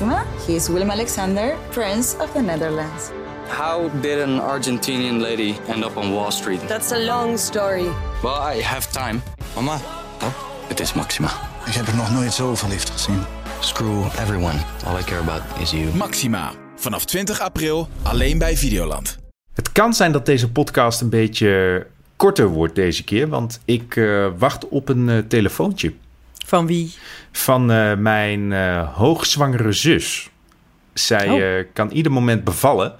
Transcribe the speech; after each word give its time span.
Maxima. 0.00 0.24
He 0.46 0.54
is 0.54 0.68
Willem 0.68 0.90
Alexander, 0.90 1.56
Prince 1.70 2.16
of 2.20 2.32
the 2.32 2.40
Netherlands. 2.40 3.10
How 3.48 3.90
did 4.00 4.20
an 4.20 4.40
Argentinian 4.40 5.20
lady 5.20 5.54
end 5.68 5.84
up 5.84 5.96
on 5.96 6.12
Wall 6.12 6.30
Street? 6.30 6.60
That's 6.68 6.92
a 6.92 6.98
long 6.98 7.38
story. 7.38 7.88
Well, 8.22 8.56
I 8.56 8.62
have 8.62 8.92
time. 8.92 9.20
Mama, 9.54 9.80
Oh, 10.22 10.32
het 10.68 10.80
is 10.80 10.92
Maxima. 10.92 11.28
ik 11.66 11.72
heb 11.72 11.86
er 11.86 11.96
nog 11.96 12.12
nooit 12.12 12.32
zo 12.32 12.54
verliefd 12.54 12.90
gezien. 12.90 13.18
Screw 13.60 14.04
everyone. 14.20 14.58
All 14.86 14.98
I 14.98 15.02
care 15.04 15.20
about 15.20 15.42
is 15.60 15.70
you. 15.70 15.94
Maxima. 15.94 16.52
Vanaf 16.76 17.04
20 17.04 17.40
april 17.40 17.88
alleen 18.02 18.38
bij 18.38 18.56
Videoland. 18.56 19.18
Het 19.54 19.72
kan 19.72 19.94
zijn 19.94 20.12
dat 20.12 20.26
deze 20.26 20.50
podcast 20.50 21.00
een 21.00 21.10
beetje 21.10 21.86
korter 22.16 22.46
wordt 22.46 22.74
deze 22.74 23.04
keer, 23.04 23.28
want 23.28 23.60
ik 23.64 23.96
eh, 23.96 24.26
wacht 24.38 24.68
op 24.68 24.88
een 24.88 25.08
eh, 25.08 25.18
telefoontje 25.18 25.92
Van 26.48 26.66
wie? 26.66 26.94
van 27.32 27.70
eh, 27.70 27.96
mijn 27.96 28.52
eh, 28.52 28.94
hoogzwangere 28.94 29.72
zus. 29.72 30.30
Zij 30.92 31.28
Oh. 31.28 31.58
eh, 31.58 31.64
kan 31.72 31.90
ieder 31.90 32.12
moment 32.12 32.44
bevallen. 32.44 32.94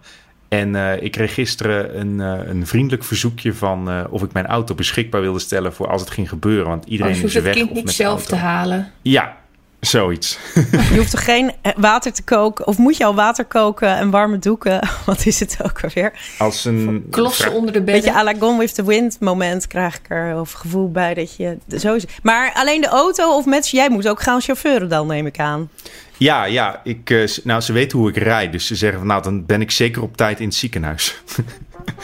En 0.48 0.75
ik 1.02 1.12
kreeg 1.12 1.34
gisteren 1.34 2.01
een, 2.01 2.19
een 2.19 2.66
vriendelijk 2.66 3.05
verzoekje 3.05 3.55
van 3.55 4.06
of 4.11 4.23
ik 4.23 4.33
mijn 4.33 4.47
auto 4.47 4.75
beschikbaar 4.75 5.20
wilde 5.20 5.39
stellen 5.39 5.73
voor 5.73 5.89
als 5.89 6.01
het 6.01 6.11
ging 6.11 6.29
gebeuren. 6.29 6.69
Want 6.69 6.84
iedereen 6.87 7.16
je 7.16 7.23
is 7.23 7.34
weg. 7.34 7.45
het 7.45 7.55
kind 7.55 7.70
of 7.70 7.77
niet 7.77 7.91
zelf 7.91 8.27
te 8.27 8.37
halen. 8.37 8.92
Ja, 9.03 9.37
zoiets. 9.80 10.38
Je 10.91 10.96
hoeft 10.96 11.10
toch 11.10 11.24
geen 11.24 11.52
eh, 11.62 11.73
water 11.77 12.12
te 12.12 12.23
koken? 12.23 12.66
Of 12.66 12.78
moet 12.78 12.96
je 12.96 13.05
al 13.05 13.14
water 13.14 13.45
koken 13.45 13.96
en 13.96 14.10
warme 14.10 14.38
doeken? 14.38 14.88
Wat 15.06 15.27
is 15.27 15.41
het 15.41 15.59
ook 15.62 15.82
alweer? 15.84 16.12
Als 16.38 16.64
een 16.64 17.06
Klossen 17.10 17.52
onder 17.52 17.73
de 17.73 17.83
Beetje 17.83 18.00
bedden. 18.00 18.20
à 18.20 18.24
la 18.24 18.34
Gone 18.38 18.59
with 18.59 18.74
the 18.74 18.84
Wind 18.84 19.16
moment 19.20 19.66
krijg 19.66 19.95
ik 19.96 20.05
er 20.09 20.41
of 20.41 20.52
gevoel 20.52 20.91
bij 20.91 21.14
dat 21.14 21.36
je 21.36 21.59
zo 21.78 21.95
is. 21.95 22.05
Maar 22.22 22.52
alleen 22.55 22.80
de 22.80 22.88
auto 22.88 23.36
of 23.36 23.45
met 23.45 23.69
jij 23.69 23.91
moet 23.91 24.09
ook 24.09 24.22
gaan 24.22 24.41
chauffeuren 24.41 24.88
dan 24.88 25.06
neem 25.06 25.27
ik 25.27 25.38
aan. 25.38 25.70
Ja, 26.16 26.45
ja. 26.45 26.80
Ik, 26.84 27.10
eh, 27.10 27.28
nou, 27.45 27.60
ze 27.60 27.72
weten 27.72 27.98
hoe 27.98 28.08
ik 28.08 28.16
rijd. 28.16 28.52
Dus 28.52 28.66
ze 28.66 28.74
zeggen 28.74 28.98
van 28.98 29.08
nou, 29.08 29.22
dan 29.22 29.47
ben 29.47 29.60
ik 29.60 29.70
zeker 29.70 30.02
op 30.02 30.16
tijd 30.16 30.41
in 30.41 30.47
het 30.47 30.55
ziekenhuis. 30.55 31.14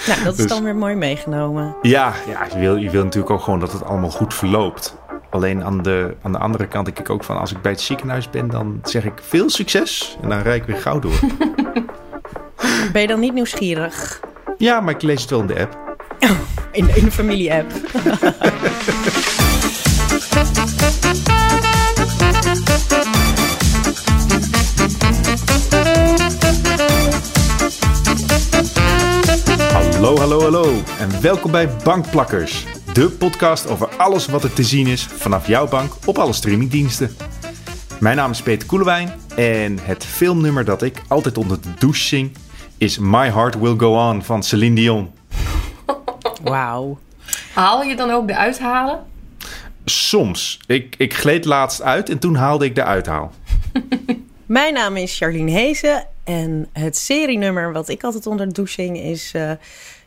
Nou, 0.06 0.22
dat 0.24 0.32
is 0.32 0.38
Dus- 0.38 0.46
dan 0.48 0.62
weer 0.64 0.77
mooi 0.77 0.94
meegenomen. 0.94 1.77
Ja, 1.82 2.12
ja 2.28 2.46
je, 2.52 2.58
wil, 2.58 2.77
je 2.77 2.90
wil 2.90 3.04
natuurlijk 3.04 3.32
ook 3.32 3.40
gewoon 3.42 3.60
dat 3.60 3.72
het 3.72 3.84
allemaal 3.84 4.10
goed 4.10 4.34
verloopt. 4.34 4.94
Alleen 5.34 5.64
aan 5.64 5.82
de, 5.82 6.14
aan 6.22 6.32
de 6.32 6.38
andere 6.38 6.66
kant 6.66 6.84
denk 6.84 6.98
ik 6.98 7.10
ook 7.10 7.24
van... 7.24 7.38
als 7.38 7.52
ik 7.52 7.62
bij 7.62 7.70
het 7.70 7.80
ziekenhuis 7.80 8.30
ben, 8.30 8.48
dan 8.48 8.80
zeg 8.82 9.04
ik 9.04 9.12
veel 9.22 9.50
succes. 9.50 10.18
En 10.22 10.28
dan 10.28 10.40
rijd 10.40 10.60
ik 10.60 10.66
weer 10.66 10.77
gauw 10.77 10.98
door. 10.98 11.18
Ben 12.92 13.02
je 13.02 13.06
dan 13.06 13.20
niet 13.20 13.34
nieuwsgierig? 13.34 14.20
ja, 14.58 14.80
maar 14.80 14.94
ik 14.94 15.02
lees 15.02 15.20
het 15.20 15.30
wel 15.30 15.40
in 15.40 15.46
de 15.46 15.60
app. 15.60 15.98
In, 16.72 16.96
in 16.96 17.05
de 17.05 17.10
familie-app. 17.10 17.72
Hallo, 29.72 30.18
hallo, 30.18 30.40
hallo. 30.42 30.82
En 30.98 31.20
welkom 31.20 31.50
bij 31.50 31.68
Bankplakkers. 31.84 32.66
De 32.94 33.10
podcast 33.10 33.68
over 33.68 33.83
alles 34.05 34.27
wat 34.27 34.44
er 34.44 34.52
te 34.52 34.62
zien 34.62 34.86
is 34.86 35.02
vanaf 35.02 35.47
jouw 35.47 35.69
bank 35.69 35.92
op 36.05 36.19
alle 36.19 36.33
streamingdiensten. 36.33 37.16
Mijn 38.00 38.16
naam 38.16 38.30
is 38.30 38.42
Peter 38.42 38.69
Koelewijn. 38.69 39.12
En 39.36 39.78
het 39.83 40.05
filmnummer 40.05 40.64
dat 40.64 40.83
ik 40.83 41.02
altijd 41.08 41.38
onder 41.38 41.61
de 41.61 41.74
douche 41.78 42.02
zing... 42.02 42.33
is 42.78 42.98
My 42.98 43.30
Heart 43.30 43.58
Will 43.58 43.74
Go 43.77 44.08
On 44.08 44.22
van 44.22 44.42
Celine 44.42 44.74
Dion. 44.74 45.11
Wauw. 46.42 46.98
Haal 47.55 47.83
je 47.83 47.96
dan 47.96 48.11
ook 48.11 48.27
de 48.27 48.36
uithalen? 48.36 49.05
Soms. 49.84 50.61
Ik, 50.66 50.94
ik 50.98 51.14
gleed 51.14 51.44
laatst 51.44 51.83
uit 51.83 52.08
en 52.08 52.18
toen 52.18 52.34
haalde 52.34 52.64
ik 52.64 52.74
de 52.74 52.84
uithaal. 52.84 53.33
Mijn 54.46 54.74
naam 54.74 54.96
is 54.96 55.16
Charlene 55.16 55.50
Hezen 55.50 56.06
en 56.24 56.68
het 56.72 56.96
serienummer 56.96 57.72
wat 57.72 57.89
ik 57.89 58.02
altijd 58.05 58.27
onder 58.27 58.46
de 58.46 58.52
douche 58.52 58.72
zing 58.72 58.98
is 58.98 59.30
eh, 59.34 59.50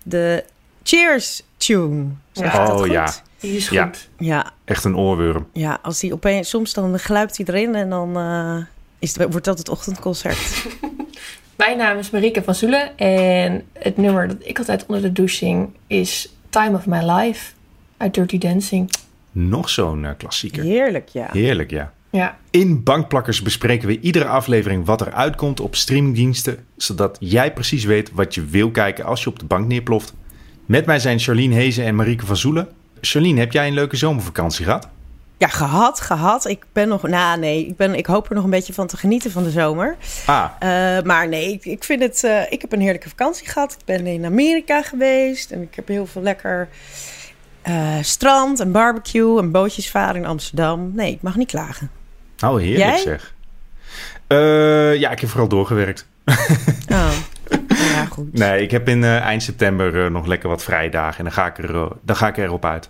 de 0.03 0.43
Cheers 0.83 1.41
tune. 1.57 2.05
Zeg 2.31 2.51
dat 2.51 2.69
Oh, 2.69 2.77
goed? 2.77 2.91
ja. 2.91 3.13
Die 3.47 3.55
is 3.57 3.69
Ja. 3.69 3.83
goed. 3.85 4.09
Ja, 4.17 4.51
Echt 4.65 4.83
een 4.83 4.97
oorworm. 4.97 5.47
ja, 5.53 5.79
als 5.81 5.99
die 5.99 6.13
opeens, 6.13 6.49
soms 6.49 6.73
dan 6.73 6.99
gluipt 6.99 7.37
hij 7.37 7.45
erin 7.45 7.75
en 7.75 7.89
dan 7.89 8.17
eh, 8.17 8.57
is 8.99 9.15
het, 9.17 9.31
wordt 9.31 9.45
dat 9.45 9.57
het 9.57 9.69
ochtendconcert. 9.69 10.65
Mijn 11.57 11.77
naam 11.77 11.97
is 11.97 12.09
Marieke 12.09 12.43
van 12.43 12.55
Zoelen. 12.55 12.97
En 12.97 13.63
het 13.73 13.97
nummer 13.97 14.27
dat 14.27 14.37
ik 14.39 14.57
altijd 14.57 14.85
onder 14.87 15.01
de 15.03 15.11
douche 15.11 15.35
zing 15.35 15.69
is 15.87 16.33
Time 16.49 16.75
of 16.77 16.85
My 16.85 17.11
Life 17.11 17.51
uit 17.97 18.13
Dirty 18.13 18.37
Dancing. 18.37 18.89
Nog 19.31 19.69
zo'n 19.69 20.05
eh, 20.05 20.11
klassieker. 20.17 20.63
Heerlijk, 20.63 21.09
ja. 21.09 21.27
Heerlijk, 21.31 21.69
ja. 21.71 21.93
Ja. 22.09 22.37
In 22.49 22.83
Bankplakkers 22.83 23.41
bespreken 23.41 23.87
we 23.87 23.99
iedere 23.99 24.25
aflevering 24.25 24.85
wat 24.85 25.01
er 25.01 25.11
uitkomt 25.13 25.59
op 25.59 25.75
streamingdiensten, 25.75 26.65
zodat 26.77 27.17
jij 27.19 27.53
precies 27.53 27.83
weet 27.83 28.11
wat 28.11 28.35
je 28.35 28.45
wil 28.45 28.71
kijken 28.71 29.05
als 29.05 29.23
je 29.23 29.29
op 29.29 29.39
de 29.39 29.45
bank 29.45 29.67
neerploft. 29.67 30.13
Met 30.65 30.85
mij 30.85 30.99
zijn 30.99 31.19
Charlene 31.19 31.53
Hezen 31.55 31.85
en 31.85 31.95
Marieke 31.95 32.25
van 32.25 32.37
Zoelen. 32.37 32.67
Charlene, 33.01 33.39
heb 33.39 33.51
jij 33.51 33.67
een 33.67 33.73
leuke 33.73 33.95
zomervakantie 33.95 34.65
gehad? 34.65 34.87
Ja, 35.39 35.47
gehad, 35.47 36.01
gehad. 36.01 36.45
Ik 36.47 36.65
ben 36.73 36.87
nog, 36.87 37.01
nou 37.07 37.39
nee, 37.39 37.65
ik, 37.67 37.75
ben, 37.75 37.95
ik 37.95 38.05
hoop 38.05 38.29
er 38.29 38.35
nog 38.35 38.43
een 38.43 38.49
beetje 38.49 38.73
van 38.73 38.87
te 38.87 38.97
genieten 38.97 39.31
van 39.31 39.43
de 39.43 39.51
zomer. 39.51 39.95
Ah, 40.25 40.45
Eh, 40.59 41.03
maar 41.03 41.27
nee, 41.27 41.51
ik, 41.51 41.65
ik 41.65 41.83
vind 41.83 42.01
het. 42.01 42.23
eh, 42.23 42.51
ik 42.51 42.61
heb 42.61 42.71
een 42.71 42.81
heerlijke 42.81 43.09
vakantie 43.09 43.47
gehad. 43.47 43.71
Ik 43.71 43.85
ben 43.85 44.07
in 44.07 44.25
Amerika 44.25 44.81
geweest 44.81 45.51
en 45.51 45.61
ik 45.61 45.75
heb 45.75 45.87
heel 45.87 46.05
veel 46.05 46.21
lekker 46.21 46.67
eh, 47.61 47.95
strand 48.01 48.59
en 48.59 48.71
barbecue 48.71 49.39
en 49.39 49.51
bootjes 49.51 49.89
varen 49.89 50.15
in 50.15 50.25
Amsterdam. 50.25 50.91
Nee, 50.95 51.11
ik 51.11 51.21
mag 51.21 51.35
niet 51.35 51.47
klagen. 51.51 51.91
nou 52.37 52.61
heerlijk 52.61 52.89
Jij? 52.89 52.97
zeg. 52.97 53.33
Ja, 54.99 55.11
ik 55.11 55.19
heb 55.19 55.29
vooral 55.29 55.47
doorgewerkt. 55.47 56.07
Oh, 56.91 57.09
goed. 58.07 58.33
Nee, 58.33 58.61
ik 58.61 58.71
heb 58.71 58.89
in 58.89 59.03
eh, 59.03 59.19
eind 59.19 59.43
september 59.43 60.05
eh, 60.05 60.11
nog 60.11 60.25
lekker 60.25 60.49
wat 60.49 60.63
vrije 60.63 60.89
dagen 60.89 61.17
en 61.17 61.23
dan 61.23 61.33
ga, 61.33 61.45
ik 61.47 61.57
er, 61.57 61.75
eh, 61.75 61.91
dan 62.01 62.15
ga 62.15 62.27
ik 62.27 62.37
erop 62.37 62.65
uit. 62.65 62.89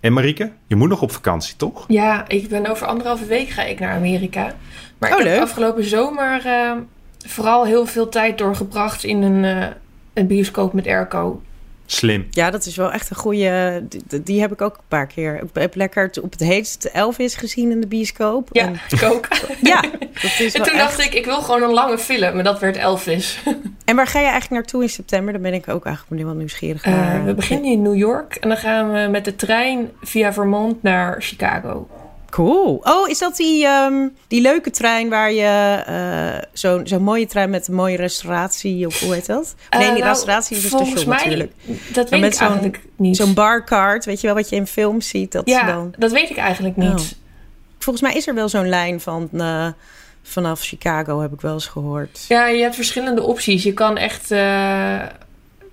En 0.00 0.12
Marieke, 0.12 0.50
je 0.66 0.76
moet 0.76 0.88
nog 0.88 1.02
op 1.02 1.12
vakantie, 1.12 1.56
toch? 1.56 1.84
ja, 1.88 2.28
ik 2.28 2.48
ben 2.48 2.66
over 2.66 2.86
anderhalve 2.86 3.24
week 3.26 3.48
ga 3.48 3.62
ik 3.62 3.78
naar 3.80 3.94
Amerika. 3.94 4.54
Maar 4.98 5.12
Oh, 5.12 5.18
ik 5.18 5.24
leuk. 5.24 5.34
heb 5.34 5.42
afgelopen 5.42 5.84
zomer 5.84 6.46
eh, 6.46 6.72
vooral 7.26 7.64
heel 7.66 7.86
veel 7.86 8.08
tijd 8.08 8.38
doorgebracht 8.38 9.04
in 9.04 9.22
een, 9.22 9.44
eh, 9.44 9.66
een 10.14 10.26
bioscoop 10.26 10.72
met 10.72 10.86
airco. 10.86 11.42
Slim. 11.90 12.26
Ja, 12.30 12.50
dat 12.50 12.66
is 12.66 12.76
wel 12.76 12.92
echt 12.92 13.10
een 13.10 13.16
goede. 13.16 13.82
Die, 13.88 14.22
die 14.22 14.40
heb 14.40 14.52
ik 14.52 14.60
ook 14.60 14.74
een 14.74 14.82
paar 14.88 15.06
keer. 15.06 15.34
Ik 15.42 15.48
heb 15.52 15.74
lekker 15.74 16.10
op 16.22 16.30
het 16.30 16.40
heetste 16.40 16.90
Elvis 16.90 17.34
gezien 17.34 17.70
in 17.70 17.80
de 17.80 17.86
bioscoop. 17.86 18.48
Ja, 18.52 18.62
En, 18.66 18.80
ik 18.90 19.02
ook. 19.02 19.28
ja 19.62 19.80
dat 20.22 20.22
is 20.38 20.38
En 20.38 20.52
wel 20.52 20.66
toen 20.66 20.78
echt- 20.78 20.78
dacht 20.78 21.04
ik, 21.04 21.14
ik 21.14 21.24
wil 21.24 21.40
gewoon 21.42 21.62
een 21.62 21.72
lange 21.72 21.98
film. 21.98 22.34
Maar 22.34 22.44
dat 22.44 22.58
werd 22.60 22.76
Elvis. 22.76 23.38
En 23.84 23.96
waar 23.96 24.06
ga 24.06 24.18
je 24.18 24.24
eigenlijk 24.24 24.54
naartoe 24.54 24.82
in 24.82 24.88
september? 24.88 25.32
Dan 25.32 25.42
ben 25.42 25.54
ik 25.54 25.68
ook 25.68 25.84
eigenlijk 25.86 26.22
wel 26.22 26.34
nieuwsgierig 26.34 26.82
Eh, 26.82 26.92
naar. 26.92 27.24
we 27.24 27.34
beginnen 27.34 27.70
in 27.70 27.82
New 27.82 27.96
York 27.96 28.34
en 28.34 28.48
dan 28.48 28.58
gaan 28.58 28.92
we 28.92 29.08
met 29.10 29.24
de 29.24 29.36
trein 29.36 29.90
via 30.02 30.32
Vermont 30.32 30.82
naar 30.82 31.16
Chicago. 31.22 31.88
Cool. 32.30 32.80
Oh, 32.82 33.08
is 33.08 33.18
dat 33.18 33.36
die, 33.36 33.64
ehm, 33.66 34.08
die 34.28 34.40
leuke 34.40 34.70
trein 34.70 35.08
waar 35.08 35.32
je... 35.32 35.82
eh, 35.86 36.48
Zo'n 36.52 36.86
zo'n 36.86 37.02
mooie 37.02 37.26
trein 37.26 37.50
met 37.50 37.68
een 37.68 37.74
mooie 37.74 37.96
restauratie, 37.96 38.86
of 38.86 39.00
hoe 39.00 39.14
heet 39.14 39.26
dat? 39.26 39.54
nee, 39.70 39.80
Eh, 39.82 39.88
die 39.94 39.98
nou, 40.02 40.12
restauratie 40.12 40.56
is 40.56 40.64
een 40.64 40.70
volgens 40.70 40.90
station 40.90 41.08
mij, 41.14 41.18
natuurlijk. 41.24 41.52
Dat 41.92 42.10
weet 42.10 42.20
met 42.20 42.34
ik 42.34 42.40
eigenlijk 42.40 42.80
niet. 42.96 43.16
Zo'n 43.16 43.34
barcard, 43.34 44.04
weet 44.04 44.20
je 44.20 44.26
wel, 44.26 44.36
wat 44.36 44.48
je 44.48 44.56
in 44.56 44.66
films 44.66 45.08
ziet. 45.08 45.32
Dat 45.32 45.48
ja, 45.48 45.66
dan... 45.66 45.94
dat 45.98 46.12
weet 46.12 46.30
ik 46.30 46.36
eigenlijk 46.36 46.76
niet. 46.76 46.88
Oh. 46.90 47.06
Volgens 47.78 48.04
mij 48.04 48.14
is 48.14 48.26
er 48.26 48.34
wel 48.34 48.48
zo'n 48.48 48.68
lijn 48.68 49.00
van... 49.00 49.28
eh, 49.32 49.66
vanaf 50.22 50.60
Chicago, 50.60 51.20
heb 51.20 51.32
ik 51.32 51.40
wel 51.40 51.52
eens 51.52 51.66
gehoord. 51.66 52.24
Ja, 52.28 52.46
je 52.46 52.62
hebt 52.62 52.74
verschillende 52.74 53.22
opties. 53.22 53.62
Je 53.62 53.72
kan 53.72 53.96
echt 53.96 54.28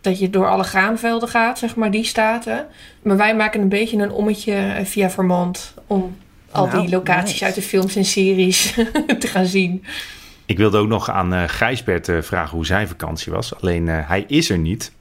dat 0.01 0.19
je 0.19 0.29
door 0.29 0.49
alle 0.49 0.63
graanvelden 0.63 1.29
gaat, 1.29 1.59
zeg 1.59 1.75
maar, 1.75 1.91
die 1.91 2.03
staten. 2.03 2.67
Maar 3.01 3.17
wij 3.17 3.35
maken 3.35 3.61
een 3.61 3.69
beetje 3.69 3.97
een 3.97 4.11
ommetje 4.11 4.81
via 4.83 5.09
Vermont 5.09 5.73
om 5.87 6.17
al 6.55 6.67
Nou, 6.67 6.81
die 6.81 6.89
locaties 6.89 7.31
nice. 7.31 7.45
uit 7.45 7.55
de 7.55 7.61
films 7.61 7.95
en 7.95 8.05
series 8.05 8.73
te 9.19 9.27
gaan 9.27 9.45
zien. 9.45 9.83
Ik 10.45 10.57
wilde 10.57 10.77
ook 10.77 10.87
nog 10.87 11.09
aan 11.09 11.33
eh 11.33 11.43
Gijsbert 11.47 12.09
eh, 12.09 12.21
vragen 12.21 12.55
hoe 12.55 12.65
zijn 12.65 12.87
vakantie 12.87 13.31
was. 13.31 13.61
Alleen 13.61 13.87
eh, 13.87 14.07
hij 14.07 14.23
is 14.27 14.49
er 14.49 14.57
niet. 14.57 14.91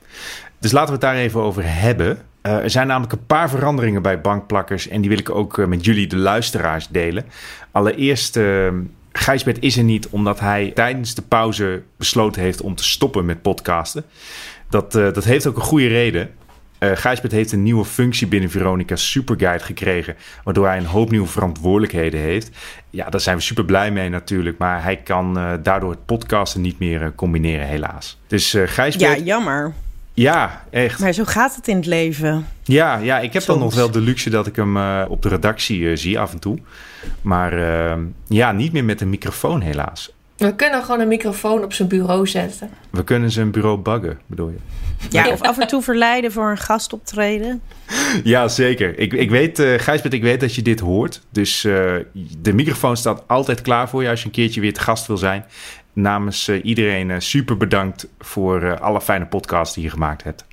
Dus 0.59 0.73
laten 0.73 0.87
we 0.87 0.93
het 0.93 1.01
daar 1.01 1.17
even 1.17 1.41
over 1.41 1.63
hebben. 1.67 2.19
Eh, 2.41 2.57
er 2.59 2.71
zijn 2.71 2.87
namelijk 2.87 3.13
een 3.13 3.27
paar 3.27 3.51
veranderingen 3.51 4.03
bij 4.03 4.21
bankplakkers. 4.21 4.89
En 4.89 5.01
die 5.01 5.11
wil 5.11 5.19
ik 5.19 5.31
ook 5.31 5.59
eh, 5.59 5.67
met 5.67 5.85
jullie, 5.85 6.07
de 6.07 6.17
luisteraars, 6.17 6.89
delen. 6.89 7.25
Allereerst, 7.71 8.37
eh 8.37 8.69
Gijsbert 9.17 9.59
is 9.61 9.77
er 9.77 9.85
niet 9.85 10.09
omdat 10.09 10.41
hij 10.41 10.71
tijdens 10.75 11.15
de 11.15 11.23
pauze 11.23 11.83
besloten 11.97 12.43
heeft 12.43 12.61
om 12.61 12.75
te 12.75 12.85
stoppen 12.85 13.25
met 13.25 13.43
podcasten. 13.43 14.05
Dat, 14.71 14.95
eh, 14.95 15.13
dat 15.13 15.25
heeft 15.25 15.47
ook 15.47 15.57
een 15.57 15.63
goede 15.63 15.87
reden. 15.87 16.31
Eh 16.91 16.97
Gijsbert 16.97 17.33
heeft 17.33 17.53
een 17.53 17.63
nieuwe 17.63 17.85
functie 17.85 18.27
binnen 18.27 18.51
Veronica 18.51 18.97
Superguide 18.97 19.65
gekregen. 19.65 20.17
Waardoor 20.45 20.67
hij 20.67 20.77
een 20.79 20.87
hoop 20.87 21.11
nieuwe 21.11 21.27
verantwoordelijkheden 21.27 22.21
heeft. 22.21 22.51
Ja, 22.91 23.11
daar 23.11 23.21
zijn 23.21 23.37
we 23.37 23.43
super 23.43 23.65
blij 23.65 23.91
mee 23.91 24.09
natuurlijk. 24.09 24.59
Maar 24.59 24.83
hij 24.83 24.97
kan 24.97 25.39
eh, 25.39 25.53
daardoor 25.63 25.91
het 25.91 26.05
podcasten 26.07 26.61
niet 26.61 26.79
meer 26.79 27.03
eh, 27.03 27.09
combineren, 27.15 27.67
helaas. 27.67 28.19
Dus 28.27 28.53
Ja, 28.53 28.67
Gijsbert, 28.67 29.19
ja, 29.19 29.25
jammer. 29.25 29.73
echt. 30.71 30.99
Maar 30.99 31.13
zo 31.13 31.25
gaat 31.25 31.57
het 31.57 31.69
in 31.69 31.77
het 31.77 31.87
leven. 31.87 32.47
Ja, 32.63 32.97
ja, 32.97 33.19
ik 33.19 33.33
heb 33.33 33.45
dan 33.45 33.59
nog 33.59 33.75
wel 33.75 33.91
de 33.91 34.01
luxe 34.01 34.31
dat 34.31 34.47
ik 34.47 34.57
hem 34.57 34.77
op 35.09 35.23
de 35.23 35.29
redactie 35.29 35.97
zie 35.97 36.19
af 36.19 36.33
en 36.33 36.39
toe. 36.39 36.59
Maar 37.23 37.59
ja, 38.29 38.53
niet 38.53 38.73
meer 38.73 38.85
met 38.85 39.01
een 39.01 39.11
microfoon 39.11 39.61
helaas. 39.61 40.13
We 40.37 40.55
kunnen 40.55 40.83
gewoon 40.83 41.01
een 41.01 41.09
microfoon 41.09 41.65
op 41.65 41.73
zijn 41.73 41.89
bureau 41.89 42.27
zetten. 42.27 42.71
We 42.91 43.05
kunnen 43.05 43.41
een 43.41 43.51
bureau 43.51 43.79
buggen, 43.79 44.19
bedoel 44.27 44.49
je? 44.49 44.57
Ja, 45.11 45.29
of 45.29 45.41
af 45.41 45.59
en 45.59 45.67
toe 45.67 45.83
verleiden 45.83 46.33
voor 46.33 46.51
een 46.51 46.59
gastoptreden. 46.59 47.63
Ja, 48.25 48.49
zeker. 48.49 48.99
Ik, 48.99 49.13
ik 49.13 49.31
weet, 49.31 49.59
eh 49.59 49.79
Gijsbert, 49.79 50.15
ik 50.15 50.23
weet 50.23 50.41
dat 50.41 50.55
je 50.55 50.63
dit 50.63 50.81
hoort. 50.81 51.21
Dus 51.31 51.65
eh, 51.65 51.95
de 52.39 52.53
microfoon 52.53 52.97
staat 52.97 53.23
altijd 53.27 53.63
klaar 53.63 53.89
voor 53.89 54.03
je 54.03 54.09
als 54.09 54.21
je 54.21 54.27
een 54.27 54.33
keertje 54.33 54.61
weer 54.61 54.73
te 54.73 54.81
gast 54.81 55.07
wil 55.07 55.17
zijn. 55.17 55.45
Namens 55.93 56.49
eh, 56.49 56.65
iedereen 56.65 57.23
super 57.23 57.57
bedankt 57.57 58.09
voor 58.19 58.63
eh, 58.63 58.81
alle 58.81 59.01
fijne 59.01 59.27
podcasts 59.27 59.75
die 59.75 59.85
je 59.85 59.91
gemaakt 59.91 60.23
hebt. 60.23 60.45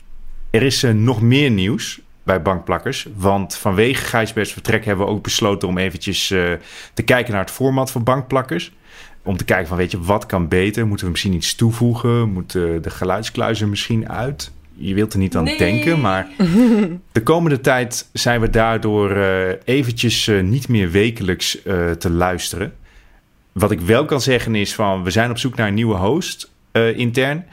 Er 0.51 0.63
is 0.63 0.83
eh, 0.83 0.91
nog 0.91 1.21
meer 1.21 1.51
nieuws 1.51 2.01
bij 2.23 2.41
Bankplakkers. 2.41 3.07
Want 3.15 3.55
vanwege 3.55 4.05
Gijsberts 4.05 4.53
vertrek 4.53 4.85
hebben 4.85 5.05
we 5.05 5.11
ook 5.11 5.23
besloten 5.23 5.67
om 5.67 5.77
eventjes 5.77 6.31
eh, 6.31 6.51
te 6.93 7.03
kijken 7.03 7.31
naar 7.33 7.41
het 7.41 7.51
format 7.51 7.91
van 7.91 8.03
Bankplakkers. 8.03 8.71
Om 9.23 9.37
te 9.37 9.45
kijken 9.45 9.67
van, 9.67 9.77
weet 9.77 9.91
je, 9.91 10.01
wat 10.01 10.25
kan 10.25 10.47
beter? 10.47 10.87
Moeten 10.87 11.05
we 11.05 11.11
misschien 11.11 11.33
iets 11.33 11.55
toevoegen? 11.55 12.29
Moeten 12.29 12.81
de 12.81 12.89
geluidskluizen 12.89 13.69
misschien 13.69 14.09
uit? 14.09 14.51
Je 14.73 14.93
wilt 14.93 15.13
er 15.13 15.19
niet 15.19 15.35
aan 15.35 15.43
Nee. 15.43 15.57
denken, 15.57 16.01
maar 16.01 16.27
de 17.11 17.23
komende 17.23 17.61
tijd 17.61 18.09
zijn 18.13 18.41
we 18.41 18.49
daardoor 18.49 19.11
eh, 19.11 19.49
eventjes 19.63 20.27
eh, 20.27 20.41
niet 20.41 20.67
meer 20.67 20.91
wekelijks 20.91 21.63
eh, 21.63 21.91
te 21.91 22.09
luisteren. 22.09 22.73
Wat 23.51 23.71
ik 23.71 23.81
wel 23.81 24.05
kan 24.05 24.21
zeggen 24.21 24.55
is 24.55 24.73
van, 24.75 25.03
we 25.03 25.11
zijn 25.11 25.29
op 25.29 25.37
zoek 25.37 25.55
naar 25.55 25.67
een 25.67 25.73
nieuwe 25.73 25.95
host 25.95 26.51
intern. 26.95 27.45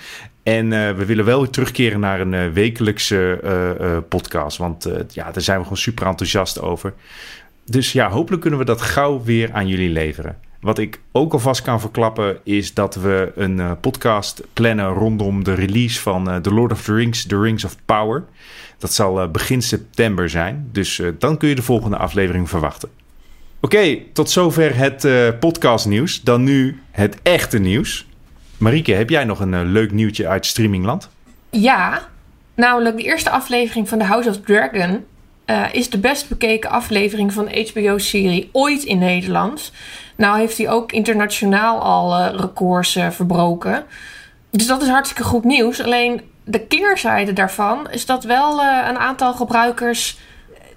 En 0.42 0.68
we 0.68 1.04
willen 1.04 1.24
wel 1.24 1.50
terugkeren 1.50 2.00
naar 2.00 2.20
een 2.20 2.52
wekelijkse 2.52 4.04
podcast. 4.08 4.56
Want 4.56 4.88
ja, 5.10 5.30
daar 5.30 5.42
zijn 5.42 5.56
we 5.56 5.62
gewoon 5.62 5.78
super 5.78 6.06
enthousiast 6.06 6.60
over. 6.60 6.94
Dus 7.64 7.92
ja, 7.92 8.10
hopelijk 8.10 8.42
kunnen 8.42 8.58
we 8.58 8.64
dat 8.64 8.80
gauw 8.80 9.22
weer 9.22 9.52
aan 9.52 9.68
jullie 9.68 9.90
leveren. 9.90 10.36
Wat 10.60 10.78
ik 10.78 11.00
ook 11.12 11.32
alvast 11.32 11.62
kan 11.62 11.80
verklappen 11.80 12.38
is 12.44 12.74
dat 12.74 12.94
we 12.94 13.32
een 13.34 13.60
eh, 13.60 13.70
podcast 13.80 14.42
plannen 14.52 14.88
rondom 14.88 15.44
de 15.44 15.54
release 15.54 16.00
van 16.00 16.30
eh, 16.30 16.36
The 16.36 16.54
Lord 16.54 16.72
of 16.72 16.82
the 16.82 16.94
Rings, 16.94 17.26
The 17.26 17.40
Rings 17.40 17.64
of 17.64 17.76
Power. 17.84 18.24
Dat 18.78 18.92
zal 18.92 19.20
eh, 19.20 19.28
begin 19.28 19.62
september 19.62 20.30
zijn. 20.30 20.68
Dus 20.72 21.02
dan 21.18 21.36
kun 21.36 21.48
je 21.48 21.54
de 21.54 21.62
volgende 21.62 21.96
aflevering 21.96 22.48
verwachten. 22.48 22.88
Oké, 23.60 23.98
tot 24.12 24.30
zover 24.30 24.76
het 24.76 25.06
podcastnieuws. 25.40 26.22
Dan 26.22 26.42
nu 26.42 26.80
het 26.90 27.18
echte 27.22 27.58
nieuws. 27.58 28.06
Marieke, 28.56 28.92
heb 28.92 29.10
jij 29.10 29.24
nog 29.24 29.40
een 29.40 29.64
leuk 29.64 29.92
nieuwtje 29.92 30.28
uit 30.28 30.46
streamingland? 30.46 31.08
Ja, 31.50 32.08
namelijk 32.54 32.96
de 32.96 33.02
eerste 33.02 33.30
aflevering 33.30 33.88
van 33.88 33.98
The 33.98 34.04
House 34.04 34.28
of 34.28 34.40
Dragon 34.40 35.04
is 35.72 35.90
de 35.90 35.98
best 35.98 36.28
bekeken 36.28 36.70
aflevering 36.70 37.32
van 37.32 37.44
de 37.44 37.70
HBO-serie 37.72 38.48
ooit 38.52 38.82
in 38.82 38.98
Nederland. 38.98 39.72
Nou 40.18 40.38
heeft 40.38 40.58
hij 40.58 40.68
ook 40.70 40.92
internationaal 40.92 41.80
al 41.80 42.14
eh, 42.14 42.40
records 42.40 42.96
eh, 42.96 43.10
verbroken. 43.10 43.84
Dus 44.50 44.66
dat 44.66 44.82
is 44.82 44.88
hartstikke 44.88 45.24
goed 45.24 45.44
nieuws. 45.44 45.82
Alleen 45.82 46.20
de 46.44 46.60
keerzijde 46.60 47.32
daarvan 47.32 47.90
is 47.90 48.06
dat 48.06 48.24
wel 48.24 48.60
eh, 48.60 48.88
een 48.88 48.98
aantal 48.98 49.34
gebruikers... 49.34 50.18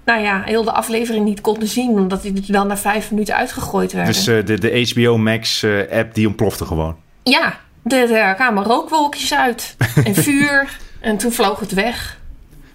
Nou 0.04 0.22
ja, 0.22 0.42
heel 0.44 0.64
de 0.64 0.72
aflevering 0.72 1.24
niet 1.24 1.40
konden 1.40 1.68
zien, 1.68 1.90
omdat 1.90 2.22
die 2.22 2.52
dan 2.52 2.66
na 2.66 2.76
vijf 2.76 3.10
minuten 3.10 3.36
uitgegooid 3.36 3.92
werden. 3.92 4.14
Dus 4.14 4.24
de, 4.24 4.58
de 4.58 4.90
HBO 4.92 5.18
Max 5.18 5.66
app 5.90 6.14
die 6.14 6.26
ontplofte 6.26 6.64
gewoon. 6.64 6.96
Ja, 7.22 7.58
er 7.84 8.12
er 8.12 8.34
kwamen 8.34 8.64
rookwolkjes 8.64 9.34
uit 9.34 9.76
en 10.04 10.14
vuur 10.14 10.76
en 11.00 11.16
toen 11.16 11.32
vloog 11.32 11.60
het 11.60 11.72
weg. 11.72 12.18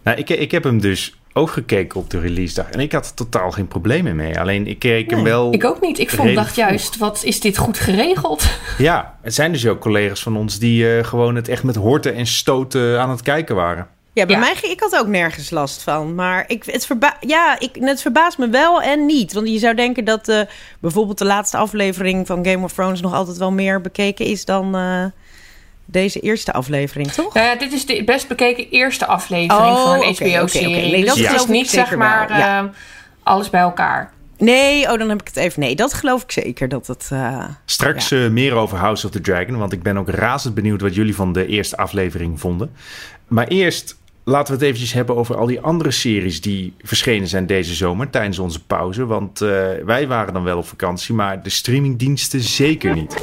Nou, 0.04 0.18
ik, 0.18 0.30
ik 0.30 0.52
heb 0.52 0.64
hem 0.64 0.82
dus 0.82 1.18
ook 1.38 1.50
gekeken 1.50 2.00
op 2.00 2.10
de 2.10 2.20
release 2.20 2.54
dag. 2.54 2.70
En 2.70 2.80
ik 2.80 2.92
had 2.92 3.06
er 3.06 3.14
totaal 3.14 3.52
geen 3.52 3.68
problemen 3.68 4.16
mee. 4.16 4.40
Alleen 4.40 4.68
ik 4.68 4.80
keek 4.80 5.10
hem 5.10 5.24
wel... 5.24 5.54
Ik 5.54 5.64
ook 5.66 5.82
niet. 5.82 6.00
Ik 6.00 6.10
vond, 6.10 6.36
dacht 6.36 6.56
juist, 6.56 6.98
wat 6.98 7.24
is 7.24 7.40
dit 7.40 7.58
goed 7.58 7.80
geregeld? 7.80 8.46
Ja, 8.78 9.18
het 9.22 9.34
zijn 9.34 9.52
dus 9.52 9.68
ook 9.68 9.80
collega's 9.80 10.24
van 10.24 10.38
ons 10.38 10.60
die 10.60 10.98
eh, 10.98 11.04
gewoon 11.04 11.36
het 11.36 11.48
echt 11.48 11.64
met 11.64 11.76
horten 11.76 12.14
en 12.16 12.26
stoten 12.28 13.00
aan 13.02 13.10
het 13.10 13.22
kijken 13.22 13.56
waren. 13.56 13.88
Ja, 14.14 14.26
bij 14.26 14.36
Ja. 14.36 14.42
mij 14.42 14.56
ging 14.56 14.72
ik 14.72 14.80
had 14.80 14.96
ook 15.00 15.08
nergens 15.08 15.50
last 15.50 15.84
van. 15.84 16.16
Maar 16.16 16.44
ik, 16.48 16.64
het, 16.66 16.86
verba 16.86 17.18
ja, 17.20 17.60
ik, 17.60 17.76
het 17.80 18.02
verbaast 18.02 18.38
me 18.38 18.50
wel 18.50 18.82
en 18.82 19.06
niet. 19.06 19.34
Want 19.34 19.50
je 19.50 19.58
zou 19.60 19.76
denken 19.76 20.06
dat 20.06 20.28
eh, 20.28 20.40
bijvoorbeeld 20.80 21.18
de 21.18 21.26
laatste 21.26 21.58
aflevering 21.58 22.28
van 22.28 22.46
Game 22.46 22.64
of 22.64 22.74
Thrones 22.74 23.02
nog 23.02 23.14
altijd 23.14 23.38
wel 23.38 23.52
meer 23.52 23.82
bekeken 23.82 24.26
is 24.26 24.46
dan 24.46 24.76
eh, 24.76 25.06
deze 25.90 26.20
eerste 26.20 26.54
aflevering, 26.54 27.12
toch? 27.12 27.34
Nou 27.34 27.46
ja, 27.48 27.56
dit 27.56 27.74
is 27.74 27.86
de 27.86 28.04
best 28.04 28.28
bekeken 28.28 28.68
eerste 28.70 29.06
aflevering 29.06 29.76
Oh, 29.76 29.84
van 29.84 29.94
een 29.94 30.00
HBO-serie. 30.16 30.42
oké. 30.42 30.66
Nee, 30.88 31.02
dus 31.06 31.16
dat 31.16 31.18
het 31.18 31.36
is 31.42 31.46
niet 31.46 31.70
zeg 31.70 31.96
maar 31.96 32.38
ja. 32.38 32.60
eh, 32.64 32.70
alles 33.24 33.50
bij 33.50 33.62
elkaar. 33.62 34.12
Nee, 34.38 34.92
oh, 34.92 34.98
dan 35.00 35.10
heb 35.10 35.22
ik 35.22 35.28
het 35.28 35.36
even. 35.38 35.60
Nee, 35.60 35.76
dat 35.76 35.94
geloof 35.94 36.24
ik 36.24 36.32
zeker 36.32 36.68
dat 36.70 36.88
het. 36.88 37.08
eh, 37.12 37.46
Straks 37.66 38.12
eh, 38.12 38.28
meer 38.30 38.54
over 38.54 38.78
House 38.78 39.06
of 39.06 39.12
the 39.12 39.22
Dragon. 39.22 39.58
Want 39.58 39.72
ik 39.74 39.84
ben 39.84 39.98
ook 39.98 40.10
razend 40.10 40.54
benieuwd 40.56 40.82
wat 40.82 40.96
jullie 40.96 41.16
van 41.16 41.34
de 41.34 41.46
eerste 41.48 41.78
aflevering 41.78 42.40
vonden. 42.40 42.72
Maar 43.28 43.48
eerst 43.48 43.98
laten 44.24 44.48
we 44.48 44.54
het 44.60 44.62
eventjes 44.68 44.94
hebben 44.94 45.16
over 45.16 45.38
al 45.38 45.46
die 45.46 45.62
andere 45.62 45.92
series 45.92 46.42
die 46.42 46.74
verschenen 46.84 47.28
zijn 47.28 47.46
deze 47.46 47.74
zomer 47.74 48.10
tijdens 48.10 48.40
onze 48.40 48.64
pauze. 48.66 49.06
Want 49.06 49.42
eh, 49.42 49.50
wij 49.86 50.08
waren 50.08 50.34
dan 50.34 50.44
wel 50.44 50.58
op 50.58 50.68
vakantie, 50.68 51.14
maar 51.16 51.44
de 51.44 51.50
streamingdiensten 51.50 52.42
zeker 52.42 52.94
niet. 52.96 53.16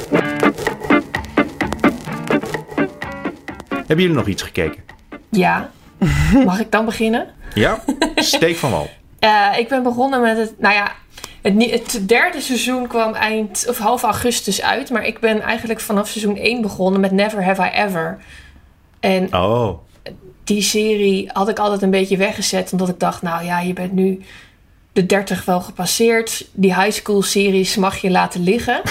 Hebben 3.87 4.05
jullie 4.05 4.19
nog 4.19 4.27
iets 4.27 4.41
gekeken? 4.41 4.83
Ja. 5.31 5.71
Mag 6.45 6.59
ik 6.59 6.71
dan 6.71 6.85
beginnen? 6.85 7.27
Ja? 7.53 7.83
Steek 8.15 8.55
van 8.55 8.71
wal. 8.71 8.89
Eh, 9.19 9.51
ik 9.57 9.67
ben 9.67 9.83
begonnen 9.83 10.21
met 10.21 10.37
het. 10.37 10.59
Nou 10.59 10.73
ja, 10.73 10.91
het, 11.41 11.91
het 11.93 12.07
derde 12.07 12.41
seizoen 12.41 12.87
kwam 12.87 13.13
eind 13.13 13.65
of 13.69 13.77
half 13.77 14.03
augustus 14.03 14.61
uit. 14.61 14.89
Maar 14.89 15.05
ik 15.05 15.19
ben 15.19 15.41
eigenlijk 15.41 15.79
vanaf 15.79 16.07
seizoen 16.07 16.37
1 16.37 16.61
begonnen 16.61 17.01
met 17.01 17.11
Never 17.11 17.43
Have 17.43 17.61
I 17.61 17.69
Ever. 17.73 18.17
En 18.99 19.33
Oh, 19.33 19.79
die 20.43 20.61
serie 20.61 21.29
had 21.33 21.49
ik 21.49 21.59
altijd 21.59 21.81
een 21.81 21.89
beetje 21.89 22.17
weggezet. 22.17 22.71
Omdat 22.71 22.89
ik 22.89 22.99
dacht, 22.99 23.21
nou 23.21 23.45
ja, 23.45 23.59
je 23.59 23.73
bent 23.73 23.91
nu 23.91 24.21
de 24.93 25.05
30 25.05 25.45
wel 25.45 25.61
gepasseerd. 25.61 26.47
Die 26.51 26.75
high 26.75 26.91
school 26.91 27.21
series 27.21 27.75
mag 27.75 27.97
je 27.97 28.11
laten 28.11 28.43
liggen. 28.43 28.81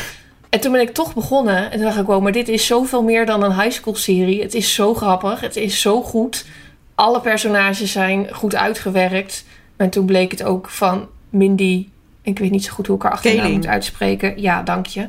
En 0.54 0.60
toen 0.60 0.72
ben 0.72 0.80
ik 0.80 0.94
toch 0.94 1.14
begonnen. 1.14 1.64
En 1.64 1.70
toen 1.70 1.80
dacht 1.86 1.98
ik, 1.98 2.06
wow, 2.06 2.22
maar 2.22 2.32
dit 2.32 2.48
is 2.48 2.66
zoveel 2.66 3.02
meer 3.02 3.26
dan 3.26 3.42
een 3.42 3.60
high 3.60 3.70
school 3.70 3.94
serie. 3.94 4.42
Het 4.42 4.54
is 4.54 4.74
zo 4.74 4.94
grappig. 4.94 5.40
Het 5.40 5.56
is 5.56 5.80
zo 5.80 6.02
goed. 6.02 6.46
Alle 6.94 7.20
personages 7.20 7.92
zijn 7.92 8.34
goed 8.34 8.54
uitgewerkt. 8.54 9.44
En 9.76 9.90
toen 9.90 10.06
bleek 10.06 10.30
het 10.30 10.42
ook 10.42 10.70
van 10.70 11.08
Mindy... 11.30 11.88
Ik 12.22 12.38
weet 12.38 12.50
niet 12.50 12.64
zo 12.64 12.72
goed 12.72 12.86
hoe 12.86 12.96
ik 12.96 13.02
haar 13.02 13.12
achternaam 13.12 13.52
moet 13.52 13.66
uitspreken. 13.66 14.40
Ja, 14.40 14.62
dank 14.62 14.86
je. 14.86 15.08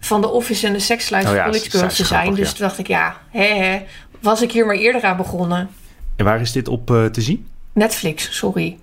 Van 0.00 0.20
The 0.20 0.28
Office 0.28 0.66
en 0.66 0.72
de 0.72 0.78
Sex 0.78 1.10
Life 1.10 1.28
Oh 1.28 1.34
ja, 1.34 1.44
College 1.44 1.70
Girls 1.70 1.96
te 1.96 2.04
zijn. 2.04 2.20
grappig, 2.20 2.38
Dus 2.38 2.50
ja. 2.50 2.56
toen 2.56 2.66
dacht 2.66 2.78
ik, 2.78 2.86
ja, 2.86 3.16
hè, 3.30 3.44
hè, 3.46 3.82
was 4.20 4.42
ik 4.42 4.52
hier 4.52 4.66
maar 4.66 4.76
eerder 4.76 5.02
aan 5.02 5.16
begonnen. 5.16 5.68
en 6.16 6.24
waar 6.24 6.40
is 6.40 6.52
dit 6.52 6.68
op 6.68 6.90
eh, 6.90 7.04
te 7.04 7.20
zien? 7.20 7.46
Netflix, 7.72 8.36
sorry. 8.36 8.78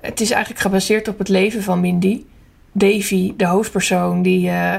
Het 0.00 0.20
is 0.20 0.30
eigenlijk 0.30 0.62
gebaseerd 0.62 1.08
op 1.08 1.18
het 1.18 1.28
leven 1.28 1.62
van 1.62 1.80
Mindy. 1.80 2.22
Davy, 2.72 3.32
de 3.36 3.46
hoofdpersoon, 3.46 4.22
die 4.22 4.48
eh, 4.48 4.74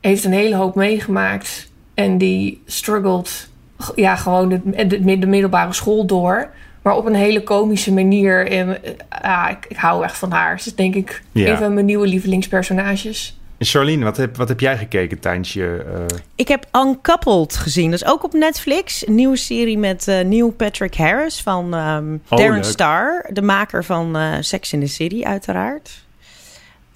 heeft 0.00 0.24
een 0.24 0.32
hele 0.32 0.54
hoop 0.56 0.74
meegemaakt. 0.74 1.68
En 1.94 2.18
die 2.18 2.62
struggelt 2.66 3.48
ja, 3.94 4.16
gewoon 4.16 4.48
de, 4.48 4.86
de, 4.86 5.18
de 5.18 5.26
middelbare 5.26 5.72
school 5.72 6.06
door. 6.06 6.48
Maar 6.82 6.96
op 6.96 7.06
een 7.06 7.14
hele 7.14 7.42
komische 7.42 7.92
manier. 7.92 8.46
En 8.46 8.82
eh, 8.84 8.92
ja, 9.22 9.48
ik, 9.48 9.66
ik 9.68 9.76
hou 9.76 10.04
echt 10.04 10.18
van 10.18 10.30
haar. 10.32 10.60
Ze 10.60 10.68
is 10.68 10.74
denk 10.74 10.94
ik 10.94 11.22
Ja. 11.32 11.50
een 11.50 11.56
van 11.58 11.74
mijn 11.74 11.86
nieuwe 11.86 12.06
lievelingspersonages. 12.06 13.38
En 13.58 13.66
Charlene, 13.66 14.04
wat 14.04 14.16
heb, 14.16 14.36
wat 14.36 14.48
heb 14.48 14.60
jij 14.60 14.76
gekeken 14.78 15.18
tijdens 15.18 15.52
je... 15.52 15.84
eh, 16.08 16.16
Ik 16.34 16.48
heb 16.48 16.66
Uncoupled 16.72 17.56
gezien. 17.56 17.90
Dat 17.90 18.00
is 18.02 18.06
ook 18.08 18.24
op 18.24 18.32
Netflix. 18.32 19.06
Een 19.06 19.14
nieuwe 19.14 19.36
serie 19.36 19.78
met 19.78 20.08
eh 20.08 20.20
Neil 20.24 20.50
Patrick 20.50 20.94
Harris 20.96 21.40
van 21.42 21.74
ehm 21.74 22.12
Oh, 22.28 22.38
Darren 22.38 22.54
leuk. 22.54 22.64
Star. 22.64 23.26
De 23.32 23.42
maker 23.42 23.84
van 23.84 24.16
eh, 24.16 24.32
Sex 24.40 24.72
in 24.72 24.80
the 24.80 24.86
City, 24.86 25.22
uiteraard. 25.24 25.90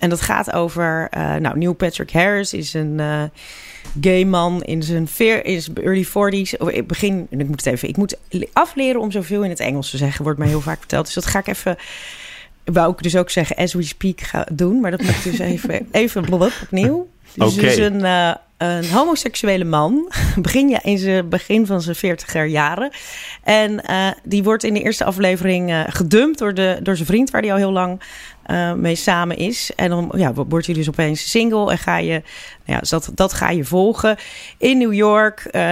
En 0.04 0.10
dat 0.10 0.20
gaat 0.20 0.52
over... 0.52 1.08
eh, 1.10 1.34
nou, 1.34 1.58
Neil 1.58 1.72
Patrick 1.72 2.12
Harris 2.12 2.52
is 2.52 2.74
een 2.74 3.00
eh, 3.00 3.22
gay 4.00 4.24
man 4.24 4.62
in 4.62 4.82
zijn, 4.82 5.08
veer, 5.08 5.44
in 5.44 5.62
zijn 5.62 5.76
early 5.76 6.04
40s. 6.06 6.58
Of 6.58 6.68
ik 6.68 6.86
begin... 6.86 7.26
Ik 7.30 7.46
moet 7.46 7.64
het 7.64 7.74
even... 7.74 7.88
Ik 7.88 7.96
moet 7.96 8.16
afleren 8.52 9.00
om 9.00 9.10
zoveel 9.10 9.42
in 9.42 9.50
het 9.50 9.60
Engels 9.60 9.90
te 9.90 9.96
zeggen. 9.96 10.24
Wordt 10.24 10.38
mij 10.38 10.48
heel 10.48 10.60
vaak 10.60 10.78
verteld. 10.78 11.04
Dus 11.04 11.14
dat 11.14 11.26
ga 11.26 11.38
ik 11.38 11.46
even... 11.46 11.76
Wou 12.64 12.92
ik 12.92 13.02
dus 13.02 13.16
ook 13.16 13.30
zeggen, 13.30 13.56
as 13.56 13.72
we 13.72 13.82
speak, 13.82 14.20
ga 14.20 14.46
doen. 14.52 14.80
Maar 14.80 14.90
dat 14.90 15.02
moet 15.02 15.10
ik 15.10 15.22
dus 15.22 15.38
even, 15.38 15.88
even 15.90 16.22
blub, 16.22 16.52
opnieuw. 16.62 17.08
Dus, 17.34 17.52
Oké. 17.52 17.60
dus 17.60 17.76
een, 17.76 18.04
eh, 18.04 18.34
een 18.56 18.90
homoseksuele 18.90 19.64
man, 19.64 20.12
begin, 20.42 20.68
ja, 20.68 20.82
in 20.82 20.98
zijn 20.98 21.28
begin 21.28 21.66
van 21.66 21.82
zijn 21.82 21.96
veertiger 21.96 22.46
jaren. 22.46 22.90
En 23.42 23.84
eh, 23.84 24.10
die 24.24 24.42
wordt 24.42 24.64
in 24.64 24.74
de 24.74 24.82
eerste 24.82 25.04
aflevering 25.04 25.70
eh, 25.70 25.80
gedumpt 25.86 26.38
door, 26.38 26.54
de, 26.54 26.78
door 26.82 26.94
zijn 26.96 27.08
vriend, 27.08 27.30
waar 27.30 27.42
hij 27.42 27.52
al 27.52 27.56
heel 27.56 27.72
lang 27.72 28.00
eh, 28.44 28.72
mee 28.72 28.94
samen 28.94 29.36
is. 29.36 29.70
En 29.76 29.90
dan 29.90 30.12
ja, 30.16 30.32
wordt 30.32 30.66
hij 30.66 30.74
dus 30.74 30.88
opeens 30.88 31.30
single 31.30 31.70
en 31.70 31.78
ga 31.78 31.98
je, 31.98 32.12
nou 32.12 32.22
ja, 32.64 32.78
dus 32.78 32.88
dat, 32.88 33.10
dat 33.14 33.32
ga 33.32 33.50
je 33.50 33.64
volgen 33.64 34.16
in 34.58 34.78
New 34.78 34.92
York. 34.92 35.46
Uh, 35.46 35.62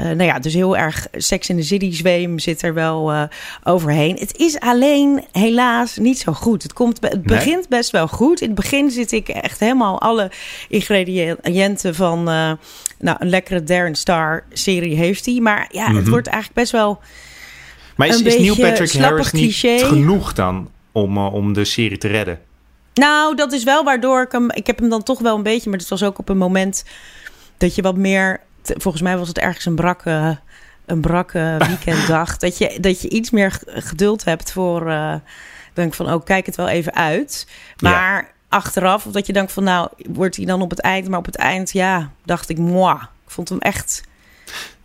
nou 0.00 0.22
ja, 0.22 0.38
dus 0.38 0.54
heel 0.54 0.76
erg 0.76 1.06
Sex 1.12 1.48
in 1.48 1.56
the 1.56 1.62
City 1.62 1.92
zweem 1.92 2.38
zit 2.38 2.62
er 2.62 2.74
wel 2.74 3.12
uh, 3.12 3.22
overheen. 3.62 4.16
Het 4.16 4.36
is 4.36 4.60
alleen 4.60 5.24
helaas 5.32 5.96
niet 5.96 6.18
zo 6.18 6.32
goed. 6.32 6.62
Het, 6.62 6.72
komt, 6.72 6.98
het 7.00 7.22
begint 7.22 7.68
best 7.68 7.90
wel 7.90 8.08
goed. 8.08 8.40
In 8.40 8.46
het 8.46 8.56
begin 8.56 8.90
zit 8.90 9.12
ik 9.12 9.28
echt 9.28 9.60
helemaal 9.60 10.00
alle 10.00 10.30
ingrediënten 10.68 11.94
van 11.94 12.28
nou, 13.02 13.16
een 13.18 13.28
lekkere 13.28 13.62
Darren 13.62 13.94
Star 13.94 14.44
serie 14.52 14.96
heeft 14.96 15.26
hij. 15.26 15.40
Maar 15.40 15.68
ja, 15.70 15.86
het 15.86 16.02
mhm. 16.02 16.10
wordt 16.10 16.26
eigenlijk 16.26 16.56
best 16.60 16.72
wel. 16.72 17.00
Maar 17.96 18.08
is, 18.08 18.22
is 18.22 18.38
Neil 18.38 18.56
Patrick 18.56 18.92
Harris 18.92 19.32
niet 19.32 19.54
genoeg 19.64 20.32
dan 20.32 20.68
om, 20.92 21.16
uh, 21.16 21.34
om 21.34 21.52
de 21.52 21.64
serie 21.64 21.98
te 21.98 22.08
redden? 22.08 22.40
Nou, 22.94 23.36
dat 23.36 23.52
is 23.52 23.64
wel 23.64 23.84
waardoor 23.84 24.22
ik 24.22 24.32
hem... 24.32 24.50
Ik 24.50 24.66
heb 24.66 24.78
hem 24.78 24.88
dan 24.88 25.02
toch 25.02 25.18
wel 25.18 25.36
een 25.36 25.42
beetje... 25.42 25.70
Maar 25.70 25.78
het 25.78 25.88
was 25.88 26.02
ook 26.02 26.18
op 26.18 26.28
een 26.28 26.38
moment 26.38 26.84
dat 27.56 27.74
je 27.74 27.82
wat 27.82 27.96
meer... 27.96 28.40
Volgens 28.62 29.02
mij 29.02 29.18
was 29.18 29.28
het 29.28 29.38
ergens 29.38 29.64
een 29.64 29.74
brakke, 29.74 30.38
een 30.86 31.00
brakke 31.00 31.56
weekenddag. 31.68 32.36
dat, 32.36 32.58
je, 32.58 32.78
dat 32.80 33.02
je 33.02 33.08
iets 33.08 33.30
meer 33.30 33.60
geduld 33.66 34.24
hebt 34.24 34.52
voor... 34.52 34.88
Uh, 34.88 35.14
denk 35.72 35.94
van, 35.94 36.12
oh, 36.12 36.24
kijk 36.24 36.46
het 36.46 36.56
wel 36.56 36.68
even 36.68 36.94
uit. 36.94 37.46
Maar 37.78 38.32
achteraf, 38.48 39.06
of 39.06 39.12
dat 39.12 39.26
je 39.26 39.32
denkt 39.32 39.52
van, 39.52 39.64
nou, 39.64 39.88
wordt 39.96 40.36
hij 40.36 40.44
dan 40.44 40.62
op 40.62 40.70
het 40.70 40.80
eind... 40.80 41.08
Maar 41.08 41.18
op 41.18 41.26
het 41.26 41.36
eind, 41.36 41.72
ja, 41.72 42.10
dacht 42.24 42.48
ik, 42.48 42.58
moi. 42.58 42.96
Ik 43.24 43.30
vond 43.30 43.48
hem 43.48 43.58
echt 43.58 44.02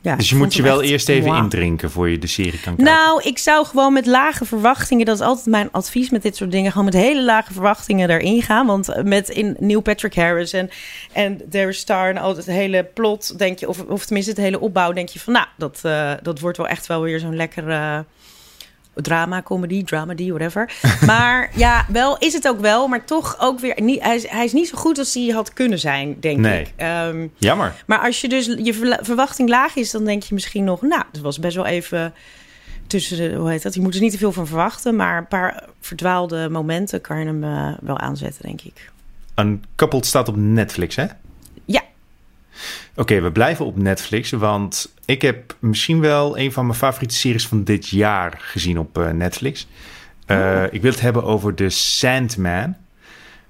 ja, 0.07 0.15
dus 0.15 0.29
je 0.29 0.35
moet 0.35 0.53
je 0.53 0.61
wel 0.61 0.81
eerst 0.81 1.09
even 1.09 1.35
indrinken 1.35 1.91
voor 1.91 2.09
je 2.09 2.19
de 2.19 2.27
serie 2.27 2.59
kan 2.59 2.75
kijken. 2.75 2.83
Nou, 2.83 3.21
ik 3.23 3.37
zou 3.37 3.65
gewoon 3.65 3.93
met 3.93 4.05
lage 4.05 4.45
verwachtingen, 4.45 5.05
dat 5.05 5.15
is 5.15 5.25
altijd 5.25 5.45
mijn 5.45 5.71
advies 5.71 6.09
met 6.09 6.21
dit 6.21 6.35
soort 6.35 6.51
dingen, 6.51 6.71
gewoon 6.71 6.85
met 6.85 6.93
hele 6.93 7.23
lage 7.23 7.53
verwachtingen 7.53 8.09
erin 8.09 8.41
gaan. 8.41 8.65
Want 8.65 9.03
met 9.03 9.29
in 9.29 9.55
Neil 9.59 9.81
Patrick 9.81 10.15
Harris 10.15 10.53
en, 10.53 10.69
en 11.11 11.49
There 11.49 11.73
Star 11.73 12.09
en 12.09 12.17
al 12.17 12.35
het 12.35 12.45
hele 12.45 12.83
plot, 12.93 13.37
denk 13.37 13.59
je, 13.59 13.67
of, 13.67 13.81
of 13.81 14.05
tenminste 14.05 14.31
het 14.31 14.41
hele 14.41 14.59
opbouw, 14.59 14.91
denk 14.91 15.09
je 15.09 15.19
van, 15.19 15.33
nou, 15.33 15.45
dat, 15.57 15.81
uh, 15.85 16.11
dat 16.21 16.39
wordt 16.39 16.57
wel 16.57 16.67
echt 16.67 16.87
wel 16.87 17.01
weer 17.01 17.19
zo'n 17.19 17.35
lekkere 17.35 18.05
drama, 19.01 19.41
comedy, 19.41 19.83
dramedy, 19.83 20.29
whatever. 20.29 20.71
Maar 21.05 21.49
ja, 21.55 21.85
wel 21.89 22.17
is 22.17 22.33
het 22.33 22.47
ook 22.47 22.59
wel, 22.59 22.87
maar 22.87 23.05
toch 23.05 23.35
ook 23.39 23.59
weer 23.59 23.81
niet. 23.81 24.03
Hij 24.03 24.15
is, 24.15 24.27
hij 24.27 24.45
is 24.45 24.53
niet 24.53 24.67
zo 24.67 24.77
goed 24.77 24.97
als 24.97 25.13
hij 25.13 25.27
had 25.27 25.53
kunnen 25.53 25.79
zijn, 25.79 26.17
denk 26.19 26.39
nee. 26.39 26.61
ik. 26.61 26.85
Um, 26.85 27.31
Jammer. 27.37 27.73
Maar 27.85 27.99
als 27.99 28.21
je 28.21 28.29
dus 28.29 28.45
je 28.45 28.97
verwachting 29.01 29.49
laag 29.49 29.75
is, 29.75 29.91
dan 29.91 30.05
denk 30.05 30.23
je 30.23 30.33
misschien 30.33 30.63
nog, 30.63 30.81
nou, 30.81 31.03
het 31.11 31.21
was 31.21 31.39
best 31.39 31.55
wel 31.55 31.65
even 31.65 32.13
tussen 32.87 33.17
de, 33.17 33.35
hoe 33.35 33.49
heet 33.49 33.63
dat? 33.63 33.73
Je 33.73 33.81
moet 33.81 33.95
er 33.95 34.01
niet 34.01 34.11
te 34.11 34.17
veel 34.17 34.31
van 34.31 34.47
verwachten, 34.47 34.95
maar 34.95 35.17
een 35.17 35.27
paar 35.27 35.63
verdwaalde 35.81 36.49
momenten 36.49 37.01
kan 37.01 37.19
je 37.19 37.25
hem 37.25 37.43
uh, 37.43 37.73
wel 37.81 37.97
aanzetten, 37.97 38.41
denk 38.45 38.61
ik. 38.61 38.91
Een 39.35 39.63
couple 39.75 40.05
staat 40.05 40.27
op 40.27 40.35
Netflix, 40.35 40.95
hè? 40.95 41.05
Oké, 42.99 43.21
we 43.21 43.31
blijven 43.31 43.65
op 43.65 43.77
Netflix, 43.77 44.31
want 44.31 44.93
ik 45.05 45.21
heb 45.21 45.55
misschien 45.59 45.99
wel 45.99 46.37
een 46.37 46.51
van 46.51 46.65
mijn 46.65 46.77
favoriete 46.77 47.15
series 47.15 47.47
van 47.47 47.63
dit 47.63 47.87
jaar 47.87 48.37
gezien 48.37 48.79
op 48.79 48.97
uh, 48.97 49.09
Netflix. 49.09 49.67
Uh, 50.27 50.37
oh. 50.37 50.63
Ik 50.71 50.81
wil 50.81 50.91
het 50.91 51.01
hebben 51.01 51.23
over 51.23 51.53
The 51.53 51.69
Sandman. 51.69 52.75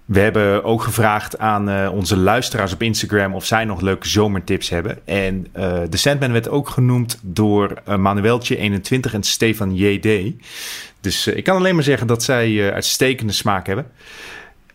We 0.06 0.20
hebben 0.20 0.64
ook 0.64 0.82
gevraagd 0.82 1.40
aan 1.40 1.70
uh, 1.70 1.92
onze 1.94 2.18
luisteraars 2.18 2.74
op 2.74 2.82
Instagram 2.82 3.34
of 3.34 3.46
zij 3.46 3.66
nog 3.66 3.82
leuke 3.82 4.08
zomertips 4.08 4.70
hebben. 4.70 5.08
En 5.08 5.48
The 5.90 5.98
Sandman 5.98 6.32
werd 6.32 6.50
ook 6.50 6.70
genoemd 6.70 7.20
door 7.22 7.74
Manueltje21 7.86 9.14
en 9.14 9.24
Stefan 9.24 9.76
JD. 9.76 10.34
Dus 11.02 11.28
ik 11.28 11.44
kan 11.44 11.56
alleen 11.56 11.76
maar 11.76 11.84
zeggen 11.84 12.08
dat 12.08 12.24
zij 12.24 12.74
uitstekende 12.74 13.34
smaak 13.34 13.68
hebben. 13.68 13.86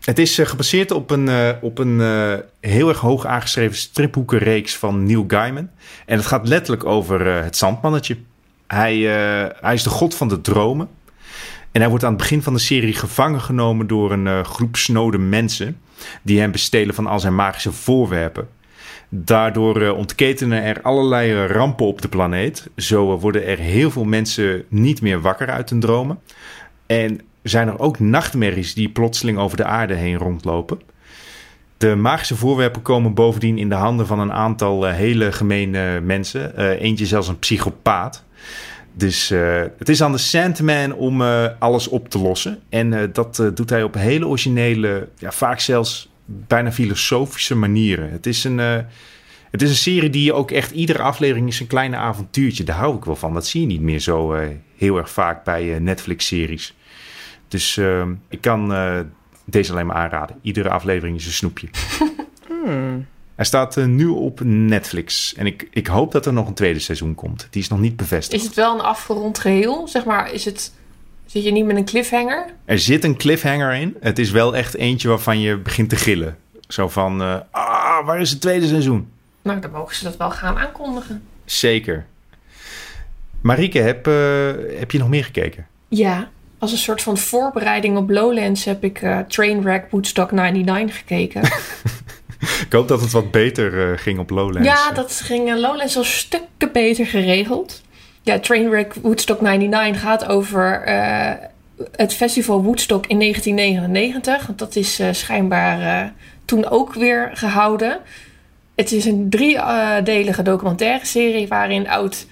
Het 0.03 0.19
is 0.19 0.39
uh, 0.39 0.45
gebaseerd 0.45 0.91
op 0.91 1.11
een, 1.11 1.27
uh, 1.27 1.49
op 1.61 1.77
een 1.77 1.99
uh, 1.99 2.33
heel 2.59 2.89
erg 2.89 2.99
hoog 2.99 3.25
aangeschreven 3.25 3.77
stripboekenreeks 3.77 4.75
van 4.75 5.05
Neil 5.05 5.23
Gaiman. 5.27 5.69
En 6.05 6.17
het 6.17 6.25
gaat 6.25 6.47
letterlijk 6.47 6.85
over 6.85 7.25
het 7.25 7.57
zandmannetje. 7.57 8.17
Hij, 8.67 8.97
hij 9.61 9.73
is 9.73 9.83
de 9.83 9.89
god 9.89 10.15
van 10.15 10.27
de 10.27 10.41
dromen. 10.41 10.89
En 11.71 11.81
hij 11.81 11.89
wordt 11.89 12.03
aan 12.03 12.13
het 12.13 12.21
begin 12.21 12.41
van 12.41 12.53
de 12.53 12.59
serie 12.59 12.93
gevangen 12.93 13.41
genomen 13.41 13.87
door 13.87 14.11
een 14.11 14.45
groep 14.45 14.75
snode 14.75 15.17
mensen. 15.17 15.77
Die 16.21 16.39
hem 16.39 16.51
bestelen 16.51 16.95
van 16.95 17.07
al 17.07 17.19
zijn 17.19 17.35
magische 17.35 17.71
voorwerpen. 17.71 18.47
Daardoor 19.09 19.89
ontketenen 19.89 20.63
er 20.63 20.81
allerlei 20.81 21.45
rampen 21.45 21.85
op 21.85 22.01
de 22.01 22.07
planeet. 22.07 22.69
Zo 22.75 23.19
worden 23.19 23.45
er 23.45 23.57
heel 23.57 23.91
veel 23.91 24.05
mensen 24.05 24.63
niet 24.67 25.01
meer 25.01 25.21
wakker 25.21 25.49
uit 25.49 25.69
hun 25.69 25.79
dromen. 25.79 26.19
En 26.85 27.21
zijn 27.43 27.67
er 27.67 27.79
ook 27.79 27.99
nachtmerries 27.99 28.73
die 28.73 28.89
plotseling 28.89 29.37
over 29.37 29.57
de 29.57 29.65
aarde 29.65 29.93
heen 29.93 30.17
rondlopen. 30.17 30.79
De 31.77 31.95
magische 31.95 32.35
voorwerpen 32.35 32.81
komen 32.81 33.13
bovendien 33.13 33.57
in 33.57 33.69
de 33.69 33.75
handen 33.75 34.07
van 34.07 34.19
een 34.19 34.31
aantal 34.31 34.87
uh, 34.87 34.93
hele 34.93 35.31
gemene 35.31 36.01
mensen. 36.01 36.53
Uh, 36.57 36.81
eentje 36.81 37.05
zelfs 37.05 37.27
een 37.27 37.39
psychopaat. 37.39 38.23
Dus 38.93 39.31
uh, 39.31 39.61
het 39.77 39.89
is 39.89 40.03
aan 40.03 40.11
de 40.11 40.17
Sandman 40.17 40.93
om 40.93 41.21
alles 41.59 41.87
op 41.87 42.09
te 42.09 42.19
lossen. 42.19 42.59
En 42.69 43.11
dat 43.13 43.43
doet 43.53 43.69
hij 43.69 43.83
op 43.83 43.93
hele 43.93 44.27
originele, 44.27 45.07
ja, 45.17 45.31
vaak 45.31 45.59
zelfs 45.59 46.11
bijna 46.25 46.71
filosofische 46.71 47.55
manieren. 47.55 48.11
Het 48.11 48.25
is 48.25 48.43
een, 48.43 48.57
het 49.51 49.61
is 49.61 49.69
een 49.69 49.75
serie 49.75 50.09
die 50.09 50.23
je 50.23 50.33
ook 50.33 50.51
echt... 50.51 50.71
Iedere 50.71 51.01
aflevering 51.01 51.47
is 51.47 51.59
een 51.59 51.67
kleine 51.67 51.95
avontuurtje. 51.95 52.63
Daar 52.63 52.77
hou 52.77 52.97
ik 52.97 53.05
wel 53.05 53.15
van. 53.15 53.33
Dat 53.33 53.47
zie 53.47 53.61
je 53.61 53.67
niet 53.67 53.81
meer 53.81 53.99
zo 53.99 54.35
heel 54.77 54.97
erg 54.97 55.09
vaak 55.09 55.43
bij 55.43 55.79
Netflix-series. 55.79 56.75
Dus 57.53 57.77
ehm, 57.77 58.13
ik 58.29 58.41
kan 58.41 58.73
eh, 58.73 58.99
deze 59.45 59.71
alleen 59.71 59.85
maar 59.85 59.95
aanraden. 59.95 60.35
Iedere 60.41 60.69
aflevering 60.69 61.17
is 61.17 61.25
een 61.25 61.31
snoepje. 61.31 61.67
hmm. 62.47 63.05
Hij 63.35 63.45
staat 63.45 63.77
uh, 63.77 63.85
nu 63.85 64.07
op 64.07 64.39
Netflix. 64.43 65.33
En 65.33 65.45
ik, 65.45 65.67
ik 65.71 65.87
hoop 65.87 66.11
dat 66.11 66.25
er 66.25 66.33
nog 66.33 66.47
een 66.47 66.53
tweede 66.53 66.79
seizoen 66.79 67.15
komt. 67.15 67.47
Die 67.49 67.61
is 67.61 67.67
nog 67.67 67.79
niet 67.79 67.95
bevestigd. 67.95 68.41
Is 68.41 68.47
het 68.47 68.55
wel 68.55 68.73
een 68.73 68.81
afgerond 68.81 69.39
geheel? 69.39 69.87
Zeg 69.87 70.05
maar, 70.05 70.31
is 70.31 70.45
het... 70.45 70.73
Zit 71.25 71.43
je 71.43 71.51
niet 71.51 71.65
met 71.65 71.75
een 71.75 71.85
cliffhanger? 71.85 72.45
Er 72.65 72.79
zit 72.79 73.03
een 73.03 73.17
cliffhanger 73.17 73.73
in. 73.73 73.95
Het 73.99 74.19
is 74.19 74.31
wel 74.31 74.55
echt 74.55 74.75
eentje 74.75 75.07
waarvan 75.07 75.39
je 75.39 75.57
begint 75.57 75.89
te 75.89 75.95
gillen. 75.95 76.37
Zo 76.67 76.89
van, 76.89 77.21
uh, 77.21 77.39
ah, 77.51 78.05
waar 78.05 78.21
is 78.21 78.29
het 78.29 78.41
tweede 78.41 78.67
seizoen? 78.67 79.11
Nou, 79.41 79.59
dan 79.59 79.71
mogen 79.71 79.95
ze 79.95 80.03
dat 80.03 80.17
wel 80.17 80.31
gaan 80.31 80.57
aankondigen. 80.57 81.23
Zeker. 81.45 82.05
Marieke, 83.41 83.79
heb, 83.79 84.05
heb 84.77 84.91
je 84.91 84.97
nog 84.97 85.09
meer 85.09 85.23
gekeken? 85.23 85.67
Ja, 85.87 86.29
als 86.63 86.71
een 86.71 86.77
soort 86.77 87.01
van 87.01 87.17
voorbereiding 87.17 87.97
op 87.97 88.09
Lowlands 88.09 88.63
heb 88.63 88.83
ik 88.83 89.01
uh, 89.01 89.19
Trainwreck 89.19 89.85
Woodstock 89.89 90.31
99 90.31 90.97
gekeken. 90.97 91.41
ik 92.65 92.67
hoop 92.69 92.87
dat 92.87 93.01
het 93.01 93.11
wat 93.11 93.31
beter 93.31 93.73
uh, 93.73 93.97
ging 93.97 94.19
op 94.19 94.29
Lowlands. 94.29 94.67
Ja, 94.67 94.91
dat 94.91 95.21
ging 95.23 95.49
uh, 95.49 95.59
Lowlands 95.59 95.97
al 95.97 96.03
stukken 96.03 96.71
beter 96.71 97.05
geregeld. 97.05 97.81
Ja, 98.21 98.39
Trainwreck 98.39 98.93
Woodstock 98.93 99.41
99 99.41 100.01
gaat 100.01 100.25
over 100.25 100.81
het 101.91 102.13
festival 102.13 102.63
Woodstock 102.63 103.07
in 103.07 103.19
1999. 103.19 104.45
Want 104.45 104.59
dat 104.59 104.75
is 104.75 105.01
schijnbaar 105.11 106.13
toen 106.45 106.69
ook 106.69 106.93
weer 106.93 107.31
gehouden. 107.33 107.99
Het 108.75 108.91
is 108.91 109.05
een 109.05 109.29
driedelige 109.29 110.41
documentaire 110.41 111.05
serie 111.05 111.47
waarin 111.47 111.89
oud 111.89 112.25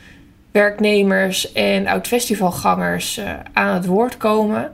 werknemers 0.51 1.51
en 1.51 1.87
oud-festivalgangers 1.87 3.17
uh, 3.17 3.33
aan 3.53 3.73
het 3.73 3.85
woord 3.85 4.17
komen. 4.17 4.71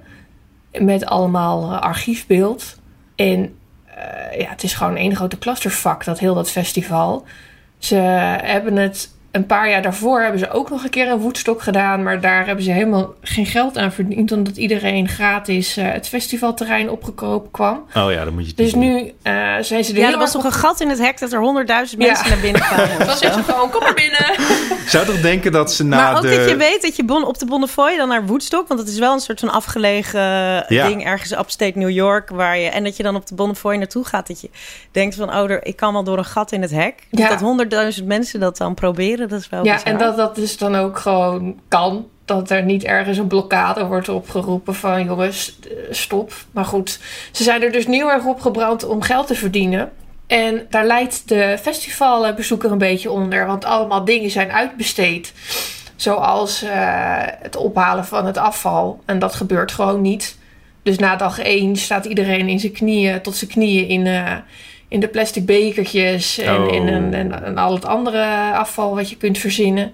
Met 0.72 1.05
allemaal 1.05 1.72
uh, 1.72 1.81
archiefbeeld. 1.81 2.79
En 3.15 3.39
uh, 3.88 4.39
ja, 4.39 4.50
het 4.50 4.63
is 4.63 4.74
gewoon 4.74 4.96
één 4.96 5.15
grote 5.15 5.38
clustervak, 5.38 6.03
dat 6.03 6.19
heel 6.19 6.36
dat 6.36 6.51
festival. 6.51 7.25
Ze 7.77 7.96
hebben 8.41 8.75
het 8.75 9.16
een 9.38 9.46
paar 9.46 9.70
jaar 9.70 9.82
daarvoor 9.82 10.22
hebben 10.22 10.39
ze 10.39 10.50
ook 10.50 10.70
nog 10.70 10.84
een 10.84 10.89
keer 10.89 11.08
een 11.08 11.17
woedstok 11.17 11.62
gedaan. 11.62 12.03
Maar 12.03 12.22
daar 12.22 12.46
hebben 12.46 12.63
ze 12.63 12.72
helemaal 12.72 13.13
geen 13.22 13.46
geld 13.46 13.77
aan 13.77 13.91
verdiend. 13.91 14.32
Omdat 14.32 14.58
iedereen 14.58 15.08
gratis 15.08 15.77
uh, 15.77 15.91
het 15.91 16.08
festivalterrein 16.08 16.89
opgekropen 16.89 17.51
kwam. 17.51 17.86
Oh 17.94 18.12
ja, 18.12 18.24
dan 18.24 18.34
moet 18.34 18.48
je 18.48 18.53
Dus 18.53 18.74
nu 18.74 19.00
uh, 19.00 19.12
zijn 19.62 19.84
ze 19.84 19.94
er 19.94 20.00
Ja, 20.00 20.12
er 20.12 20.17
was 20.17 20.34
nog 20.34 20.44
een 20.44 20.51
gat 20.51 20.82
in 20.82 20.89
het 20.89 21.00
hek 21.00 21.20
dat 21.20 21.34
er 21.34 21.39
honderdduizend 21.39 22.01
ja. 22.01 22.08
mensen 22.08 22.29
naar 22.29 22.39
binnen 22.39 22.62
kwamen. 22.62 23.00
dan 23.08 23.17
zeg 23.17 23.36
je 23.36 23.44
gewoon, 23.44 23.70
kom 23.70 23.84
maar 23.84 23.94
binnen. 23.94 24.36
Zou 24.88 25.06
toch 25.06 25.22
denken 25.22 25.51
dat 25.51 25.74
ze 25.74 25.84
na 25.84 25.98
Maar 25.98 26.15
ook 26.15 26.22
de... 26.22 26.36
dat 26.36 26.50
je 26.50 26.56
weet 26.56 26.82
dat 26.82 26.96
je 26.96 27.03
bon, 27.03 27.25
op 27.25 27.39
de 27.39 27.46
Bonnefoy 27.46 27.98
dan 27.98 28.08
naar 28.08 28.25
Woodstock... 28.25 28.67
want 28.67 28.79
het 28.79 28.89
is 28.89 29.00
wel 29.00 29.13
een 29.13 29.20
soort 29.20 29.39
van 29.39 29.50
afgelegen 29.50 30.20
ja. 30.67 30.88
ding 30.88 31.06
ergens 31.06 31.32
upstate 31.32 31.77
New 31.77 31.89
York... 31.89 32.29
Waar 32.29 32.58
je, 32.58 32.70
en 32.70 32.84
dat 32.84 32.98
je 32.98 33.03
dan 33.03 33.15
op 33.15 33.27
de 33.27 33.36
Bonnefoy 33.36 33.75
naartoe 33.75 34.06
gaat. 34.06 34.27
Dat 34.27 34.41
je 34.41 34.50
denkt 34.91 35.15
van, 35.15 35.29
oh, 35.36 35.51
er, 35.51 35.65
ik 35.65 35.75
kan 35.75 35.94
wel 35.94 36.03
door 36.03 36.17
een 36.17 36.25
gat 36.25 36.51
in 36.51 36.62
het 36.62 36.72
hek. 36.72 37.08
Ja. 37.12 37.29
Dat 37.29 37.39
honderdduizend 37.39 38.08
mensen 38.08 38.39
dat 38.39 38.58
dan 38.58 38.74
proberen 38.74 39.26
dat 39.27 39.39
is 39.39 39.50
wel 39.50 39.65
Ja, 39.65 39.84
en 39.84 39.98
dat 39.98 40.17
dat 40.17 40.36
dus 40.36 40.57
dan 40.57 40.75
ook 40.75 41.00
gewoon 41.00 41.60
kan. 41.67 42.07
Dat 42.25 42.50
er 42.50 42.63
niet 42.63 42.84
ergens 42.84 43.17
een 43.17 43.27
blokkade 43.27 43.86
wordt 43.86 44.10
opgeroepen 44.10 44.75
van 44.75 45.05
jongens, 45.05 45.60
stop. 45.89 46.34
Maar 46.51 46.65
goed, 46.65 47.00
ze 47.31 47.43
zijn 47.43 47.62
er 47.63 47.72
dus 47.72 47.86
heel 47.86 48.12
erg 48.12 48.25
op 48.25 48.39
gebrand 48.39 48.86
om 48.86 49.01
geld 49.01 49.27
te 49.27 49.36
verdienen. 49.36 49.91
En 50.27 50.65
daar 50.69 50.86
leidt 50.86 51.29
de 51.29 51.57
festivalbezoeker 51.62 52.72
een 52.72 52.77
beetje 52.77 53.12
onder, 53.12 53.46
want 53.46 53.65
allemaal 53.65 54.05
dingen 54.05 54.29
zijn 54.29 54.51
uitbesteed. 54.51 55.34
Zoals 55.96 56.63
uh, 56.63 56.69
het 57.19 57.55
ophalen 57.55 58.05
van 58.05 58.25
het 58.25 58.38
afval. 58.38 59.01
En 59.05 59.19
dat 59.19 59.36
gebeurt 59.36 59.72
gewoon 59.72 60.01
niet. 60.01 60.38
Dus 60.84 60.98
na 60.98 61.15
dag 61.15 61.39
één 61.39 61.75
staat 61.75 62.05
iedereen 62.05 62.48
in 62.48 62.60
zijn 62.60 62.72
knieën, 62.72 63.22
tot 63.22 63.36
zijn 63.36 63.50
knieën 63.50 63.88
in, 63.88 64.07
eh, 64.07 64.36
in 64.88 65.00
de 65.00 65.08
plastic 65.08 65.46
bekertjes 65.46 66.38
en, 66.38 66.62
Oh. 66.62 66.75
en, 66.75 66.88
en, 66.88 67.13
en, 67.13 67.44
en 67.44 67.58
al 67.58 67.74
het 67.74 67.86
andere 67.86 68.53
afval 68.53 68.96
wat 68.96 69.10
je 69.10 69.17
kunt 69.17 69.38
verzinnen. 69.38 69.91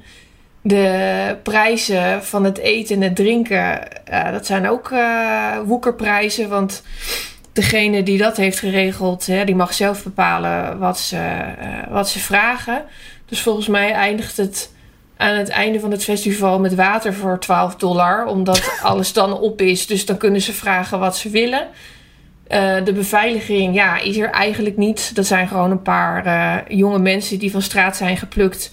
De 0.62 1.38
prijzen 1.44 2.24
van 2.24 2.44
het 2.44 2.58
eten 2.58 2.96
en 2.96 3.02
het 3.02 3.16
drinken, 3.16 3.88
dat 4.32 4.46
zijn 4.46 4.70
ook 4.70 4.92
eh, 4.92 5.58
woekerprijzen. 5.66 6.50
Want 6.50 6.84
degene 7.54 8.04
die 8.04 8.18
dat 8.18 8.38
heeft 8.38 8.60
geregeld, 8.60 9.26
hè, 9.26 9.46
die 9.46 9.56
mag 9.56 9.74
zelf 9.74 10.04
bepalen 10.04 10.80
wat 10.80 11.00
ze, 11.00 11.18
eh, 11.18 11.68
wat 11.90 12.10
ze 12.10 12.20
vragen. 12.20 12.84
Dus 13.26 13.42
volgens 13.42 13.68
mij 13.68 13.92
eindigt 13.92 14.38
het 14.38 14.72
aan 15.18 15.36
het 15.36 15.50
einde 15.50 15.80
van 15.80 15.92
het 15.92 16.04
festival 16.04 16.60
met 16.60 16.76
water 16.76 17.14
voor 17.14 17.40
12 17.40 17.76
dollar. 17.76 18.26
Omdat 18.26 18.78
alles 18.82 19.14
dan 19.14 19.40
op 19.40 19.62
is. 19.62 19.88
Dus 19.88 20.06
dan 20.06 20.18
kunnen 20.18 20.42
ze 20.42 20.54
vragen 20.54 21.00
wat 21.00 21.18
ze 21.18 21.30
willen. 21.30 21.68
Eh, 22.54 22.86
de 22.86 22.94
beveiliging, 22.94 23.76
ja, 23.76 24.00
is 24.00 24.18
er 24.18 24.30
eigenlijk 24.30 24.78
niet. 24.78 25.16
Dat 25.16 25.26
zijn 25.26 25.48
gewoon 25.48 25.72
een 25.72 25.82
paar 25.82 26.26
eh, 26.26 26.78
jonge 26.78 27.00
mensen 27.00 27.40
die 27.40 27.52
van 27.52 27.62
straat 27.62 27.98
zijn 27.98 28.18
geplukt. 28.18 28.72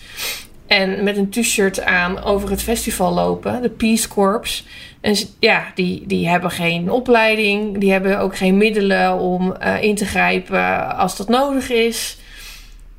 En 0.67 1.05
met 1.05 1.17
een 1.17 1.31
t-shirt 1.31 1.83
aan 1.83 2.23
over 2.23 2.51
het 2.51 2.63
festival 2.63 3.13
lopen. 3.13 3.63
De 3.63 3.71
Peace 3.71 4.09
Corps. 4.09 4.65
En 5.01 5.17
ja, 5.39 5.65
die, 5.75 6.05
die 6.07 6.29
hebben 6.29 6.51
geen 6.51 6.91
opleiding. 6.91 7.79
Die 7.79 7.93
hebben 7.93 8.19
ook 8.19 8.37
geen 8.37 8.57
middelen 8.57 9.19
om 9.19 9.53
eh, 9.53 9.83
in 9.83 9.95
te 9.95 10.07
grijpen 10.07 10.97
als 10.97 11.17
dat 11.17 11.29
nodig 11.29 11.71
is. 11.71 12.19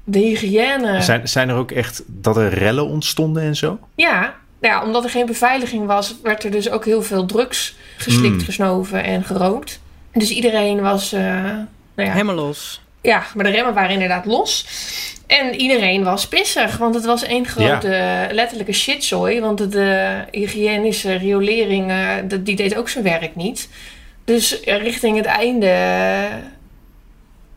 De 0.03 0.19
hygiëne. 0.19 1.01
Zijn, 1.01 1.27
zijn 1.27 1.49
er 1.49 1.55
ook 1.55 1.71
echt 1.71 2.03
dat 2.07 2.37
er 2.37 2.53
rellen 2.53 2.85
ontstonden 2.87 3.43
en 3.43 3.55
zo? 3.55 3.79
Ja, 3.95 4.33
ja, 4.61 4.83
omdat 4.83 5.03
er 5.03 5.09
geen 5.09 5.25
beveiliging 5.25 5.85
was, 5.85 6.15
werd 6.23 6.43
er 6.43 6.51
dus 6.51 6.69
ook 6.69 6.85
heel 6.85 7.01
veel 7.01 7.25
drugs 7.25 7.75
geslikt, 7.97 8.33
Mm. 8.33 8.41
gesnoven 8.41 9.03
en 9.03 9.23
gerookt. 9.23 9.80
Dus 10.13 10.29
iedereen 10.29 10.81
was, 10.81 11.13
eh, 11.13 11.21
nou 11.21 11.65
ja, 11.95 12.11
Helemaal 12.11 12.35
los. 12.35 12.81
ja, 13.01 13.23
maar 13.35 13.45
de 13.45 13.51
remmen 13.51 13.73
waren 13.73 13.91
inderdaad 13.91 14.25
los. 14.25 14.65
En 15.27 15.55
iedereen 15.55 16.03
was 16.03 16.27
pissig, 16.27 16.77
want 16.77 16.95
het 16.95 17.05
was 17.05 17.23
één 17.23 17.45
grote 17.45 18.27
letterlijke 18.31 18.71
shitzooi. 18.73 19.39
Want 19.39 19.71
de 19.71 20.15
hygiënische 20.31 21.13
riolering, 21.15 21.89
eh, 21.91 22.07
dat- 22.27 22.45
die 22.45 22.55
deed 22.55 22.75
ook 22.75 22.89
zijn 22.89 23.03
werk 23.03 23.35
niet. 23.35 23.69
Dus 24.25 24.59
eh, 24.59 24.81
richting 24.81 25.17
het 25.17 25.25
einde... 25.25 25.75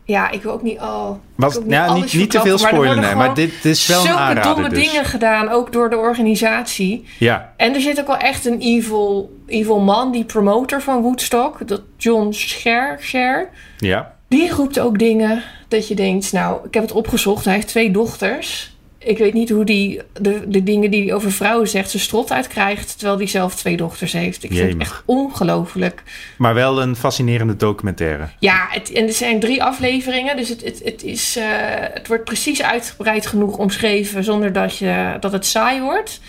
Ja, 0.06 0.30
ik 0.30 0.42
wil 0.42 0.52
ook 0.52 0.62
niet 0.62 0.78
al. 0.78 1.20
Was, 1.34 1.58
ja, 1.68 1.94
niet, 1.94 2.12
niet 2.12 2.30
te 2.30 2.40
veel 2.40 2.58
spoilen, 2.58 3.00
nee, 3.00 3.14
maar 3.14 3.34
dit, 3.34 3.50
dit 3.62 3.72
is 3.72 3.86
wel 3.86 3.98
een 4.00 4.06
zulke 4.06 4.20
aanrader. 4.20 4.54
domme 4.54 4.68
dus. 4.68 4.84
dingen 4.88 5.04
gedaan, 5.04 5.48
ook 5.48 5.72
door 5.72 5.90
de 5.90 5.96
organisatie. 5.96 7.04
Ja, 7.18 7.52
En 7.56 7.74
er 7.74 7.80
zit 7.80 8.00
ook 8.00 8.06
wel 8.06 8.16
echt 8.16 8.44
een 8.46 8.60
evil, 8.60 9.33
evil 9.46 9.80
man, 9.80 10.12
die 10.12 10.24
promotor 10.24 10.82
van 10.82 11.02
Woodstock, 11.02 11.68
dat 11.68 11.82
John 11.96 12.32
Scher, 12.32 12.98
Scher. 13.00 13.48
ja. 13.78 14.12
Die 14.28 14.50
roept 14.50 14.78
ook 14.78 14.98
dingen 14.98 15.42
dat 15.68 15.88
je 15.88 15.94
denkt, 15.94 16.32
nou, 16.32 16.66
ik 16.66 16.74
heb 16.74 16.82
het 16.82 16.92
opgezocht. 16.92 17.44
Hij 17.44 17.54
heeft 17.54 17.68
twee 17.68 17.90
dochters. 17.90 18.76
Ik 18.98 19.18
weet 19.18 19.32
niet 19.32 19.50
hoe 19.50 19.64
die 19.64 20.00
de, 20.20 20.42
de 20.48 20.62
dingen 20.62 20.90
die 20.90 21.04
hij 21.04 21.14
over 21.14 21.32
vrouwen 21.32 21.68
zegt 21.68 21.90
zijn 21.90 22.02
strot 22.02 22.32
uitkrijgt, 22.32 22.98
terwijl 22.98 23.18
hij 23.18 23.26
zelf 23.26 23.54
twee 23.54 23.76
dochters 23.76 24.12
heeft. 24.12 24.42
Ik 24.42 24.52
vind 24.52 24.72
het 24.72 24.80
echt 24.80 25.02
ongelooflijk. 25.04 26.02
Maar 26.38 26.54
wel 26.54 26.82
een 26.82 26.96
fascinerende 26.96 27.56
documentaire. 27.56 28.28
Ja, 28.38 28.66
het, 28.70 28.92
en 28.92 29.06
er 29.06 29.12
zijn 29.12 29.40
drie 29.40 29.62
afleveringen, 29.62 30.36
dus 30.36 30.48
het, 30.48 30.64
het, 30.64 30.80
het, 30.84 31.02
is, 31.02 31.36
eh, 31.36 31.44
het 31.92 32.08
wordt 32.08 32.24
precies 32.24 32.62
uitgebreid 32.62 33.26
genoeg 33.26 33.56
omschreven 33.56 34.24
zonder 34.24 34.52
dat, 34.52 34.78
je, 34.78 35.16
dat 35.20 35.32
het 35.32 35.46
saai 35.46 35.80
wordt. 35.80 36.20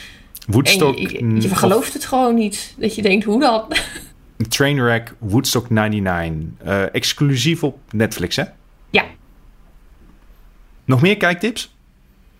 Woodstock... 0.48 0.98
je, 0.98 1.42
je, 1.42 1.56
gelooft 1.56 1.94
het 1.94 2.06
gewoon 2.06 2.36
niet. 2.36 2.76
Dat 2.78 2.96
je 2.96 3.02
denkt, 3.02 3.26
hoe 3.26 3.40
dan? 3.40 3.64
Trainwreck 4.50 5.16
Woodstock 5.20 5.70
99. 5.70 6.68
eh, 6.68 6.94
exclusief 6.94 7.64
op 7.64 7.80
Netflix, 7.92 8.36
hè? 8.36 8.44
Ja. 8.90 9.06
Nog 10.86 11.02
meer 11.02 11.18
kijktips? 11.18 11.75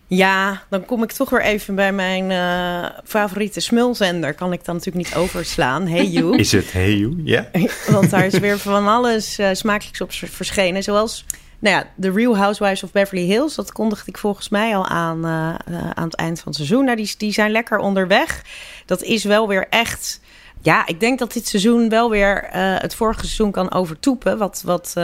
Ja, 0.08 0.62
dan 0.68 0.84
kom 0.84 1.02
ik 1.02 1.12
toch 1.12 1.30
weer 1.30 1.42
even 1.42 1.74
bij 1.74 1.92
mijn 1.92 2.30
eh, 2.30 2.98
favoriete 3.04 3.60
smulzender. 3.60 4.34
Kan 4.34 4.52
ik 4.52 4.64
dan 4.64 4.74
natuurlijk 4.74 5.06
niet 5.06 5.16
overslaan. 5.16 5.86
Hey 5.86 6.06
you. 6.06 6.36
Is 6.38 6.52
het 6.52 6.72
Hey 6.72 6.96
You? 6.96 7.20
Ja? 7.24 7.48
Want 7.90 8.10
daar 8.10 8.26
is 8.26 8.38
weer 8.38 8.58
van 8.58 8.88
alles 8.88 9.38
eh, 9.38 9.48
smakelijks 9.52 10.00
op 10.00 10.12
verschenen. 10.12 10.82
Zoals 10.82 11.24
nou 11.58 11.76
ja, 11.76 11.86
The 12.00 12.12
Real 12.12 12.36
Housewives 12.36 12.82
of 12.82 12.92
Beverly 12.92 13.24
Hills. 13.24 13.54
Dat 13.54 13.72
kondigde 13.72 14.10
ik 14.10 14.18
volgens 14.18 14.48
mij 14.48 14.76
al 14.76 14.86
aan 14.86 15.24
eh, 15.24 15.54
aan 15.94 16.04
het 16.04 16.14
eind 16.14 16.38
van 16.40 16.46
het 16.46 16.56
seizoen. 16.56 16.84
Nou, 16.84 16.96
die, 16.96 17.14
die 17.18 17.32
zijn 17.32 17.50
lekker 17.50 17.78
onderweg. 17.78 18.42
Dat 18.84 19.02
is 19.02 19.24
wel 19.24 19.48
weer 19.48 19.66
echt... 19.70 20.20
Ja, 20.62 20.86
ik 20.86 21.00
denk 21.00 21.18
dat 21.18 21.32
dit 21.32 21.48
seizoen 21.48 21.88
wel 21.88 22.10
weer 22.10 22.48
het 22.52 22.94
vorige 22.94 23.20
seizoen 23.20 23.50
kan 23.50 23.72
overtoepen. 23.72 24.38
Wat... 24.38 24.62
wat 24.64 24.94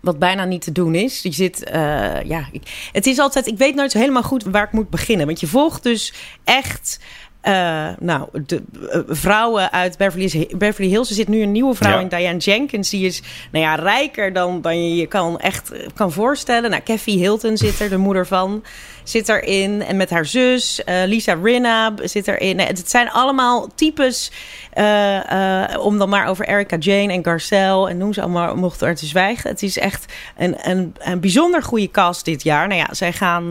wat 0.00 0.18
bijna 0.18 0.44
niet 0.44 0.62
te 0.62 0.72
doen 0.72 0.94
is. 0.94 1.22
Je 1.22 1.32
zit, 1.32 1.64
eh, 1.64 2.22
ja, 2.24 2.44
ik, 2.52 2.88
het 2.92 3.06
is 3.06 3.18
altijd, 3.18 3.46
ik 3.46 3.58
weet 3.58 3.74
nooit 3.74 3.90
zo 3.90 3.98
helemaal 3.98 4.22
goed 4.22 4.44
waar 4.44 4.64
ik 4.64 4.72
moet 4.72 4.90
beginnen. 4.90 5.26
Want 5.26 5.40
je 5.40 5.46
volgt 5.46 5.82
dus 5.82 6.12
echt, 6.44 7.00
eh, 7.40 7.88
nou, 7.98 8.28
de 8.46 8.62
eh, 8.90 9.00
vrouwen 9.06 9.72
uit 9.72 9.96
Beverly, 9.98 10.28
Hills- 10.28 10.56
Beverly 10.56 10.88
Hills. 10.90 11.08
Er 11.08 11.14
zit 11.14 11.28
nu 11.28 11.42
een 11.42 11.52
nieuwe 11.52 11.74
vrouw 11.74 11.92
Ja. 11.92 12.00
in, 12.00 12.08
Diane 12.08 12.38
Jenkins. 12.38 12.90
Die 12.90 13.06
is, 13.06 13.22
nou 13.52 13.64
ja, 13.64 13.74
rijker 13.74 14.32
dan, 14.32 14.60
dan 14.60 14.84
je 14.88 14.96
je 14.96 15.06
kan 15.06 15.38
echt 15.38 15.72
kan 15.94 16.12
voorstellen. 16.12 16.70
Nou, 16.70 16.82
Kathy 16.82 17.18
Hilton 17.18 17.56
zit 17.56 17.80
er, 17.80 17.88
de 17.88 17.96
moeder 17.96 18.26
van, 18.26 18.62
zit 19.04 19.28
erin. 19.28 19.82
En 19.82 19.96
met 19.96 20.10
haar 20.10 20.26
zus, 20.26 20.84
eh, 20.84 21.02
Lisa 21.06 21.38
Rinna 21.42 21.92
zit 22.02 22.28
erin. 22.28 22.56
Nee, 22.56 22.66
Het 22.66 22.90
zijn 22.90 23.10
allemaal 23.10 23.68
types, 23.74 24.30
eh, 24.72 25.72
eh, 25.72 25.80
om 25.80 25.98
dan 25.98 26.08
maar 26.08 26.26
over 26.26 26.48
Erica 26.48 26.76
Jane 26.76 27.12
en 27.12 27.24
Garcelle 27.24 27.88
en 27.88 27.98
noem 27.98 28.12
ze 28.12 28.20
allemaal, 28.20 28.56
mochten 28.56 28.88
er 28.88 28.94
te 28.94 29.06
zwijgen. 29.06 29.50
Het 29.50 29.62
is 29.62 29.78
echt 29.78 30.12
een, 30.36 30.56
een, 30.70 30.94
een 30.98 31.20
bijzonder 31.20 31.62
goede 31.62 31.90
cast 31.90 32.24
dit 32.24 32.42
jaar. 32.42 32.68
Nou 32.68 32.80
ja, 32.80 32.94
zij 32.94 33.12
gaan 33.12 33.48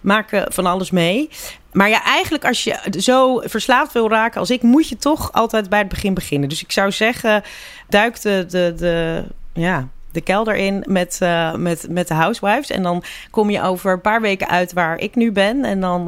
maken 0.00 0.52
van 0.52 0.66
alles 0.66 0.90
mee. 0.90 1.28
Maar 1.72 1.88
ja, 1.88 2.04
eigenlijk 2.04 2.44
als 2.44 2.64
je 2.64 2.78
zo 2.98 3.42
verslaafd 3.44 3.92
wil 3.92 4.08
raken 4.08 4.40
als 4.40 4.50
ik, 4.50 4.62
moet 4.62 4.88
je 4.88 4.96
toch 4.96 5.32
altijd 5.32 5.68
bij 5.68 5.78
het 5.78 5.88
begin 5.88 6.14
beginnen. 6.14 6.48
Dus 6.48 6.62
ik 6.62 6.72
zou 6.72 6.92
zeggen, 6.92 7.42
duik 7.88 8.20
de, 8.20 8.46
de, 8.48 8.74
de, 8.76 9.24
ja, 9.52 9.88
de 10.18 10.24
kelder 10.24 10.56
in 10.56 10.84
met, 10.86 11.18
eh, 11.20 11.54
met, 11.54 11.86
met 11.90 12.08
de 12.08 12.14
Housewives. 12.14 12.70
En 12.70 12.82
dan 12.82 13.02
kom 13.30 13.50
je 13.50 13.62
over 13.62 13.92
een 13.92 14.00
paar 14.00 14.20
weken 14.20 14.48
uit 14.48 14.72
waar 14.72 14.98
ik 14.98 15.14
nu 15.14 15.32
ben. 15.32 15.64
En 15.64 15.80
dan... 15.80 16.06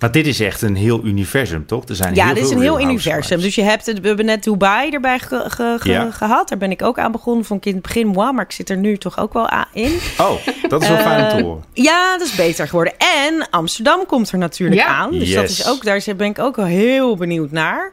Maar 0.00 0.12
dit 0.12 0.26
is 0.26 0.40
echt 0.40 0.62
een 0.62 0.76
heel 0.76 1.04
universum, 1.04 1.66
toch? 1.66 1.88
Er 1.88 1.94
zijn 1.94 2.14
ja, 2.14 2.24
heel 2.24 2.34
dit 2.34 2.44
is 2.44 2.50
een 2.50 2.60
heel 2.60 2.80
universum. 2.80 3.40
Dus 3.40 3.54
je 3.54 3.62
hebt 3.62 3.86
het, 3.86 4.00
we 4.00 4.06
hebben 4.06 4.24
net 4.26 4.42
Dubai 4.44 4.90
erbij 4.90 5.18
ge- 5.18 5.44
ge- 5.46 5.76
ge- 5.80 5.90
Ja. 5.90 6.10
gehad. 6.10 6.48
Daar 6.48 6.58
ben 6.58 6.70
ik 6.70 6.82
ook 6.82 6.98
aan 6.98 7.12
begonnen. 7.12 7.44
Vond 7.44 7.60
ik 7.60 7.66
in 7.66 7.72
het 7.78 7.82
begin 7.82 8.06
moi, 8.06 8.32
maar 8.32 8.44
ik 8.44 8.52
zit 8.52 8.70
er 8.70 8.76
nu 8.76 8.96
toch 8.98 9.18
ook 9.18 9.32
wel 9.32 9.48
aan 9.48 9.66
in. 9.72 9.92
Oh, 10.18 10.32
dat 10.68 10.82
is 10.82 10.88
wel 10.88 10.96
fijn 10.98 11.22
om 11.24 11.28
te 11.30 11.36
Eh, 11.36 11.42
horen. 11.42 11.64
Ja, 11.72 12.18
dat 12.18 12.26
is 12.26 12.34
beter 12.34 12.68
geworden. 12.68 12.94
En 12.98 13.48
Amsterdam 13.50 14.06
komt 14.06 14.30
er 14.32 14.38
natuurlijk 14.38 14.80
Ja. 14.80 14.86
aan. 14.86 15.10
Dus 15.10 15.32
dat 15.34 15.48
is 15.48 15.68
ook, 15.68 15.84
daar 15.84 16.02
ben 16.16 16.26
ik 16.26 16.38
ook 16.38 16.56
wel 16.56 16.64
heel 16.64 17.16
benieuwd 17.16 17.50
naar. 17.50 17.92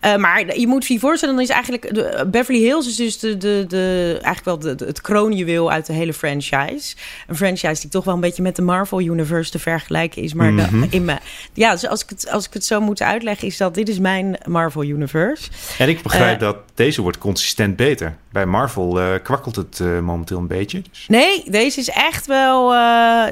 Eh, 0.00 0.16
maar 0.16 0.58
je 0.58 0.66
moet 0.66 0.86
je 0.86 0.98
voorstellen, 0.98 1.34
dan 1.34 1.44
is 1.44 1.50
eigenlijk... 1.50 1.94
De, 1.94 2.26
Beverly 2.30 2.60
Hills 2.60 2.86
is 2.86 2.96
dus 2.96 3.18
de, 3.18 3.36
de, 3.36 3.64
de, 3.68 4.18
eigenlijk 4.22 4.44
wel 4.44 4.58
de, 4.58 4.74
de- 4.74 4.84
het 4.86 5.00
kroonjuweel 5.00 5.70
uit 5.70 5.86
de 5.86 5.92
hele 5.92 6.12
franchise. 6.12 6.96
Een 7.26 7.36
franchise 7.36 7.80
die 7.80 7.90
toch 7.90 8.04
wel 8.04 8.14
een 8.14 8.20
beetje 8.20 8.42
met 8.42 8.56
de 8.56 8.62
Marvel 8.62 9.00
Universe 9.00 9.50
te 9.50 9.58
vergelijken 9.58 10.22
is. 10.22 10.34
Maar 10.34 10.52
Mhm. 10.52 10.80
de- 10.80 10.86
in 10.90 11.04
me, 11.04 11.16
ja, 11.52 11.72
dus 11.72 11.86
als 11.86 12.02
ik, 12.02 12.08
het, 12.08 12.30
als 12.30 12.46
ik 12.46 12.52
het 12.52 12.64
zo 12.64 12.80
moet 12.80 13.02
uitleggen, 13.02 13.48
is 13.48 13.56
dat 13.56 13.74
dit 13.74 13.88
is 13.88 13.98
mijn 13.98 14.38
Marvel 14.46 14.84
Universe. 14.84 15.50
En 15.78 15.88
ik 15.88 16.02
begrijp 16.02 16.34
eh, 16.34 16.40
dat 16.40 16.56
deze 16.74 17.02
wordt 17.02 17.18
consistent 17.18 17.76
beter. 17.76 18.16
Bij 18.32 18.46
Marvel 18.46 19.00
eh, 19.00 19.22
kwakkelt 19.22 19.56
het 19.56 19.80
eh, 19.80 20.00
momenteel 20.00 20.38
een 20.38 20.46
beetje. 20.46 20.82
Dus. 20.90 21.04
Nee, 21.08 21.44
deze 21.50 21.80
is 21.80 21.88
echt 21.88 22.26
wel, 22.26 22.68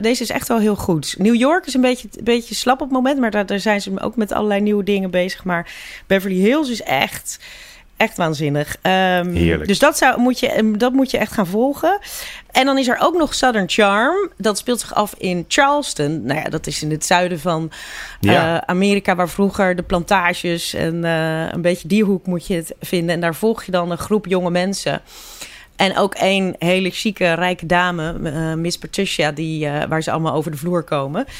deze 0.00 0.22
is 0.22 0.30
echt 0.30 0.48
wel 0.48 0.58
heel 0.58 0.76
goed. 0.76 1.14
New 1.18 1.34
York 1.34 1.66
is 1.66 1.74
een 1.74 1.80
beetje, 1.80 2.08
een 2.16 2.24
beetje 2.24 2.54
slap 2.54 2.80
op 2.80 2.86
het 2.86 2.96
moment, 2.96 3.20
maar 3.20 3.30
daar, 3.30 3.46
daar 3.46 3.60
zijn 3.60 3.80
ze 3.80 4.00
ook 4.00 4.16
met 4.16 4.32
allerlei 4.32 4.60
nieuwe 4.60 4.84
dingen 4.84 5.10
bezig. 5.10 5.44
Maar 5.44 5.72
Beverly 6.06 6.38
Hills 6.38 6.70
is 6.70 6.82
echt, 6.82 7.38
echt 7.96 8.16
waanzinnig. 8.16 8.76
Ehm, 8.82 9.28
Heerlijk. 9.34 9.68
Dus 9.68 9.78
dat, 9.78 9.98
zou, 9.98 10.20
moet 10.20 10.38
je, 10.40 10.72
dat 10.76 10.92
moet 10.92 11.10
je 11.10 11.18
echt 11.18 11.32
gaan 11.32 11.46
volgen. 11.46 11.98
En 12.50 12.64
dan 12.66 12.78
is 12.78 12.88
er 12.88 12.96
ook 13.00 13.16
nog 13.16 13.34
Southern 13.34 13.68
Charm. 13.68 14.30
Dat 14.36 14.58
speelt 14.58 14.80
zich 14.80 14.94
af 14.94 15.14
in 15.18 15.44
Charleston. 15.48 16.24
Nou 16.24 16.40
ja, 16.40 16.48
dat 16.48 16.66
is 16.66 16.82
in 16.82 16.90
het 16.90 17.04
zuiden 17.04 17.40
van 17.40 17.70
Ja. 18.20 18.56
eh, 18.56 18.62
Amerika, 18.66 19.14
waar 19.14 19.28
vroeger 19.28 19.76
de 19.76 19.82
plantages 19.82 20.74
en 20.74 21.04
eh, 21.04 21.46
een 21.52 21.62
beetje 21.62 21.88
die 21.88 22.04
hoek 22.04 22.26
moet 22.26 22.46
je 22.46 22.54
het 22.54 22.74
vinden. 22.80 23.14
En 23.14 23.20
daar 23.20 23.34
volg 23.34 23.64
je 23.64 23.72
dan 23.72 23.90
een 23.90 23.98
groep 23.98 24.26
jonge 24.26 24.50
mensen. 24.50 25.00
En 25.76 25.96
ook 25.96 26.14
één 26.14 26.54
hele 26.58 26.90
chique, 26.90 27.32
rijke 27.32 27.66
dame, 27.66 28.20
eh, 28.30 28.54
Miss 28.54 28.78
Patricia, 28.78 29.32
die, 29.32 29.68
waar 29.88 30.02
ze 30.02 30.10
allemaal 30.10 30.34
over 30.34 30.50
de 30.50 30.56
vloer 30.56 30.82
komen. 30.82 31.20
Er 31.26 31.32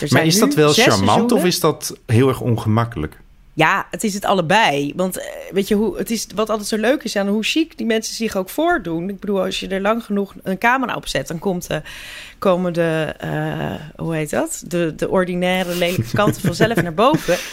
Maar 0.00 0.08
zijn 0.08 0.26
is 0.26 0.34
nu 0.34 0.40
dat 0.40 0.54
wel 0.54 0.72
charmant 0.72 0.98
seizoenen. 1.04 1.36
of 1.36 1.44
is 1.44 1.60
dat 1.60 1.96
heel 2.06 2.28
erg 2.28 2.40
ongemakkelijk? 2.40 3.16
Ja, 3.58 3.86
het 3.90 4.04
is 4.04 4.14
het 4.14 4.24
allebei. 4.24 4.92
Want 4.96 5.18
eh, 5.18 5.24
weet 5.52 5.68
je, 5.68 5.74
hoe, 5.74 5.98
het 5.98 6.10
is, 6.10 6.26
wat 6.34 6.50
altijd 6.50 6.68
zo 6.68 6.76
leuk 6.76 7.02
is 7.02 7.16
aan 7.16 7.28
hoe 7.28 7.42
chic 7.42 7.76
die 7.76 7.86
mensen 7.86 8.14
zich 8.14 8.36
ook 8.36 8.48
voordoen. 8.48 9.08
Ik 9.08 9.20
bedoel, 9.20 9.42
als 9.42 9.60
je 9.60 9.68
er 9.68 9.80
lang 9.80 10.04
genoeg 10.04 10.34
een 10.42 10.58
camera 10.58 10.94
op 10.94 11.08
zet, 11.08 11.28
dan 11.28 11.38
komt 11.38 11.66
de, 11.68 11.82
komen 12.38 12.72
de, 12.72 13.14
eh, 13.18 13.74
hoe 13.96 14.14
heet 14.14 14.30
dat? 14.30 14.62
De, 14.66 14.92
de 14.96 15.08
ordinaire, 15.08 15.74
lelijke 15.74 16.14
kanten 16.14 16.42
vanzelf 16.42 16.82
naar 16.82 16.94
boven. 16.94 17.36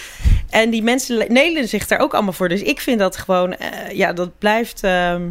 En 0.49 0.69
die 0.69 0.83
mensen 0.83 1.17
le- 1.17 1.25
nelen 1.29 1.67
zich 1.67 1.87
daar 1.87 1.99
ook 1.99 2.13
allemaal 2.13 2.33
voor. 2.33 2.49
Dus 2.49 2.61
ik 2.61 2.79
vind 2.81 2.99
dat 2.99 3.17
gewoon, 3.17 3.55
eh, 3.55 3.91
ja, 3.91 4.13
dat 4.13 4.37
blijft. 4.37 4.83
ehm, 4.83 5.21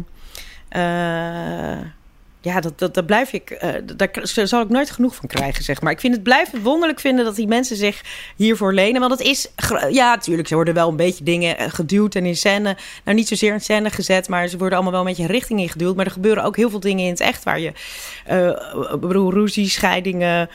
eh, 0.69 1.77
ja, 2.45 2.59
dat, 2.59 2.93
dat, 2.93 3.05
blijf 3.05 3.33
ik. 3.33 3.49
eh, 3.49 3.73
daar 3.85 4.47
zal 4.47 4.61
ik 4.61 4.69
nooit 4.69 4.91
genoeg 4.91 5.15
van 5.15 5.27
krijgen, 5.27 5.63
zeg 5.63 5.81
maar. 5.81 5.91
Ik 5.91 5.99
vind 5.99 6.13
het 6.13 6.23
blijft 6.23 6.61
wonderlijk 6.61 6.99
vinden 6.99 7.25
dat 7.25 7.35
die 7.35 7.47
mensen 7.47 7.75
zich 7.75 8.01
hiervoor 8.35 8.73
lenen. 8.73 8.99
Want 8.99 9.11
het 9.11 9.21
is. 9.21 9.47
Ja, 9.89 10.15
natuurlijk, 10.15 10.47
ze 10.47 10.55
worden 10.55 10.73
wel 10.73 10.89
een 10.89 10.95
beetje 10.95 11.23
dingen 11.23 11.57
eh, 11.57 11.69
geduwd 11.69 12.15
en 12.15 12.25
in 12.25 12.35
scène. 12.35 12.77
Nou, 13.03 13.17
niet 13.17 13.27
zozeer 13.27 13.53
in 13.53 13.61
scène 13.61 13.89
gezet, 13.89 14.27
maar 14.27 14.47
ze 14.47 14.57
worden 14.57 14.77
allemaal 14.77 14.93
wel 14.93 15.01
een 15.01 15.15
beetje 15.15 15.31
richting 15.31 15.59
ingeduwd. 15.59 15.95
Maar 15.95 16.05
er 16.05 16.11
gebeuren 16.11 16.43
ook 16.43 16.55
heel 16.55 16.69
veel 16.69 16.79
dingen 16.79 17.03
in 17.03 17.11
het 17.11 17.19
echt 17.19 17.43
waar 17.43 17.59
je. 17.59 17.71
ik 18.93 18.99
bedoel, 18.99 19.33
ruzie, 19.33 19.69
scheidingen. 19.69 20.49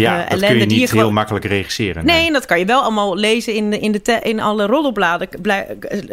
Ja, 0.00 0.24
eh, 0.24 0.30
dat 0.30 0.40
kun 0.40 0.58
je 0.58 0.66
die 0.66 0.78
niet 0.78 0.88
gewoon- 0.88 1.04
heel 1.04 1.12
makkelijk 1.12 1.44
regisseren. 1.44 2.04
Nee, 2.06 2.26
en 2.26 2.32
dat 2.32 2.46
kan 2.46 2.58
je 2.58 2.64
wel 2.64 2.80
allemaal 2.82 3.16
lezen 3.16 3.54
in, 3.54 3.70
de, 3.70 3.78
in, 3.78 3.92
de 3.92 4.02
te- 4.02 4.20
in 4.22 4.40
alle 4.40 4.66
roddelbladen. 4.66 5.28
Blij- 5.42 5.66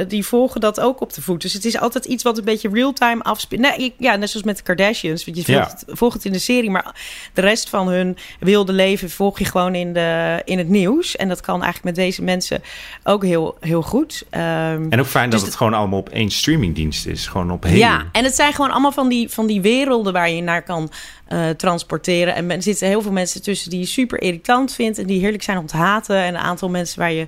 Die 0.07 0.25
volgen 0.25 0.61
dat 0.61 0.79
ook 0.79 1.01
op 1.01 1.13
de 1.13 1.21
voet. 1.21 1.41
Dus 1.41 1.53
het 1.53 1.65
is 1.65 1.79
altijd 1.79 2.05
iets 2.05 2.23
wat 2.23 2.37
een 2.37 2.43
beetje 2.43 2.69
real-time 2.73 3.23
afspeelt. 3.23 3.61
Nee, 3.61 3.93
ja, 3.97 4.15
net 4.15 4.29
zoals 4.29 4.45
met 4.45 4.57
de 4.57 4.63
Kardashians. 4.63 5.25
Want 5.25 5.37
je 5.45 5.51
Ja. 5.51 5.59
volgt, 5.63 5.83
het, 5.87 5.97
volgt 5.97 6.15
het 6.15 6.25
in 6.25 6.31
de 6.31 6.39
serie, 6.39 6.69
maar 6.69 6.95
de 7.33 7.41
rest 7.41 7.69
van 7.69 7.87
hun 7.87 8.17
wilde 8.39 8.73
leven 8.73 9.09
volg 9.09 9.39
je 9.39 9.45
gewoon 9.45 9.75
in, 9.75 9.93
de, 9.93 10.41
in 10.45 10.57
het 10.57 10.69
nieuws. 10.69 11.15
En 11.15 11.27
dat 11.27 11.41
kan 11.41 11.63
eigenlijk 11.63 11.83
met 11.83 12.05
deze 12.05 12.23
mensen 12.23 12.61
ook 13.03 13.23
heel, 13.23 13.57
heel 13.59 13.81
goed. 13.81 14.23
Ehm, 14.29 14.85
En 14.89 14.99
ook 14.99 15.05
fijn 15.05 15.29
dat 15.29 15.39
Dus 15.39 15.47
het 15.49 15.57
gewoon 15.57 15.73
allemaal 15.73 15.99
op 15.99 16.09
één 16.09 16.29
streamingdienst 16.31 17.05
is. 17.05 17.27
Gewoon 17.27 17.51
op 17.51 17.65
ja, 17.67 18.03
en 18.11 18.23
het 18.23 18.35
zijn 18.35 18.53
gewoon 18.53 18.71
allemaal 18.71 18.91
van 18.91 19.09
die, 19.09 19.29
van 19.29 19.47
die 19.47 19.61
werelden 19.61 20.13
waar 20.13 20.29
je 20.29 20.41
naar 20.41 20.63
kan 20.63 20.91
eh, 21.29 21.49
transporteren. 21.49 22.35
En 22.35 22.51
er 22.51 22.63
zitten 22.63 22.87
heel 22.87 23.01
veel 23.01 23.11
mensen 23.11 23.41
tussen 23.41 23.69
die 23.69 23.79
je 23.79 23.85
super 23.85 24.21
irritant 24.21 24.73
vindt 24.73 24.97
en 24.97 25.05
die 25.05 25.19
heerlijk 25.19 25.43
zijn 25.43 25.57
om 25.57 25.65
te 25.65 25.77
haten. 25.77 26.15
En 26.15 26.33
een 26.33 26.41
aantal 26.41 26.69
mensen 26.69 26.99
waar 26.99 27.11
je 27.11 27.27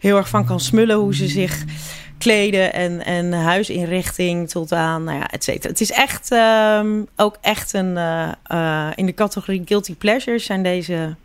heel 0.00 0.16
erg 0.16 0.28
van 0.28 0.46
kan 0.46 0.60
smullen 0.60 0.96
hoe 0.96 1.14
ze 1.14 1.28
zich 1.28 1.64
kleden 2.18 2.72
en, 2.72 3.04
en 3.04 3.32
huisinrichting 3.32 4.48
tot 4.48 4.72
aan, 4.72 5.04
nou 5.04 5.18
ja, 5.18 5.30
et 5.30 5.44
cetera. 5.44 5.68
Het 5.68 5.80
is 5.80 5.90
echt 5.90 6.30
ehm, 6.30 7.02
ook 7.16 7.36
echt 7.40 7.72
een, 7.72 7.96
eh, 7.96 8.28
eh, 8.42 8.92
in 8.94 9.06
de 9.06 9.14
categorie 9.14 9.62
guilty 9.64 9.94
pleasures 9.94 10.44
zijn 10.44 10.62
deze 10.62 11.16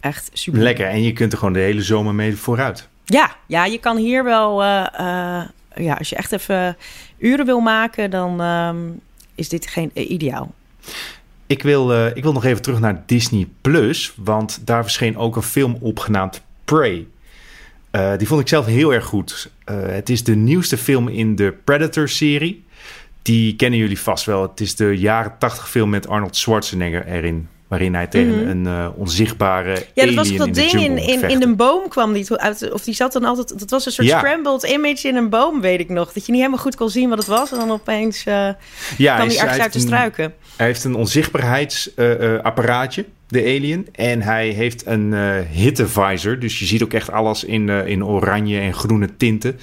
echt 0.00 0.30
super. 0.32 0.60
Lekker. 0.60 0.86
En 0.86 1.02
je 1.02 1.12
kunt 1.12 1.32
er 1.32 1.38
gewoon 1.38 1.54
de 1.54 1.60
hele 1.60 1.82
zomer 1.82 2.14
mee 2.14 2.36
vooruit. 2.36 2.88
Ja, 3.04 3.36
ja, 3.46 3.64
je 3.64 3.78
kan 3.78 3.96
hier 3.96 4.24
wel. 4.24 4.62
ja, 4.62 5.94
als 5.98 6.08
je 6.08 6.16
echt 6.16 6.32
even 6.32 6.76
uren 7.18 7.46
wil 7.46 7.60
maken, 7.60 8.10
dan 8.10 8.40
ehm, 8.40 8.76
is 9.34 9.48
dit 9.48 9.66
geen 9.66 9.90
ideaal. 9.94 10.54
Ik 11.46 11.62
wil, 11.62 11.92
eh, 11.92 12.16
ik 12.16 12.22
wil 12.22 12.32
nog 12.32 12.44
even 12.44 12.62
terug 12.62 12.80
naar 12.80 13.02
Disney 13.06 13.48
Plus. 13.60 14.12
Want 14.16 14.60
daar 14.64 14.82
verscheen 14.82 15.16
ook 15.16 15.36
een 15.36 15.42
film 15.42 15.76
op 15.80 15.98
genaamd 15.98 16.42
Prey. 16.64 17.06
Eh, 17.90 18.16
die 18.16 18.26
vond 18.26 18.40
ik 18.40 18.48
zelf 18.48 18.66
heel 18.66 18.94
erg 18.94 19.04
goed. 19.04 19.50
Eh, 19.64 19.76
het 19.80 20.08
is 20.08 20.24
de 20.24 20.34
nieuwste 20.34 20.76
film 20.76 21.08
in 21.08 21.36
de 21.36 21.54
Predator-serie. 21.64 22.64
Die 23.22 23.56
kennen 23.56 23.78
jullie 23.78 24.00
vast 24.00 24.24
wel. 24.24 24.42
Het 24.42 24.60
is 24.60 24.76
de 24.76 24.98
jaren 24.98 25.34
80 25.38 25.68
film 25.70 25.90
met 25.90 26.08
Arnold 26.08 26.36
Schwarzenegger 26.36 27.06
erin. 27.06 27.48
Waarin 27.68 27.94
hij 27.94 28.06
tegen 28.06 28.48
een 28.48 28.66
eh, 28.66 28.88
onzichtbare 28.96 29.70
Mhm. 29.72 29.80
Ja, 29.94 30.04
dat 30.06 30.14
was 30.14 30.36
dat 30.36 30.46
in 30.46 30.52
ding 30.52 30.72
in, 30.72 30.98
in, 30.98 31.28
in 31.28 31.42
een 31.42 31.56
boom 31.56 31.88
kwam 31.88 32.12
die 32.12 32.32
uit, 32.32 32.72
of 32.72 32.84
die 32.84 32.94
zat 32.94 33.12
dan 33.12 33.24
altijd. 33.24 33.58
Dat 33.58 33.70
was 33.70 33.86
een 33.86 33.92
soort 33.92 34.08
Ja. 34.08 34.18
scrambled 34.18 34.62
image 34.62 35.08
in 35.08 35.16
een 35.16 35.28
boom, 35.28 35.60
weet 35.60 35.80
ik 35.80 35.88
nog. 35.88 36.12
Dat 36.12 36.26
je 36.26 36.32
niet 36.32 36.40
helemaal 36.40 36.62
goed 36.62 36.76
kon 36.76 36.90
zien 36.90 37.08
wat 37.08 37.18
het 37.18 37.26
was 37.26 37.52
en 37.52 37.58
dan 37.58 37.70
opeens 37.70 38.24
eh 38.26 38.48
Ja, 38.98 39.14
kwam 39.14 39.26
hij 39.28 39.36
ergens 39.36 39.40
uit 39.40 39.54
de 39.56 39.62
heeft 39.62 39.74
een- 39.74 39.80
struiken. 39.80 40.32
Hij 40.56 40.66
heeft 40.66 40.84
een 40.84 40.94
onzichtbaarheidsapparaatje, 40.94 43.04
de 43.28 43.40
alien. 43.42 43.88
En 43.92 44.22
hij 44.22 44.48
heeft 44.48 44.86
een 44.86 45.14
eh 45.14 45.34
hittevisor. 45.50 46.38
Dus 46.38 46.58
je 46.58 46.64
ziet 46.64 46.82
ook 46.82 46.92
echt 46.92 47.10
alles 47.12 47.44
in, 47.44 47.68
in 47.68 48.04
oranje 48.04 48.60
en 48.60 48.74
groene 48.74 49.16
tinten. 49.16 49.58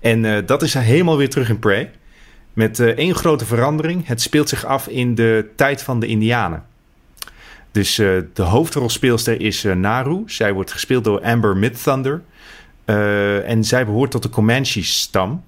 En 0.00 0.46
dat 0.46 0.62
is 0.62 0.74
helemaal 0.74 1.16
weer 1.16 1.30
terug 1.30 1.48
in 1.48 1.58
Prey. 1.58 1.90
Met 2.52 2.80
één 2.80 3.14
grote 3.14 3.44
verandering. 3.44 4.06
Het 4.06 4.20
speelt 4.20 4.48
zich 4.48 4.64
af 4.66 4.86
in 4.88 5.14
de 5.14 5.46
tijd 5.56 5.82
van 5.82 6.00
de 6.00 6.06
Indianen. 6.06 6.70
Dus 7.72 7.98
eh, 7.98 8.08
de 8.32 8.42
hoofdrolspeelster 8.42 9.40
is 9.40 9.64
eh, 9.64 9.74
Naru. 9.74 10.22
Zij 10.26 10.52
wordt 10.52 10.72
gespeeld 10.72 11.04
door 11.04 11.20
Amber 11.20 11.56
Midthunder. 11.56 12.22
Eh, 12.84 13.48
en 13.48 13.64
zij 13.64 13.84
behoort 13.84 14.10
tot 14.10 14.22
de 14.22 14.28
Comanche-stam. 14.28 15.44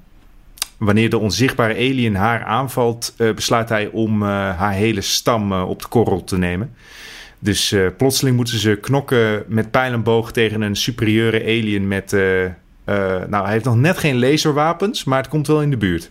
Wanneer 0.77 1.11
de 1.11 1.19
onzichtbare 1.19 1.75
alien 1.75 2.15
haar 2.15 2.45
aanvalt, 2.45 3.15
besluit 3.35 3.69
hij 3.69 3.87
om 3.87 4.23
haar 4.23 4.73
hele 4.73 5.01
stam 5.01 5.53
op 5.53 5.83
de 5.83 5.89
korrel 5.89 6.25
te 6.25 6.39
nemen. 6.39 6.75
Dus 7.39 7.75
plotseling 7.97 8.37
moeten 8.37 8.59
ze 8.59 8.79
knokken 8.81 9.45
met 9.49 9.71
pijl 9.71 9.93
en 9.93 10.03
boog 10.03 10.33
tegen 10.33 10.61
een 10.61 10.77
superieure 10.77 11.43
alien 11.43 11.89
met. 11.89 12.13
nou, 13.29 13.43
hij 13.43 13.53
heeft 13.53 13.65
nog 13.65 13.77
net 13.77 13.99
geen 13.99 14.19
laserwapens, 14.19 15.05
maar 15.05 15.19
het 15.19 15.29
komt 15.29 15.47
wel 15.47 15.63
in 15.63 15.71
de 15.71 15.77
buurt. 15.77 16.11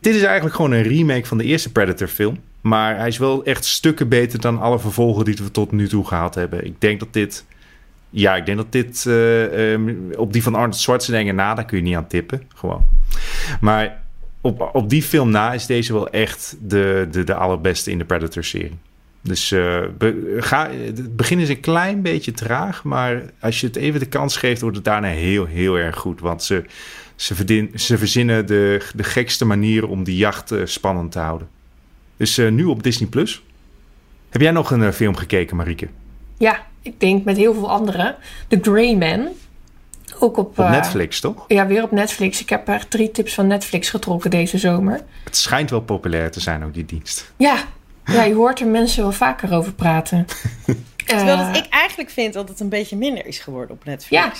Dit 0.00 0.14
is 0.14 0.22
eigenlijk 0.22 0.54
gewoon 0.54 0.72
een 0.72 0.82
remake 0.82 1.26
van 1.26 1.38
de 1.38 1.44
eerste 1.44 1.72
Predator-film. 1.72 2.38
Maar 2.66 2.96
hij 2.96 3.08
is 3.08 3.18
wel 3.18 3.44
echt 3.44 3.64
stukken 3.64 4.08
beter 4.08 4.40
dan 4.40 4.60
alle 4.60 4.78
vervolgen 4.78 5.24
die 5.24 5.34
we 5.34 5.50
tot 5.50 5.72
nu 5.72 5.88
toe 5.88 6.06
gehad 6.06 6.34
hebben. 6.34 6.64
Ik 6.64 6.80
denk 6.80 7.00
dat 7.00 7.12
dit. 7.12 7.44
Ja, 8.10 8.36
ik 8.36 8.46
denk 8.46 8.58
dat 8.58 8.72
dit 8.72 9.06
eh, 9.06 9.74
eh, 9.74 9.80
op 10.16 10.32
die 10.32 10.42
van 10.42 10.54
Arnold 10.54 10.76
Schwarzenegger 10.76 11.34
na, 11.34 11.54
daar 11.54 11.64
kun 11.64 11.76
je 11.76 11.82
niet 11.82 11.96
aan 11.96 12.06
tippen. 12.06 12.42
Gewoon. 12.54 12.84
Maar 13.60 14.02
op, 14.40 14.70
op 14.72 14.90
die 14.90 15.02
film 15.02 15.30
na 15.30 15.52
is 15.52 15.66
deze 15.66 15.92
wel 15.92 16.08
echt 16.08 16.56
de, 16.60 17.08
de, 17.10 17.24
de 17.24 17.34
allerbeste 17.34 17.90
in 17.90 17.98
de 17.98 18.04
Predator-serie. 18.04 18.78
Dus 19.20 19.52
eh, 19.52 19.82
ga, 20.36 20.70
het 20.70 21.16
begin 21.16 21.38
is 21.38 21.48
een 21.48 21.60
klein 21.60 22.02
beetje 22.02 22.32
traag, 22.32 22.84
maar 22.84 23.22
als 23.40 23.60
je 23.60 23.66
het 23.66 23.76
even 23.76 24.00
de 24.00 24.06
kans 24.06 24.36
geeft, 24.36 24.60
wordt 24.60 24.76
het 24.76 24.84
daarna 24.84 25.08
heel, 25.08 25.44
heel 25.44 25.78
erg 25.78 25.96
goed. 25.96 26.20
Want 26.20 26.42
ze, 26.42 26.64
ze, 27.16 27.68
ze 27.74 27.98
verzinnen 27.98 28.46
de, 28.46 28.86
de 28.94 29.04
gekste 29.04 29.44
manieren 29.44 29.88
om 29.88 30.04
die 30.04 30.16
jacht 30.16 30.50
eh, 30.50 30.60
spannend 30.64 31.12
te 31.12 31.18
houden. 31.18 31.48
Dus 32.16 32.38
eh, 32.38 32.50
nu 32.50 32.64
op 32.64 32.82
Disney 32.82 33.08
Plus. 33.08 33.42
Heb 34.30 34.40
jij 34.40 34.50
nog 34.50 34.70
een 34.70 34.82
eh, 34.82 34.92
film 34.92 35.16
gekeken, 35.16 35.56
Marieke? 35.56 35.88
Ja, 36.38 36.66
ik 36.82 37.00
denk 37.00 37.24
met 37.24 37.36
heel 37.36 37.54
veel 37.54 37.70
anderen. 37.70 38.16
The 38.48 38.58
Grey 38.62 38.96
Man. 38.96 39.28
Ook 40.18 40.36
op, 40.36 40.58
Op 40.58 40.58
eh, 40.58 40.70
Netflix, 40.70 41.20
toch? 41.20 41.44
Ja, 41.48 41.66
weer 41.66 41.82
op 41.82 41.90
Netflix. 41.90 42.40
Ik 42.40 42.48
heb 42.48 42.68
echt 42.68 42.90
drie 42.90 43.10
tips 43.10 43.34
van 43.34 43.46
Netflix 43.46 43.90
getrokken 43.90 44.30
deze 44.30 44.58
zomer. 44.58 45.00
Het 45.24 45.36
schijnt 45.36 45.70
wel 45.70 45.80
populair 45.80 46.30
te 46.30 46.40
zijn, 46.40 46.64
ook 46.64 46.74
die 46.74 46.84
dienst. 46.84 47.32
Ja, 47.36 47.56
ja 48.04 48.22
je 48.22 48.34
hoort 48.34 48.60
er 48.60 48.66
mensen 48.66 49.02
wel 49.02 49.12
vaker 49.12 49.52
over 49.52 49.72
praten. 49.72 50.26
Terwijl 51.06 51.36
dat 51.36 51.56
ik 51.56 51.66
eigenlijk 51.70 52.10
vind 52.10 52.32
dat 52.34 52.48
het 52.48 52.60
een 52.60 52.68
beetje 52.68 52.96
minder 52.96 53.26
is 53.26 53.38
geworden 53.38 53.76
op 53.76 53.84
Netflix. 53.84 54.10
Ja, 54.10 54.32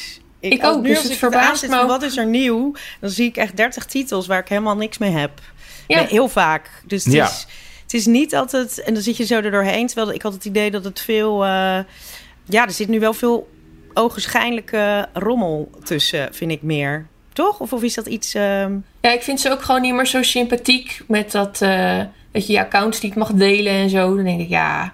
ik 0.48 0.62
als 0.62 0.76
ook, 0.76 0.82
Nu 0.82 0.88
dus 0.88 0.94
als 0.96 1.04
het 1.04 1.12
ik 1.12 1.18
verbaast 1.18 1.48
aanzet 1.50 1.70
me. 1.70 1.86
Wat 1.86 2.02
is 2.02 2.16
er 2.16 2.26
nieuw? 2.26 2.72
Dan 3.00 3.10
zie 3.10 3.26
ik 3.26 3.36
echt 3.36 3.56
30 3.56 3.84
titels 3.84 4.26
waar 4.26 4.38
ik 4.40 4.48
helemaal 4.48 4.76
niks 4.76 4.98
mee 4.98 5.10
heb. 5.10 5.30
Ja. 5.86 5.96
Nee, 5.98 6.06
heel 6.06 6.28
vaak. 6.28 6.70
Dus 6.86 7.04
het, 7.04 7.12
Ja. 7.12 7.26
is, 7.26 7.46
het 7.86 7.94
is 7.94 8.06
niet 8.06 8.34
altijd... 8.34 8.82
En 8.82 8.94
dan 8.94 9.02
zit 9.02 9.16
je 9.16 9.24
zo 9.24 9.34
er 9.40 9.50
doorheen. 9.50 9.86
Terwijl 9.86 10.12
ik 10.12 10.22
had 10.22 10.32
het 10.32 10.44
idee 10.44 10.70
dat 10.70 10.84
het 10.84 11.00
veel... 11.00 11.44
eh, 11.44 11.48
ja, 12.48 12.64
er 12.64 12.70
zit 12.70 12.88
nu 12.88 13.00
wel 13.00 13.12
veel 13.12 13.48
ogenschijnlijke 13.94 15.08
rommel 15.12 15.70
tussen, 15.84 16.28
vind 16.34 16.50
ik 16.50 16.62
meer. 16.62 17.06
Toch? 17.32 17.60
Of, 17.60 17.72
of 17.72 17.82
is 17.82 17.94
dat 17.94 18.06
iets... 18.06 18.34
ehm, 18.34 18.72
Ja, 19.00 19.12
ik 19.12 19.22
vind 19.22 19.40
ze 19.40 19.50
ook 19.50 19.62
gewoon 19.62 19.80
niet 19.80 19.94
meer 19.94 20.06
zo 20.06 20.22
sympathiek 20.22 21.00
met 21.08 21.32
dat, 21.32 21.62
eh, 21.62 21.98
dat 22.32 22.46
je 22.46 22.52
je 22.52 22.58
accounts 22.60 23.00
niet 23.00 23.14
mag 23.14 23.32
delen 23.32 23.72
en 23.72 23.90
zo. 23.90 24.14
Dan 24.16 24.24
denk 24.24 24.40
ik, 24.40 24.48
ja, 24.48 24.92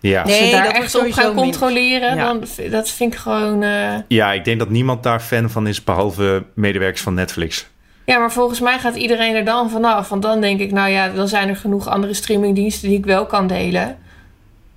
Ja. 0.00 0.22
als 0.22 0.36
ze 0.38 0.50
daar 0.50 0.66
echt 0.66 0.82
op 0.82 0.88
sowieso 1.00 1.20
gaan 1.22 1.34
controleren, 1.34 2.16
Ja. 2.16 2.24
dan 2.24 2.44
dat 2.70 2.90
vind 2.90 3.12
ik 3.12 3.18
gewoon... 3.18 3.62
eh, 3.62 3.94
ja, 4.08 4.32
ik 4.32 4.44
denk 4.44 4.58
dat 4.58 4.70
niemand 4.70 5.02
daar 5.02 5.20
fan 5.20 5.50
van 5.50 5.66
is, 5.66 5.84
behalve 5.84 6.44
medewerkers 6.54 7.02
van 7.02 7.14
Netflix. 7.14 7.66
Ja, 8.06 8.18
maar 8.18 8.32
volgens 8.32 8.60
mij 8.60 8.78
gaat 8.78 8.94
iedereen 8.96 9.34
er 9.34 9.44
dan 9.44 9.70
vanaf. 9.70 10.08
Want 10.08 10.22
dan 10.22 10.40
denk 10.40 10.60
ik, 10.60 10.72
nou 10.72 10.90
ja, 10.90 11.08
dan 11.08 11.28
zijn 11.28 11.48
er 11.48 11.56
genoeg 11.56 11.88
andere 11.88 12.14
streamingdiensten 12.14 12.88
die 12.88 12.98
ik 12.98 13.04
wel 13.04 13.26
kan 13.26 13.46
delen. 13.46 13.96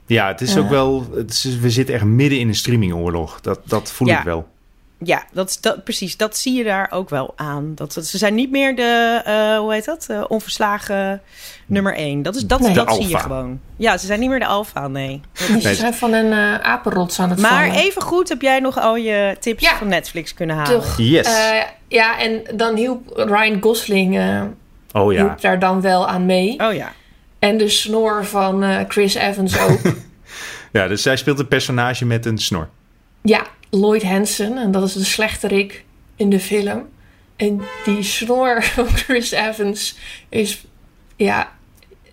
Ja, 0.06 0.28
het 0.28 0.42
is 0.42 0.54
Ja. 0.54 0.60
ook 0.60 0.70
wel. 0.70 1.06
Het 1.16 1.30
is, 1.32 1.58
we 1.60 1.70
zitten 1.70 1.96
echt 1.96 2.04
midden 2.04 2.40
in 2.40 2.48
een 2.48 2.56
streamingoorlog. 2.56 3.42
Dat, 3.42 3.60
dat 3.64 3.92
voel 3.92 4.08
Ja. 4.08 4.18
ik 4.18 4.24
wel. 4.24 4.48
Ja, 5.04 5.24
dat, 5.34 5.50
is- 5.50 5.62
dat, 5.62 5.84
precies. 5.84 6.18
Dat 6.18 6.38
zie 6.38 6.54
je 6.58 6.64
daar 6.64 6.92
ook 6.92 7.10
wel 7.10 7.34
aan. 7.36 7.72
Dat, 7.76 7.94
dat- 7.94 8.06
ze 8.06 8.18
zijn 8.18 8.36
niet 8.36 8.52
meer 8.52 8.76
de, 8.76 9.22
eh, 9.26 9.58
hoe 9.58 9.74
heet 9.74 9.86
dat? 9.86 10.06
Eh, 10.10 10.24
onverslagen 10.28 11.22
nummer 11.66 11.96
één. 11.96 12.22
Dat, 12.22 12.36
is, 12.36 12.46
dat, 12.46 12.60
Nee. 12.60 12.74
dat 12.74 12.88
De 12.88 12.94
zie 12.94 13.08
je 13.08 13.18
gewoon. 13.18 13.60
Ja, 13.76 13.98
ze 13.98 14.06
zijn 14.06 14.20
niet 14.20 14.30
meer 14.30 14.40
de 14.40 14.46
alfa, 14.46 14.88
nee. 14.88 15.22
Nee. 15.50 15.76
zijn 15.76 15.94
van 15.94 16.14
een 16.14 16.32
eh 16.32 16.60
apenrots 16.60 17.20
aan 17.20 17.30
het 17.30 17.40
Maar 17.40 17.66
vallen. 17.68 17.84
even 17.84 18.02
goed 18.02 18.30
heb 18.30 18.42
jij 18.42 18.60
nog 18.60 18.80
al 18.80 18.96
je 18.96 19.38
tips 19.40 19.64
Ja. 19.64 19.78
van 19.78 19.88
Netflix 19.88 20.34
kunnen 20.34 20.56
halen. 20.56 20.72
Toch, 20.82 20.98
Yes. 20.98 21.28
eh, 21.28 21.62
ja, 21.88 22.20
en 22.20 22.42
dan 22.56 22.76
hielp 22.76 23.12
Ryan 23.16 23.62
Gosling 23.62 24.18
eh, 24.18 24.42
oh 24.92 25.14
ja. 25.14 25.20
hielp 25.24 25.42
daar 25.42 25.60
dan 25.60 25.82
wel 25.82 26.08
aan 26.08 26.26
mee. 26.26 26.60
Oh 26.60 26.74
ja. 26.74 26.92
En 27.40 27.58
de 27.58 27.70
snor 27.70 28.26
van 28.26 28.64
eh, 28.64 28.80
Chris 28.88 29.14
Evans 29.16 29.60
ook. 29.60 29.80
Ja, 30.72 30.88
dus 30.88 31.02
zij 31.02 31.16
speelt 31.18 31.40
een 31.40 31.48
personage 31.48 32.06
met 32.06 32.26
een 32.26 32.38
snor. 32.38 32.70
ja, 33.22 33.42
Lloyd 33.70 34.04
Hansen. 34.04 34.58
En 34.58 34.72
dat 34.72 34.84
is 34.84 34.94
de 34.94 35.04
slechterik 35.06 35.84
in 36.16 36.30
de 36.30 36.40
film. 36.40 36.88
En 37.36 37.62
die 37.86 38.04
snor 38.04 38.64
van 38.76 38.88
Chris 38.88 39.32
Evans 39.32 39.98
is... 40.30 40.66
Ja, 41.16 41.52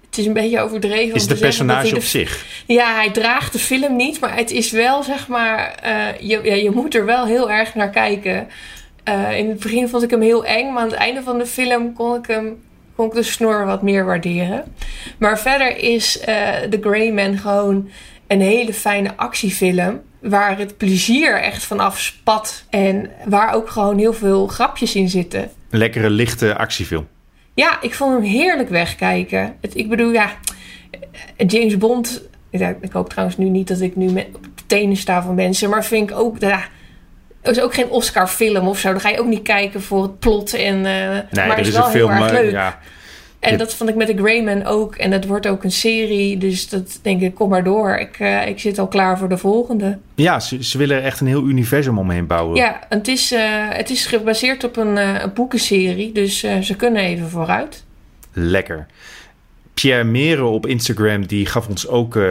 het 0.06 0.18
is 0.18 0.26
een 0.26 0.32
beetje 0.32 0.60
overdreven. 0.60 1.14
Is 1.14 1.26
dat 1.26 1.38
personage 1.38 1.80
hij 1.86 1.94
op 1.94 2.00
de- 2.00 2.06
zich? 2.06 2.44
Ja, 2.66 2.94
hij 2.94 3.10
draagt 3.10 3.52
de 3.52 3.58
film 3.58 3.96
niet, 3.96 4.20
maar 4.20 4.36
het 4.36 4.50
is 4.50 4.70
wel 4.70 5.02
zeg 5.02 5.28
maar. 5.28 5.74
eh, 5.82 6.20
je, 6.20 6.40
ja, 6.42 6.54
je 6.54 6.70
moet 6.70 6.94
er 6.94 7.04
wel 7.04 7.26
heel 7.26 7.50
erg 7.50 7.74
naar 7.74 7.90
kijken. 7.90 8.48
Eh, 9.04 9.38
in 9.38 9.48
het 9.48 9.60
begin 9.60 9.88
vond 9.88 10.02
ik 10.02 10.10
hem 10.10 10.20
heel 10.20 10.44
eng, 10.44 10.72
maar 10.72 10.82
aan 10.82 10.88
het 10.90 10.98
einde 10.98 11.22
van 11.22 11.38
de 11.38 11.46
film 11.46 11.92
kon 11.92 12.14
ik 12.18 12.26
hem. 12.26 12.62
Kon 12.96 13.06
ik 13.06 13.12
de 13.12 13.22
snor 13.22 13.66
wat 13.66 13.82
meer 13.82 14.04
waarderen. 14.04 14.64
Maar 15.18 15.38
verder 15.38 15.76
is 15.76 16.18
eh 16.20 16.48
The 16.70 16.78
Grey 16.80 17.12
Man 17.12 17.38
gewoon 17.38 17.88
een 18.26 18.40
hele 18.40 18.72
fijne 18.74 19.16
actiefilm. 19.16 20.00
Waar 20.24 20.58
het 20.58 20.76
plezier 20.76 21.40
echt 21.40 21.64
vanaf 21.64 22.00
spat. 22.00 22.64
En 22.70 23.10
waar 23.24 23.54
ook 23.54 23.68
gewoon 23.68 23.98
heel 23.98 24.12
veel 24.12 24.46
grapjes 24.46 24.94
in 24.94 25.08
zitten. 25.08 25.50
Een 25.70 25.78
lekkere, 25.78 26.10
lichte 26.10 26.56
actiefilm. 26.56 27.06
Ja, 27.54 27.78
ik 27.82 27.94
vond 27.94 28.12
hem 28.12 28.22
heerlijk 28.22 28.68
wegkijken. 28.68 29.56
Het, 29.60 29.76
ik 29.76 29.88
bedoel, 29.88 30.10
ja, 30.12 30.30
James 31.36 31.78
Bond. 31.78 32.22
Ik 32.80 32.92
hoop 32.92 33.08
trouwens 33.08 33.38
nu 33.38 33.48
niet 33.48 33.68
dat 33.68 33.80
ik 33.80 33.96
nu 33.96 34.10
met, 34.10 34.26
op 34.34 34.42
de 34.42 34.62
tenen 34.66 34.96
sta 34.96 35.22
van 35.22 35.34
mensen. 35.34 35.70
Maar 35.70 35.84
vind 35.84 36.10
ik 36.10 36.16
ook. 36.16 36.36
Ja, 36.38 36.64
het 37.42 37.56
is 37.56 37.62
ook 37.62 37.74
geen 37.74 37.88
Oscar-film 37.90 38.68
of 38.68 38.78
zo. 38.78 38.90
Dan 38.90 39.00
ga 39.00 39.08
je 39.08 39.20
ook 39.20 39.26
niet 39.26 39.42
kijken 39.42 39.82
voor 39.82 40.02
het 40.02 40.18
plot. 40.18 40.54
En, 40.54 40.74
eh, 40.76 40.82
Nee, 40.82 41.22
maar 41.32 41.46
dat 41.48 41.56
het 41.56 41.66
is 41.66 41.72
wel 41.72 41.84
een 41.84 41.90
film. 41.90 42.10
erg 42.10 42.30
leuk. 42.32 42.50
ja, 42.50 42.78
En 43.44 43.58
dat 43.58 43.74
vond 43.74 43.90
ik 43.90 43.96
met 43.96 44.06
The 44.06 44.16
Greyman 44.16 44.64
ook. 44.64 44.96
En 44.96 45.12
het 45.12 45.26
wordt 45.26 45.46
ook 45.46 45.64
een 45.64 45.72
serie. 45.72 46.38
Dus 46.38 46.68
dat 46.68 46.98
denk 47.02 47.20
ik, 47.20 47.34
kom 47.34 47.48
maar 47.48 47.64
door. 47.64 47.96
Ik, 47.96 48.16
eh, 48.18 48.46
ik 48.46 48.58
zit 48.60 48.78
al 48.78 48.86
klaar 48.88 49.18
voor 49.18 49.28
de 49.28 49.38
volgende. 49.38 49.98
ja 50.14 50.40
ze, 50.40 50.64
ze 50.64 50.78
willen 50.78 50.96
er 50.96 51.04
echt 51.04 51.20
een 51.20 51.26
heel 51.26 51.46
universum 51.46 51.98
omheen 51.98 52.26
bouwen. 52.26 52.56
Ja, 52.56 52.80
het 52.88 53.08
is, 53.08 53.32
eh, 53.32 53.42
het 53.68 53.90
is 53.90 54.06
gebaseerd 54.06 54.64
op 54.64 54.76
een, 54.76 54.98
eh, 54.98 55.22
een 55.22 55.32
boekenserie. 55.32 56.12
Dus 56.12 56.38
ze 56.60 56.74
kunnen 56.76 57.02
even 57.02 57.30
vooruit. 57.30 57.84
Lekker. 58.32 58.86
Pierre 59.74 60.04
Meren 60.04 60.50
op 60.50 60.66
Instagram 60.66 61.26
die 61.26 61.46
gaf 61.46 61.68
ons 61.68 61.88
ook 61.88 62.16
eh, 62.16 62.22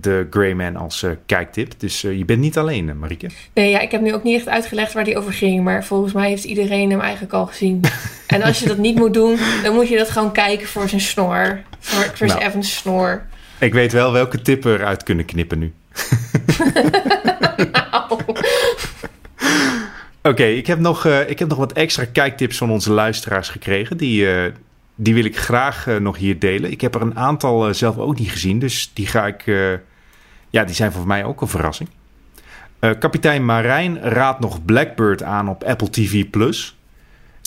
de 0.00 0.26
Greyman 0.30 0.76
als 0.76 1.02
eh, 1.02 1.10
kijktip. 1.26 1.72
Dus 1.76 2.04
eh, 2.04 2.18
je 2.18 2.24
bent 2.24 2.40
niet 2.40 2.58
alleen, 2.58 2.98
Marieke. 2.98 3.26
Nee, 3.54 3.70
ja, 3.70 3.80
ik 3.80 3.90
heb 3.90 4.00
nu 4.00 4.14
ook 4.14 4.22
niet 4.22 4.36
echt 4.36 4.48
uitgelegd 4.48 4.92
waar 4.92 5.04
die 5.04 5.18
over 5.18 5.32
ging. 5.32 5.64
Maar 5.64 5.84
volgens 5.84 6.12
mij 6.12 6.28
heeft 6.28 6.44
iedereen 6.44 6.90
hem 6.90 7.00
eigenlijk 7.00 7.32
al 7.32 7.46
gezien. 7.46 7.80
en 8.26 8.42
als 8.42 8.58
je 8.58 8.66
dat 8.66 8.78
niet 8.78 8.96
moet 8.96 9.14
doen, 9.14 9.38
dan 9.62 9.74
moet 9.74 9.88
je 9.88 9.96
dat 9.96 10.10
gewoon 10.10 10.32
kijken 10.32 10.66
voor 10.66 10.88
zijn 10.88 11.00
snor. 11.00 11.60
Voor 11.78 12.02
Chris 12.14 12.30
Nou. 12.30 12.44
Evans 12.44 12.76
snor. 12.76 13.26
Ik 13.58 13.72
weet 13.72 13.92
wel 13.92 14.12
welke 14.12 14.42
tip 14.42 14.62
we 14.62 14.72
eruit 14.72 15.02
kunnen 15.02 15.24
knippen 15.24 15.58
nu. 15.58 15.72
Oké, 20.22 20.44
ik, 20.44 20.66
heb 20.66 20.78
nog, 20.78 21.06
ik 21.06 21.38
heb 21.38 21.48
nog 21.48 21.58
wat 21.58 21.72
extra 21.72 22.04
kijktips 22.04 22.56
van 22.56 22.70
onze 22.70 22.92
luisteraars 22.92 23.48
gekregen. 23.48 23.96
Die, 23.96 24.26
die 24.94 25.14
wil 25.14 25.24
ik 25.24 25.38
graag 25.38 25.86
eh, 25.86 25.96
nog 25.96 26.16
hier 26.16 26.38
delen. 26.38 26.70
Ik 26.70 26.80
heb 26.80 26.94
er 26.94 27.00
een 27.02 27.16
aantal 27.16 27.68
eh, 27.68 27.74
zelf 27.74 27.98
ook 27.98 28.18
niet 28.18 28.30
gezien. 28.30 28.58
Dus 28.58 28.90
die 28.94 29.06
ga 29.06 29.26
ik. 29.26 29.46
eh, 29.46 29.72
ja, 30.50 30.64
die 30.64 30.74
zijn 30.74 30.92
voor 30.92 31.06
mij 31.06 31.24
ook 31.24 31.40
een 31.40 31.48
verrassing. 31.48 31.88
Eh, 32.78 32.90
kapitein 32.98 33.44
Marijn 33.44 34.00
raadt 34.00 34.40
nog 34.40 34.64
Blackbird 34.64 35.22
aan 35.22 35.48
op 35.48 35.64
Apple 35.64 35.90
TV 35.90 36.30
Plus. 36.30 36.76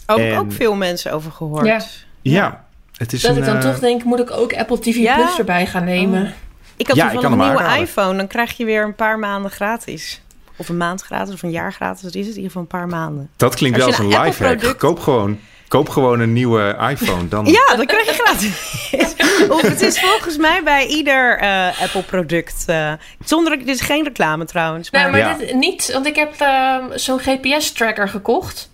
Ook, 0.06 0.18
En- 0.20 0.38
ook 0.38 0.52
veel 0.52 0.76
mensen 0.76 1.12
over 1.12 1.32
gehoord. 1.32 1.66
Ja. 1.66 1.82
Ja, 2.22 2.66
het 2.98 3.14
is 3.14 3.22
Dat 3.22 3.32
een, 3.32 3.38
ik 3.38 3.46
dan 3.46 3.60
toch 3.60 3.80
denk, 3.80 4.04
moet 4.04 4.20
ik 4.20 4.32
ook 4.32 4.54
Apple 4.54 4.80
TV 4.80 4.96
Ja. 4.96 5.16
Plus 5.16 5.38
erbij 5.38 5.66
gaan 5.68 5.84
nemen? 5.84 6.34
Ik 6.78 6.88
had 6.88 6.96
Ja, 6.96 7.06
ik 7.06 7.12
toevallig 7.12 7.22
kan 7.22 7.32
een 7.32 7.38
nieuwe 7.48 7.62
aanraden. 7.64 7.84
iPhone. 7.84 8.18
Dan 8.18 8.28
krijg 8.28 8.58
je 8.58 8.66
weer 8.66 8.84
een 8.84 8.96
paar 8.96 9.20
maanden 9.20 9.52
gratis. 9.52 10.22
Of 10.56 10.70
een 10.70 10.78
maand 10.78 11.02
gratis, 11.02 11.34
of 11.34 11.44
een 11.44 11.52
jaar 11.52 11.74
gratis. 11.74 12.02
Dat 12.02 12.16
is 12.16 12.26
het 12.26 12.36
in 12.36 12.42
ieder 12.42 12.46
geval 12.46 12.62
een 12.62 12.68
paar 12.80 12.88
maanden. 12.88 13.30
Dat 13.36 13.56
klinkt 13.56 13.78
wel 13.78 13.88
als 13.88 13.98
een 13.98 14.04
een 14.04 14.10
lifehack. 14.10 14.28
Apple-product- 14.34 14.78
Koop 14.80 15.00
gewoon, 15.00 15.40
koop 15.68 15.90
gewoon 15.90 16.20
een 16.20 16.34
nieuwe 16.34 16.76
iPhone. 16.90 17.28
Dan... 17.28 17.46
Ja, 17.46 17.76
dan 17.76 17.86
krijg 17.86 18.06
je 18.06 18.14
gratis. 18.24 18.54
of 19.56 19.62
het 19.62 19.82
is 19.82 20.00
volgens 20.00 20.38
mij 20.38 20.64
bij 20.64 20.86
ieder 20.88 21.38
eh, 21.38 21.82
Apple-product. 21.82 22.64
eh, 22.68 22.94
zonder, 23.26 23.58
dit 23.58 23.68
is 23.68 23.82
geen 23.82 24.04
reclame 24.04 24.46
trouwens. 24.46 24.90
Nee, 24.90 25.02
Maar, 25.02 25.12
maar 25.12 25.20
Ja. 25.20 25.34
dit 25.38 25.54
niet. 25.54 25.90
Want 25.94 26.06
ik 26.06 26.16
heb 26.16 26.34
ehm, 26.40 26.84
zo'n 26.98 27.20
GPS-tracker 27.20 28.10
gekocht 28.10 28.72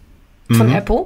van 0.47 0.65
Mhm. 0.65 0.75
Apple. 0.75 1.06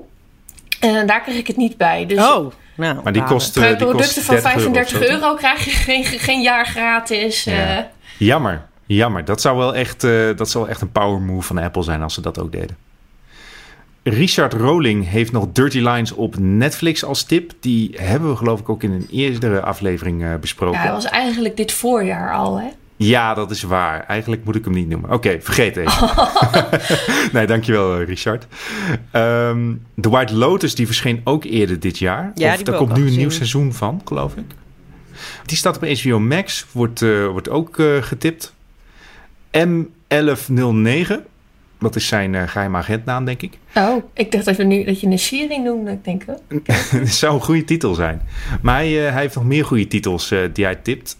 En 0.80 1.08
daar 1.08 1.22
kreeg 1.22 1.36
ik 1.38 1.48
het 1.48 1.58
niet 1.58 1.78
bij. 1.78 2.06
Dus 2.06 2.18
Oh, 2.18 2.52
nou. 2.76 2.94
Maar 3.04 3.14
die 3.14 3.22
balen. 3.22 3.28
kost, 3.38 3.56
bij 3.60 3.76
producten 3.76 4.24
van 4.24 4.36
30 4.36 4.54
euro 4.56 4.68
of 4.70 4.78
35 4.82 5.08
zo, 5.08 5.14
euro, 5.14 5.34
krijg 5.36 5.66
je 5.66 5.72
geen, 5.72 6.04
geen 6.06 6.42
jaar 6.42 6.66
gratis. 6.66 7.44
Ja. 7.44 7.78
eh. 7.78 7.84
Jammer, 8.18 8.66
jammer. 8.86 9.26
Dat 9.26 9.42
zou 9.42 9.58
wel 9.58 9.76
echt, 9.76 10.04
eh, 10.04 10.12
dat 10.36 10.50
zou 10.50 10.64
wel 10.64 10.74
echt 10.74 10.82
een 10.82 10.92
power 10.92 11.22
move 11.22 11.48
van 11.48 11.58
Apple 11.58 11.84
zijn 11.84 12.02
als 12.02 12.14
ze 12.14 12.22
dat 12.22 12.40
ook 12.40 12.52
deden. 12.52 12.78
Richard 14.08 14.54
Rowling 14.54 15.10
heeft 15.10 15.32
nog 15.32 15.48
Dirty 15.52 15.80
Lines 15.80 16.12
op 16.12 16.38
Netflix 16.40 17.04
als 17.04 17.24
tip. 17.24 17.52
Die 17.60 17.92
hebben 17.98 18.30
we 18.30 18.36
geloof 18.36 18.60
ik 18.60 18.70
ook 18.70 18.84
in 18.84 18.92
een 18.92 19.08
eerdere 19.12 19.62
aflevering 19.62 20.24
eh, 20.24 20.36
besproken. 20.36 20.80
Ja, 20.80 20.86
dat 20.86 21.04
was 21.04 21.12
eigenlijk 21.12 21.58
dit 21.58 21.72
voorjaar 21.72 22.34
al, 22.34 22.60
hè? 22.60 22.68
Ja, 22.98 23.34
dat 23.34 23.52
is 23.52 23.64
waar. 23.64 24.06
Eigenlijk 24.08 24.44
moet 24.46 24.56
ik 24.56 24.66
hem 24.66 24.74
niet 24.74 24.90
noemen. 24.90 25.12
Oké, 25.12 25.38
vergeet 25.42 25.78
even. 25.78 26.10
nee, 27.34 27.48
dankjewel 27.48 28.00
eh, 28.00 28.06
Richard. 28.06 28.48
Ehm 29.12 29.74
The 30.02 30.10
White 30.10 30.36
Lotus 30.36 30.76
die 30.76 30.86
verscheen 30.86 31.22
ook 31.24 31.44
eerder 31.44 31.80
dit 31.80 31.98
jaar. 31.98 32.32
Ja, 32.36 32.50
of 32.50 32.56
die 32.56 32.66
daar 32.66 32.76
komt 32.76 32.96
nu 32.96 33.08
een 33.08 33.18
nieuw 33.18 33.30
seizoen 33.30 33.74
van, 33.74 34.02
geloof 34.06 34.36
ik. 34.36 34.46
Die 35.46 35.58
staat 35.58 35.76
op 35.76 35.88
HBO 35.88 36.20
Max, 36.20 36.66
wordt, 36.72 37.02
eh, 37.02 37.28
wordt 37.28 37.50
ook 37.50 37.80
eh, 37.80 38.02
getipt. 38.02 38.54
M1109, 39.52 41.14
dat 41.80 41.96
is 41.96 42.08
zijn 42.08 42.36
eh, 42.36 42.48
geheime 42.48 42.78
agentnaam, 42.78 43.26
denk 43.26 43.42
ik. 43.42 43.58
Oh, 43.76 44.04
ik 44.14 44.32
dacht 44.32 44.46
dat 44.46 44.58
je 44.58 44.64
nu 44.64 44.84
dat 44.84 45.00
je 45.00 45.08
een 45.08 45.20
serie 45.20 45.60
noemde. 45.60 45.92
Ik 45.92 46.04
denk? 46.04 46.24
Het 47.02 47.14
zou 47.14 47.34
een 47.34 47.42
goede 47.42 47.64
titel 47.64 47.94
zijn. 47.94 48.22
Maar 48.62 48.76
hij, 48.76 49.06
eh, 49.06 49.12
hij 49.12 49.22
heeft 49.22 49.36
nog 49.36 49.44
meer 49.44 49.66
goede 49.66 49.88
titels 49.88 50.32
eh, 50.32 50.40
die 50.54 50.66
hij 50.66 50.76
tipt. 50.76 51.18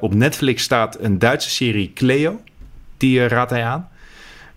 Op 0.00 0.14
Netflix 0.14 0.62
staat 0.62 0.98
een 1.00 1.18
Duitse 1.18 1.50
serie 1.50 1.92
Cleo. 1.94 2.40
Die 2.96 3.28
raadt 3.28 3.50
hij 3.50 3.64
aan. 3.64 3.88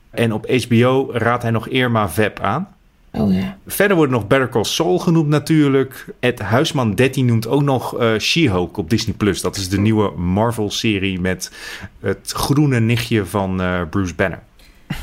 En 0.09 0.33
op 0.33 0.49
HBO 0.49 1.09
raadt 1.13 1.41
hij 1.41 1.51
nog 1.51 1.67
Irma 1.67 2.09
Web 2.15 2.39
aan. 2.39 2.67
Oh 3.13 3.33
ja. 3.33 3.57
Verder 3.67 3.97
wordt 3.97 4.11
nog 4.11 4.27
Better 4.27 4.49
Call 4.49 4.63
Saul 4.63 4.99
genoemd 4.99 5.27
natuurlijk. 5.27 6.05
Ed 6.19 6.39
Huisman 6.39 6.95
13 6.95 7.25
noemt 7.25 7.47
ook 7.47 7.61
nog 7.61 7.99
eh 7.99 8.17
She-Hulk 8.17 8.77
op 8.77 8.89
Disney+. 8.89 9.15
Plus. 9.15 9.41
Dat 9.41 9.55
is 9.55 9.69
de 9.69 9.79
nieuwe 9.79 10.11
Marvel-serie 10.11 11.19
met 11.19 11.51
het 11.99 12.31
groene 12.35 12.79
nichtje 12.79 13.25
van 13.25 13.61
Bruce 13.89 14.15
Banner. 14.15 14.39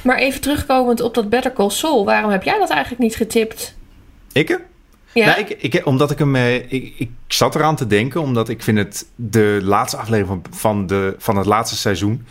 Maar 0.02 0.16
even 0.18 0.40
terugkomend 0.40 1.00
op 1.00 1.14
dat 1.14 1.28
Better 1.28 1.52
Call 1.52 1.70
Saul. 1.70 2.04
Waarom 2.04 2.30
heb 2.30 2.42
jij 2.42 2.58
dat 2.58 2.70
eigenlijk 2.70 3.00
niet 3.02 3.16
getipt? 3.16 3.76
Ik? 4.32 4.60
Ja, 5.12 5.26
Nou, 5.26 5.40
ik, 5.40 5.48
ik, 5.74 5.86
omdat 5.86 6.10
ik 6.10 6.18
hem. 6.18 6.36
eh, 6.36 6.54
Ik, 6.54 6.94
ik 6.98 7.10
zat 7.26 7.54
eraan 7.54 7.76
te 7.76 7.86
denken, 7.86 8.20
omdat 8.20 8.48
ik 8.48 8.62
vind 8.62 8.78
het 8.78 9.06
de 9.14 9.58
laatste 9.62 9.96
aflevering 9.96 10.42
van, 10.50 10.58
van, 10.58 10.86
de, 10.86 11.14
van 11.18 11.36
het 11.36 11.46
laatste 11.46 11.76
seizoen. 11.76 12.26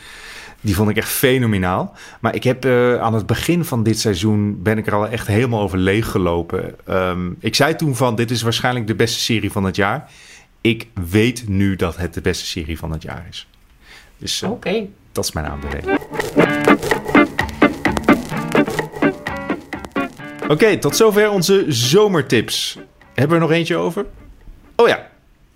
Die 0.62 0.76
vond 0.76 0.90
ik 0.90 0.98
echt 0.98 1.10
fenomenaal. 1.10 1.96
Maar 2.22 2.36
ik 2.36 2.44
heb 2.44 2.66
eh, 2.66 3.02
aan 3.02 3.14
het 3.14 3.26
begin 3.26 3.66
van 3.66 3.84
dit 3.84 4.00
seizoen 4.00 4.62
ben 4.64 4.78
ik 4.78 4.88
er 4.88 4.94
al 4.94 5.08
echt 5.08 5.28
helemaal 5.28 5.62
over 5.62 5.78
leeg 5.78 6.08
gelopen. 6.12 6.76
Ehm, 6.86 7.30
ik 7.40 7.56
zei 7.56 7.76
toen 7.76 7.96
van 7.96 8.16
dit 8.16 8.32
is 8.32 8.42
waarschijnlijk 8.42 8.88
de 8.88 8.96
beste 8.96 9.20
serie 9.20 9.52
van 9.52 9.64
het 9.64 9.76
jaar. 9.76 10.12
Ik 10.62 10.88
weet 11.10 11.48
nu 11.48 11.76
dat 11.76 11.98
het 11.98 12.14
de 12.14 12.22
beste 12.22 12.46
serie 12.46 12.78
van 12.78 12.92
het 12.92 13.02
jaar 13.02 13.26
is. 13.30 13.48
Dus 14.18 14.42
eh, 14.42 14.52
oké. 14.52 14.86
dat 15.12 15.24
is 15.26 15.32
mijn 15.32 15.46
aanbeveling. 15.46 16.00
Oké, 20.48 20.78
tot 20.78 20.96
zover 20.96 21.30
onze 21.30 21.66
zomertips. 21.68 22.78
Hebben 23.14 23.38
we 23.38 23.44
er 23.44 23.50
nog 23.50 23.58
eentje 23.58 23.76
over? 23.76 24.06
Oh 24.76 24.88
ja, 24.88 25.08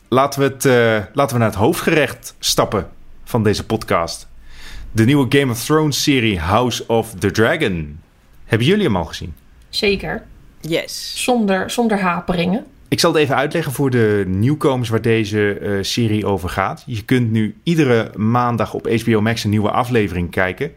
laten 0.08 0.39
we, 0.39 0.45
het, 0.45 0.65
eh, 0.65 1.13
laten 1.13 1.36
we 1.36 1.41
naar 1.41 1.51
het 1.51 1.60
hoofdgerecht 1.60 2.36
stappen 2.39 2.89
van 3.23 3.43
deze 3.43 3.65
podcast. 3.65 4.27
De 4.91 5.06
nieuwe 5.06 5.25
Game 5.30 5.51
of 5.51 5.63
Thrones 5.63 6.04
serie 6.04 6.39
House 6.39 6.88
of 6.88 7.13
the 7.19 7.32
Dragon. 7.32 7.99
Hebben 8.45 8.67
jullie 8.67 8.86
hem 8.86 8.95
al 8.95 9.06
gezien? 9.06 9.34
Zeker. 9.69 10.23
Yes. 10.62 11.23
Zonder, 11.23 11.69
zonder 11.69 11.99
haperingen. 11.99 12.65
Ik 12.88 12.99
zal 12.99 13.13
het 13.13 13.21
even 13.21 13.36
uitleggen 13.36 13.71
voor 13.71 13.89
de 13.89 14.23
nieuwkomers 14.27 14.89
waar 14.89 15.01
deze 15.01 15.58
eh, 15.60 15.77
serie 15.82 16.25
over 16.25 16.49
gaat. 16.49 16.84
Je 16.86 17.06
kunt 17.06 17.32
nu 17.32 17.56
iedere 17.63 18.12
maandag 18.15 18.73
op 18.73 18.88
HBO 19.01 19.21
Max 19.21 19.43
een 19.43 19.49
nieuwe 19.49 19.71
aflevering 19.71 20.32
kijken 20.32 20.71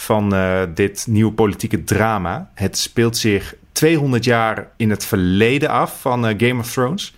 van 0.00 0.34
eh, 0.34 0.62
dit 0.74 1.06
nieuwe 1.08 1.32
politieke 1.32 1.84
drama. 1.84 2.50
Het 2.54 2.78
speelt 2.78 3.16
zich 3.16 3.54
200 3.72 4.24
jaar 4.24 4.68
in 4.76 4.90
het 4.90 5.04
verleden 5.04 5.68
af 5.68 6.00
van 6.00 6.26
eh, 6.26 6.34
Game 6.48 6.60
of 6.60 6.72
Thrones. 6.72 7.14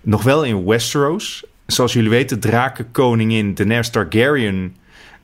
Nog 0.00 0.22
wel 0.22 0.44
in 0.44 0.64
Westeros. 0.64 1.44
Zoals 1.66 1.92
jullie 1.92 2.10
weten, 2.10 2.40
drakenkoningin 2.40 3.54
Daenerys 3.54 3.90
Targaryen 3.90 4.76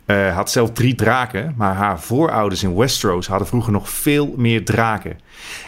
eh, 0.05 0.35
had 0.35 0.51
zelf 0.51 0.73
drie 0.73 0.95
draken. 0.95 1.55
Maar 1.57 1.75
haar 1.75 2.01
voorouders 2.01 2.63
in 2.63 2.77
Westeros 2.77 3.27
hadden 3.27 3.49
vroeger 3.49 3.73
nog 3.73 3.91
veel 3.91 4.35
meer 4.37 4.65
draken. 4.65 5.19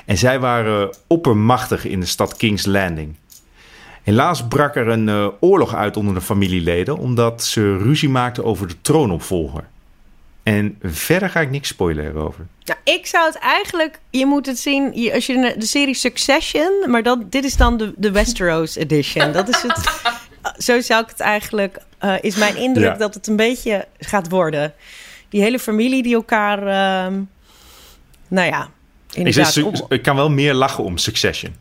En 0.05 0.19
zij 0.19 0.41
waren 0.41 0.97
oppermachtig 1.07 1.85
in 1.85 2.01
de 2.01 2.07
stad 2.07 2.37
King's 2.37 2.67
Landing. 2.67 3.15
Helaas 4.03 4.47
brak 4.47 4.77
er 4.77 4.89
een 4.89 5.33
oorlog 5.41 5.75
uit 5.75 5.97
onder 5.97 6.15
de 6.15 6.21
familieleden, 6.21 6.99
omdat 6.99 7.45
ze 7.45 7.77
ruzie 7.77 8.09
maakten 8.09 8.45
over 8.45 8.69
de 8.69 8.81
troonopvolger. 8.81 9.65
En 10.47 10.79
verder 10.83 11.31
ga 11.31 11.41
ik 11.41 11.51
niks 11.51 11.69
spoilen 11.69 12.05
erover. 12.07 12.47
Nou, 12.65 12.79
ik 12.85 13.07
zou 13.07 13.27
het 13.27 13.39
eigenlijk... 13.39 13.99
Je 14.11 14.27
moet 14.27 14.47
het 14.47 14.59
zien 14.59 14.93
je- 15.01 15.15
als 15.15 15.27
je 15.27 15.55
de, 15.59 15.67
serie 15.67 15.95
Succession... 15.95 16.91
Maar 16.91 17.03
dat, 17.03 17.33
dit 17.33 17.45
is 17.45 17.57
dan 17.57 17.77
de, 17.77 17.95
de 17.97 18.11
Westeros 18.11 18.77
edition. 18.77 19.33
Dat 19.33 19.49
is 19.49 19.63
het... 19.63 20.01
zo 20.67 20.81
zou 20.81 21.03
ik 21.03 21.09
het 21.09 21.21
eigenlijk... 21.21 21.79
eh, 21.99 22.15
is 22.21 22.37
mijn 22.37 22.57
indruk 22.57 22.85
Ja. 22.93 22.95
dat 22.99 23.15
het 23.15 23.27
een 23.27 23.37
beetje 23.37 23.87
gaat 23.99 24.29
worden. 24.29 24.75
Die 25.29 25.41
hele 25.43 25.59
familie 25.59 26.03
die 26.03 26.15
elkaar... 26.15 26.59
ehm, 26.59 27.21
nou 28.29 28.47
ja, 28.49 28.69
Ik, 29.11 29.17
inderdaad... 29.17 29.63
op- 29.63 29.93
ik 29.93 30.03
kan 30.03 30.17
wel 30.17 30.31
meer 30.31 30.55
lachen 30.55 30.85
om 30.85 30.99
Succession. 30.99 31.55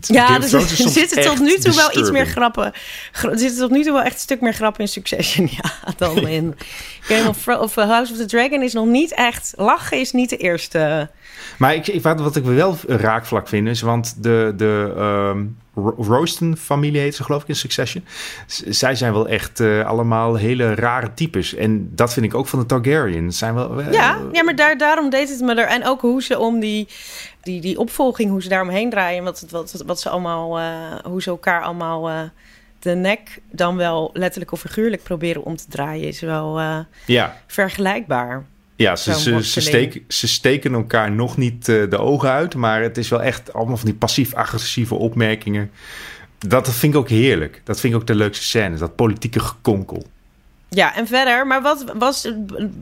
Ja, 0.00 0.36
of 0.36 0.52
er, 0.52 0.60
zitten 0.90 1.22
tot 1.22 1.40
nu 1.40 1.56
toe 1.58 1.74
wel 1.74 1.96
iets 1.98 2.10
meer 2.10 2.26
grappen. 2.26 2.72
gra- 3.12 3.30
Er 3.30 3.38
zitten 3.38 3.58
tot 3.58 3.70
nu 3.70 3.82
toe 3.82 3.92
wel 3.92 4.02
echt 4.02 4.14
een 4.14 4.20
stuk 4.20 4.40
meer 4.40 4.52
grappen 4.54 4.80
in 4.80 4.88
Succession, 4.88 5.48
ja, 5.62 5.92
dan 5.96 6.28
in 6.28 6.54
Game 7.00 7.28
of, 7.28 7.48
of 7.48 7.76
eh, 7.76 7.88
House 7.88 8.12
of 8.12 8.18
the 8.18 8.24
Dragon 8.26 8.62
is 8.62 8.72
nog 8.72 8.86
niet 8.86 9.14
echt... 9.14 9.52
Lachen 9.56 10.00
is 10.00 10.12
niet 10.12 10.30
de 10.30 10.36
eerste... 10.36 11.10
Maar 11.58 11.74
ik, 11.74 11.86
ik, 11.86 12.02
wat, 12.02 12.20
wat 12.20 12.36
ik 12.36 12.44
wel 12.44 12.78
raakvlak 12.86 13.48
vind 13.48 13.68
is, 13.68 13.80
want 13.80 14.22
de, 14.22 14.52
de 14.56 14.92
ehm, 14.96 15.44
Ro- 15.78 15.94
Royston-familie 15.98 17.00
heet 17.00 17.14
ze 17.14 17.24
geloof 17.24 17.42
ik 17.42 17.48
in 17.48 17.56
Succession. 17.56 18.04
Z- 18.46 18.62
zij 18.62 18.94
zijn 18.94 19.12
wel 19.12 19.28
echt 19.28 19.60
eh, 19.60 19.86
allemaal 19.86 20.34
hele 20.34 20.74
rare 20.74 21.14
types. 21.14 21.54
En 21.54 21.88
dat 21.94 22.12
vind 22.12 22.26
ik 22.26 22.34
ook 22.34 22.46
van 22.46 22.58
de 22.58 22.66
Targaryens. 22.66 23.38
Zijn 23.38 23.54
wel, 23.54 23.80
eh, 23.80 23.92
Ja, 23.92 24.18
ja 24.32 24.44
maar 24.44 24.56
daar, 24.56 24.78
daarom 24.78 25.10
deed 25.10 25.28
het 25.28 25.40
me 25.40 25.54
er. 25.54 25.66
En 25.68 25.84
ook 25.86 26.00
hoe 26.00 26.22
ze 26.22 26.38
om 26.38 26.60
die, 26.60 26.88
die, 27.42 27.60
die 27.60 27.78
opvolging, 27.78 28.30
hoe 28.30 28.42
ze 28.42 28.48
daaromheen 28.48 28.90
draaien. 28.90 29.24
Wat, 29.24 29.40
het- 29.40 29.50
wat, 29.50 29.82
wat 29.86 30.00
ze 30.00 30.08
allemaal, 30.08 30.58
eh, 30.58 30.64
hoe 31.04 31.22
ze 31.22 31.30
elkaar 31.30 31.62
allemaal 31.62 32.30
de 32.78 32.94
nek 32.94 33.40
dan 33.50 33.76
wel 33.76 34.10
letterlijk 34.12 34.52
of 34.52 34.60
figuurlijk 34.60 35.02
proberen 35.02 35.44
om 35.44 35.56
te 35.56 35.64
draaien, 35.68 36.08
is 36.08 36.20
wel 36.20 36.60
ja, 37.06 37.36
vergelijkbaar. 37.46 38.44
Ja 38.76 38.96
ze, 38.96 39.14
ze, 39.14 39.44
ze, 39.44 39.60
steken, 39.60 40.04
ze 40.08 40.28
steken 40.28 40.74
elkaar 40.74 41.10
nog 41.10 41.36
niet 41.36 41.68
eh, 41.68 41.90
de 41.90 41.98
ogen 41.98 42.30
uit. 42.30 42.54
Maar 42.54 42.82
het 42.82 42.98
is 42.98 43.08
wel 43.08 43.22
echt 43.22 43.52
allemaal 43.52 43.76
van 43.76 43.86
die 43.86 43.98
passief-agressieve 43.98 44.94
opmerkingen. 44.94 45.70
Dat 46.38 46.74
vind 46.74 46.94
ik 46.94 46.98
ook 46.98 47.08
heerlijk. 47.08 47.60
Dat 47.64 47.80
vind 47.80 47.94
ik 47.94 48.00
ook 48.00 48.06
de 48.06 48.14
leukste 48.14 48.44
scènes. 48.44 48.80
Dat 48.80 48.96
politieke 48.96 49.40
gekonkel. 49.40 50.06
Ja, 50.68 50.94
en 50.94 51.06
verder, 51.06 51.46
maar 51.46 51.62
wat 51.62 51.84
was, 51.98 52.32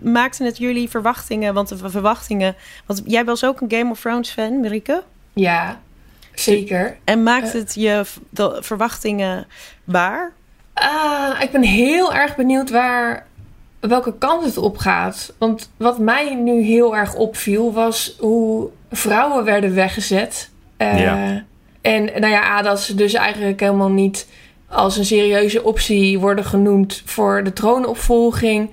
maakte 0.02 0.44
het 0.44 0.58
jullie 0.58 0.88
verwachtingen? 0.88 1.54
Want 1.54 1.68
de 1.68 1.90
verwachtingen, 1.90 2.54
want 2.86 3.02
jij 3.06 3.24
was 3.24 3.44
ook 3.44 3.60
een 3.60 3.70
Game 3.70 3.90
of 3.90 4.00
Thrones 4.00 4.30
fan, 4.30 4.60
Marieke. 4.60 5.02
Ja, 5.32 5.80
zeker. 6.34 6.96
En 7.04 7.22
maakt 7.22 7.52
het 7.52 7.74
je 7.74 8.04
de 8.30 8.58
verwachtingen 8.60 9.46
waar? 9.84 10.32
Ah, 10.72 11.40
ik 11.40 11.50
ben 11.50 11.62
heel 11.62 12.14
erg 12.14 12.36
benieuwd 12.36 12.70
waar, 12.70 13.26
welke 13.88 14.14
kant 14.18 14.44
het 14.44 14.56
op 14.58 14.76
gaat. 14.78 15.32
Want 15.38 15.70
wat 15.76 15.98
mij 15.98 16.34
nu 16.34 16.62
heel 16.62 16.96
erg 16.96 17.14
opviel 17.14 17.72
was 17.72 18.16
hoe 18.18 18.68
vrouwen 18.90 19.44
werden 19.44 19.74
weggezet. 19.74 20.50
Eh, 20.76 21.00
Ja. 21.00 21.44
En 21.80 22.04
nou 22.04 22.32
ja, 22.32 22.62
dat 22.62 22.80
ze 22.80 22.94
dus 22.94 23.14
eigenlijk 23.14 23.60
helemaal 23.60 23.90
niet 23.90 24.26
als 24.68 24.96
een 24.96 25.04
serieuze 25.04 25.62
optie 25.64 26.18
worden 26.18 26.44
genoemd 26.44 27.02
voor 27.04 27.44
de 27.44 27.52
troonopvolging. 27.52 28.70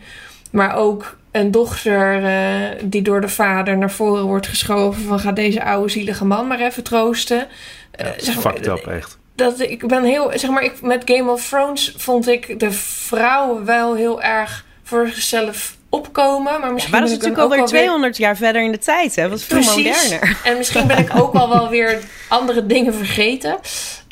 Maar 0.51 0.75
ook 0.75 1.17
een 1.31 1.51
dochter 1.51 2.23
eh, 2.23 2.79
die 2.83 3.01
door 3.01 3.21
de 3.21 3.29
vader 3.29 3.77
naar 3.77 3.91
voren 3.91 4.23
wordt 4.25 4.47
geschoven 4.47 5.03
van 5.03 5.19
ga 5.19 5.31
deze 5.31 5.63
oude 5.63 5.89
zielige 5.91 6.25
man 6.25 6.47
maar 6.47 6.59
even 6.59 6.83
troosten. 6.83 7.47
Eh, 7.91 8.05
Dat 8.05 8.15
is 8.17 8.25
zeg 8.25 8.43
maar, 8.43 8.53
fucked 8.53 8.67
up, 8.67 8.87
echt. 8.87 9.17
dat 9.35 9.59
ik 9.59 9.87
ben 9.87 10.03
heel, 10.03 10.31
zeg 10.35 10.49
maar, 10.49 10.63
ik, 10.63 10.81
met 10.81 11.01
Game 11.05 11.31
of 11.31 11.47
Thrones 11.49 11.93
vond 11.97 12.27
ik 12.27 12.59
de 12.59 12.71
vrouwen 12.71 13.65
wel 13.65 13.95
heel 13.95 14.21
erg 14.21 14.65
voor 14.91 15.07
zichzelf 15.13 15.75
opkomen. 15.89 16.59
Maar 16.59 16.71
misschien 16.73 16.91
Maar 16.91 17.01
dat 17.01 17.09
is 17.09 17.15
natuurlijk 17.15 17.41
alweer 17.43 17.57
wel 17.57 17.67
weer- 17.67 17.79
200 17.79 18.17
jaar 18.17 18.35
verder 18.37 18.61
in 18.61 18.71
de 18.71 18.77
tijd, 18.77 19.15
hè? 19.15 19.29
Was 19.29 19.43
veel 19.43 19.61
moderner. 19.61 20.37
En 20.43 20.57
misschien 20.57 20.87
ben 20.87 20.97
ik 20.97 21.09
ook 21.15 21.33
al 21.33 21.49
wel 21.49 21.69
weer 21.69 21.99
andere 22.27 22.65
dingen 22.65 22.93
vergeten. 22.93 23.57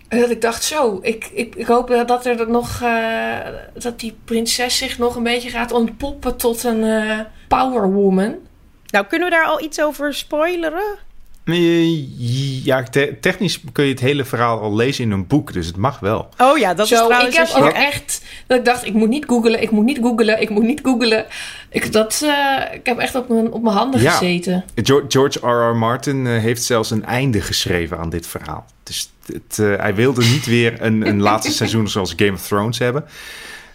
En 0.08 0.20
Dat 0.20 0.30
ik 0.30 0.42
dacht, 0.42 0.64
zo, 0.64 1.00
ik, 1.02 1.30
ik, 1.34 1.56
ik 1.56 1.66
hoop 1.68 1.88
dat- 1.88 2.08
dat 2.08 2.26
er 2.26 2.38
dat 2.38 2.48
nog, 2.48 2.82
eh, 2.82 3.38
dat 3.74 4.00
die 4.00 4.18
prinses 4.26 4.78
zich 4.78 4.98
nog 4.98 5.16
een 5.16 5.24
beetje 5.24 5.50
gaat 5.50 5.72
ontpoppen 5.72 6.38
tot 6.38 6.64
een 6.64 6.84
eh 6.84 7.20
powerwoman. 7.48 8.36
Nou, 8.88 9.06
kunnen 9.06 9.30
we 9.30 9.36
daar 9.36 9.46
al 9.46 9.62
iets 9.62 9.82
over 9.82 10.14
spoileren? 10.14 10.98
Ja, 12.64 12.84
te- 12.84 13.18
technisch 13.22 13.60
kun 13.72 13.84
je 13.86 13.92
het 13.92 14.00
hele 14.00 14.26
verhaal 14.26 14.60
al 14.62 14.76
lezen 14.76 15.04
in 15.04 15.12
een 15.12 15.28
boek, 15.28 15.54
dus 15.54 15.66
het 15.68 15.78
mag 15.78 16.00
wel. 16.00 16.30
Oh 16.38 16.58
ja, 16.58 16.74
dat 16.74 16.92
is 16.92 16.98
Zo, 16.98 17.06
trouwens... 17.08 17.34
ik 17.34 17.40
heb 17.40 17.48
als 17.48 17.58
je 17.58 17.64
ook 17.64 17.76
echt 17.76 18.22
dat 18.48 18.58
ik 18.60 18.66
dacht, 18.66 18.86
ik 18.86 18.94
moet 18.94 19.10
niet 19.10 19.26
googelen, 19.28 19.62
ik 19.62 19.72
moet 19.72 19.86
niet 19.86 19.98
googelen, 20.02 20.42
ik 20.42 20.50
moet 20.50 20.64
niet 20.64 20.80
googelen. 20.84 21.26
Ik, 21.70 21.92
dat, 21.92 22.22
eh, 22.26 22.74
ik 22.74 22.86
heb 22.86 22.98
echt 22.98 23.16
op 23.16 23.30
mijn, 23.30 23.52
op 23.52 23.64
mijn 23.64 23.76
handen 23.76 24.02
Ja. 24.02 24.12
gezeten. 24.12 24.64
George, 24.76 25.06
George 25.10 25.40
R.R. 25.48 25.76
Martin 25.76 26.28
eh, 26.28 26.38
heeft 26.38 26.64
zelfs 26.64 26.92
een 26.92 27.06
einde 27.06 27.42
geschreven 27.42 27.98
aan 27.98 28.10
dit 28.10 28.28
verhaal. 28.28 28.66
Dus 28.84 29.12
het, 29.26 29.60
eh, 29.60 29.76
hij 29.82 29.96
wilde 29.96 30.22
niet 30.22 30.46
weer 30.46 30.82
een, 30.82 31.08
een 31.08 31.22
laatste 31.22 31.52
seizoen 31.62 31.88
zoals 31.88 32.14
Game 32.16 32.34
of 32.34 32.48
Thrones 32.48 32.78
hebben. 32.80 33.06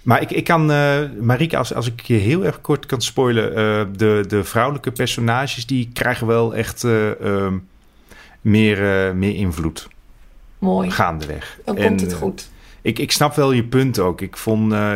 Maar 0.05 0.21
ik, 0.23 0.31
ik 0.31 0.45
kan, 0.45 0.71
eh 0.71 0.99
Marike, 1.21 1.57
als, 1.57 1.75
als 1.75 1.87
ik 1.87 2.01
je 2.01 2.15
heel 2.15 2.45
erg 2.45 2.61
kort 2.61 2.87
kan 2.87 3.01
spoilen... 3.01 3.49
eh, 3.51 3.87
de, 3.97 4.25
de 4.29 4.45
vrouwelijke 4.45 4.93
personages, 4.93 5.67
die 5.67 5.91
krijgen 5.93 6.27
wel 6.27 6.55
echt 6.55 6.85
eh, 6.85 7.21
ehm, 7.21 7.55
meer, 8.41 8.79
meer 9.17 9.35
invloed 9.35 9.89
Mooi, 10.59 10.91
gaandeweg. 10.91 11.59
dan 11.65 11.77
En, 11.77 11.87
komt 11.87 12.01
het 12.01 12.15
goed. 12.15 12.51
Ik, 12.85 12.99
ik 12.99 13.13
snap 13.13 13.35
wel 13.35 13.53
je 13.53 13.65
punt 13.65 13.99
ook. 13.99 14.21
Ik 14.21 14.37
vond 14.37 14.73
eh, 14.73 14.91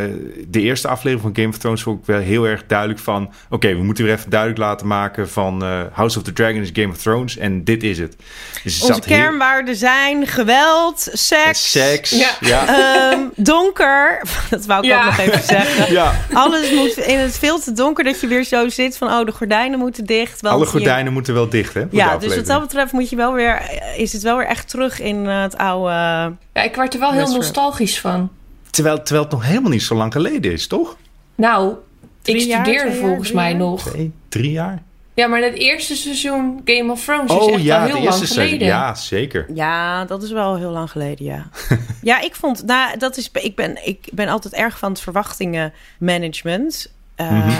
de 0.48 0.60
eerste 0.60 0.88
aflevering 0.88 1.22
van 1.22 1.36
Game 1.36 1.48
of 1.48 1.58
Thrones 1.58 1.82
vond 1.82 2.00
ik 2.00 2.06
wel 2.06 2.18
heel 2.20 2.44
erg 2.46 2.66
duidelijk 2.66 2.98
van... 3.00 3.30
oké, 3.50 3.68
we 3.76 3.82
moeten 3.82 4.04
weer 4.04 4.14
even 4.14 4.30
duidelijk 4.30 4.60
laten 4.60 4.86
maken 4.86 5.28
van 5.28 5.62
eh, 5.62 5.80
House 5.92 6.18
of 6.18 6.24
the 6.24 6.32
Dragon 6.32 6.60
is 6.60 6.70
Game 6.72 6.88
of 6.88 6.96
Thrones 6.96 7.36
en 7.36 7.64
dit 7.64 7.82
is 7.82 7.98
het. 7.98 8.16
Dus 8.62 8.80
Onze 8.80 8.92
heel- 8.92 9.18
kernwaarden 9.18 9.76
zijn 9.76 10.26
geweld, 10.26 11.08
seks, 11.12 11.70
Seks, 11.70 12.10
Ja. 12.10 12.30
ja. 12.40 12.66
ehm, 13.10 13.20
donker. 13.36 14.22
Dat 14.50 14.66
wou 14.66 14.80
ik 14.82 14.88
Ja. 14.88 14.98
ook 14.98 15.04
nog 15.04 15.18
even 15.18 15.42
zeggen. 15.42 15.92
Ja, 15.92 16.14
Alles 16.32 16.70
moet 16.72 16.96
in 16.96 17.18
het 17.18 17.38
veel 17.38 17.60
te 17.60 17.72
donker 17.72 18.04
dat 18.04 18.20
je 18.20 18.26
weer 18.26 18.44
zo 18.44 18.68
zit 18.68 18.96
van... 18.96 19.08
oh, 19.08 19.24
de 19.26 19.32
gordijnen 19.32 19.78
moeten 19.78 20.04
dicht. 20.06 20.40
Want 20.40 20.54
alle 20.54 20.64
je- 20.64 20.70
gordijnen 20.70 21.12
moeten 21.12 21.34
wel 21.34 21.48
dicht, 21.48 21.74
hè? 21.74 21.80
voor 21.80 21.90
de 21.90 21.96
Ja, 21.96 22.16
dus 22.18 22.36
wat 22.36 22.46
dat 22.46 22.60
betreft 22.60 22.92
moet 22.92 23.10
je 23.10 23.16
wel 23.16 23.32
weer, 23.32 23.62
is 23.96 24.12
het 24.12 24.22
wel 24.22 24.36
weer 24.36 24.46
echt 24.46 24.68
terug 24.68 25.00
in 25.00 25.26
eh, 25.26 25.42
het 25.42 25.56
oude... 25.56 26.32
Ja, 26.58 26.64
ik 26.64 26.74
werd 26.76 26.94
er 26.94 27.00
wel 27.00 27.12
heel 27.12 27.32
nostalgisch 27.32 28.00
van. 28.00 28.30
Terwijl, 28.70 29.02
terwijl 29.02 29.22
het 29.22 29.32
nog 29.32 29.44
helemaal 29.44 29.70
niet 29.70 29.82
zo 29.82 29.94
lang 29.94 30.12
geleden 30.12 30.52
is, 30.52 30.66
toch? 30.66 30.96
Nou, 31.34 31.74
Drie 32.22 32.40
ik 32.40 32.46
jaar, 32.46 32.64
studeerde 32.64 32.90
jaar, 32.90 32.98
volgens 33.00 33.32
mij 33.32 33.50
jaar? 33.50 33.58
nog. 33.58 33.88
Twee, 33.88 34.12
drie 34.28 34.50
jaar? 34.50 34.82
Ja, 35.14 35.26
maar 35.26 35.40
het 35.42 35.54
eerste 35.54 35.94
seizoen 35.96 36.60
Game 36.64 36.92
of 36.92 37.04
Thrones 37.04 37.30
is 37.30 37.36
Oh 37.38 37.52
echt 37.52 37.62
ja, 37.62 37.80
al 37.80 37.86
heel 37.86 38.02
lang 38.02 38.14
seizoen. 38.14 38.36
geleden. 38.44 38.66
Ja, 38.66 38.94
zeker. 38.94 39.46
Ja, 39.54 40.04
dat 40.04 40.22
is 40.22 40.30
wel 40.30 40.56
heel 40.56 40.70
lang 40.70 40.90
geleden, 40.90 41.24
ja. 41.24 41.48
ja, 42.02 42.20
ik 42.20 42.34
vond, 42.34 42.64
nou, 42.66 42.98
dat 42.98 43.16
is, 43.16 43.30
ik 43.32 43.54
ben, 43.56 43.86
ik 43.86 44.08
ben 44.12 44.28
altijd 44.28 44.54
erg 44.54 44.78
van 44.78 44.90
het 44.90 45.00
verwachtingenmanagement. 45.00 46.92
Eh, 47.14 47.30
Mhm. 47.30 47.50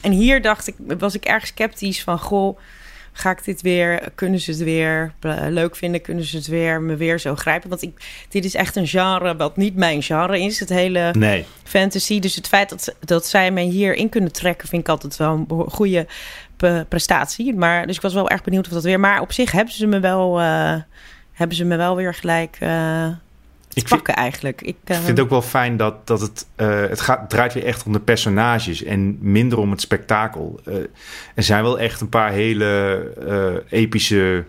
En 0.00 0.12
hier 0.12 0.42
dacht 0.42 0.66
ik, 0.66 0.74
was 0.98 1.14
ik 1.14 1.24
erg 1.24 1.46
sceptisch 1.46 2.02
van, 2.02 2.18
goh, 2.18 2.58
ga 3.12 3.30
ik 3.30 3.44
dit 3.44 3.62
weer, 3.62 4.08
kunnen 4.14 4.40
ze 4.40 4.50
het 4.50 4.60
weer 4.60 5.12
leuk 5.48 5.76
vinden, 5.76 6.00
kunnen 6.00 6.24
ze 6.24 6.36
het 6.36 6.46
weer, 6.46 6.80
me 6.80 6.96
weer 6.96 7.20
zo 7.20 7.34
grijpen? 7.34 7.68
Want 7.68 7.82
ik, 7.82 8.24
dit 8.28 8.44
is 8.44 8.54
echt 8.54 8.76
een 8.76 8.86
genre 8.86 9.36
wat 9.36 9.56
niet 9.56 9.76
mijn 9.76 10.02
genre 10.02 10.40
is, 10.40 10.60
het 10.60 10.68
hele 10.68 11.12
Nee. 11.18 11.44
fantasy. 11.64 12.20
Dus 12.20 12.34
het 12.34 12.48
feit 12.48 12.68
dat, 12.68 12.94
dat 13.00 13.26
zij 13.26 13.50
mij 13.50 13.64
hierin 13.64 14.08
kunnen 14.08 14.32
trekken, 14.32 14.68
vind 14.68 14.82
ik 14.82 14.88
altijd 14.88 15.16
wel 15.16 15.46
een 15.48 15.70
goede 15.70 16.06
prestatie. 16.88 17.54
Maar, 17.54 17.86
dus 17.86 17.96
ik 17.96 18.02
was 18.02 18.14
wel 18.14 18.28
erg 18.30 18.42
benieuwd 18.42 18.66
of 18.66 18.72
dat 18.72 18.84
weer. 18.84 19.00
Maar 19.00 19.20
op 19.20 19.32
zich 19.32 19.52
hebben 19.52 19.74
ze 19.74 19.86
me 19.86 20.00
wel, 20.00 20.40
eh, 20.40 20.76
hebben 21.32 21.56
ze 21.56 21.64
me 21.64 21.76
wel 21.76 21.96
weer 21.96 22.14
gelijk 22.14 22.56
eh 22.60 23.08
Ik 23.72 23.88
vind, 23.88 23.88
pakken 23.88 24.14
eigenlijk. 24.14 24.62
Ik, 24.62 24.76
vind 24.84 25.06
het 25.06 25.20
ook 25.20 25.30
wel 25.30 25.42
fijn 25.42 25.76
dat, 25.76 26.06
dat 26.06 26.20
het, 26.20 26.46
eh, 26.56 26.80
het 26.80 27.00
gaat, 27.00 27.30
draait 27.30 27.52
weer 27.52 27.64
echt 27.64 27.84
om 27.84 27.92
de 27.92 28.00
personages 28.00 28.82
en 28.82 29.18
minder 29.20 29.58
om 29.58 29.70
het 29.70 29.80
spektakel. 29.80 30.60
Eh, 30.64 30.74
er 31.34 31.42
zijn 31.42 31.62
wel 31.62 31.78
echt 31.78 32.00
een 32.00 32.08
paar 32.08 32.32
hele 32.32 32.64
eh, 33.26 33.80
epische 33.80 34.44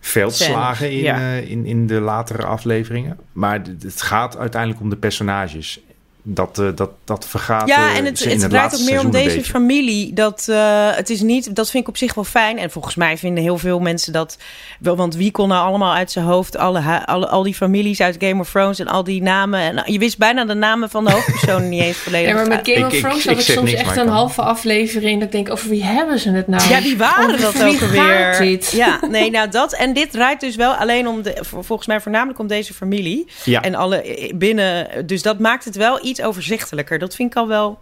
veldslagen 0.00 0.90
in, 0.90 0.98
ja. 0.98 1.32
in, 1.32 1.66
in 1.66 1.86
de 1.86 2.00
latere 2.00 2.44
afleveringen. 2.44 3.18
Maar 3.32 3.62
het 3.80 4.02
gaat 4.02 4.36
uiteindelijk 4.38 4.80
om 4.80 4.90
de 4.90 4.96
personages. 4.96 5.83
Dat, 6.26 6.58
eh, 6.58 6.66
dat, 6.74 6.90
dat 7.04 7.26
vergaat 7.28 7.68
ja, 7.68 7.88
eh, 7.90 7.96
en 7.96 8.04
het, 8.04 8.24
het 8.24 8.40
het 8.42 8.50
draait 8.50 8.74
ook 8.74 8.90
meer 8.90 9.00
om 9.00 9.10
deze 9.10 9.34
beetje. 9.36 9.50
familie. 9.50 10.12
Dat, 10.12 10.46
eh, 10.48 10.88
het 10.90 11.10
is 11.10 11.20
niet, 11.20 11.54
dat 11.56 11.70
vind 11.70 11.82
ik 11.82 11.88
op 11.88 11.96
zich 11.96 12.14
wel 12.14 12.24
fijn. 12.24 12.58
En 12.58 12.70
volgens 12.70 12.94
mij 12.94 13.18
vinden 13.18 13.42
heel 13.42 13.58
veel 13.58 13.78
mensen 13.80 14.12
dat 14.12 14.38
wel. 14.80 14.96
Want 14.96 15.14
wie 15.16 15.30
kon 15.30 15.48
nou 15.48 15.66
allemaal 15.68 15.94
uit 15.94 16.10
zijn 16.10 16.24
hoofd 16.24 16.56
alle, 16.56 17.06
alle, 17.06 17.28
al 17.28 17.42
die 17.42 17.54
families 17.54 18.00
uit 18.00 18.16
Game 18.18 18.40
of 18.40 18.50
Thrones 18.50 18.78
en 18.78 18.86
al 18.86 19.04
die 19.04 19.22
namen. 19.22 19.60
En 19.60 19.92
je 19.92 19.98
wist 19.98 20.18
bijna 20.18 20.44
de 20.44 20.54
namen 20.54 20.90
van 20.90 21.04
de 21.04 21.10
hoofdpersonen 21.10 21.68
niet 21.68 21.82
eens 21.82 21.96
volledig. 22.04 22.28
Ja, 22.28 22.34
maar 22.34 22.48
met 22.48 22.60
Game 22.62 22.78
Ik- 22.78 22.84
of 22.86 22.92
ik- 22.92 23.00
Thrones 23.00 23.18
ik 23.22 23.28
had 23.28 23.38
ik 23.38 23.44
zeg 23.44 23.56
soms 23.56 23.70
niks, 23.70 23.82
echt 23.82 23.96
een 23.96 24.04
kan- 24.04 24.14
halve 24.14 24.42
aflevering. 24.42 25.14
Dat 25.18 25.26
ik 25.26 25.32
denk, 25.32 25.50
over 25.50 25.68
wie 25.68 25.84
hebben 25.84 26.18
ze 26.18 26.30
het 26.30 26.46
nou? 26.48 26.68
Ja, 26.68 26.80
die 26.80 26.96
waren 26.96 27.40
dat 27.40 27.62
ook 27.64 27.80
alweer. 27.80 28.36
dit? 28.38 28.70
Ja, 28.70 28.98
nee, 29.10 29.30
nou 29.30 29.48
dat. 29.48 29.72
En 29.74 29.92
dit 29.92 30.10
draait 30.10 30.40
dus 30.40 30.56
wel 30.56 30.72
alleen 30.72 31.08
om 31.08 31.22
de, 31.22 31.36
vol- 31.40 31.62
volgens 31.62 31.88
mij 31.88 32.00
voornamelijk 32.00 32.38
om 32.38 32.46
deze 32.46 32.74
familie. 32.74 33.26
Ja. 33.44 33.60
En 33.62 33.74
alle 33.74 34.30
binnen. 34.34 35.06
Dus 35.06 35.22
dat 35.22 35.38
maakt 35.38 35.64
het 35.64 35.76
wel 35.76 36.04
iets 36.06 36.13
overzichtelijker. 36.22 36.98
Dat 36.98 37.14
vind 37.14 37.30
ik 37.30 37.36
al 37.36 37.48
wel 37.48 37.78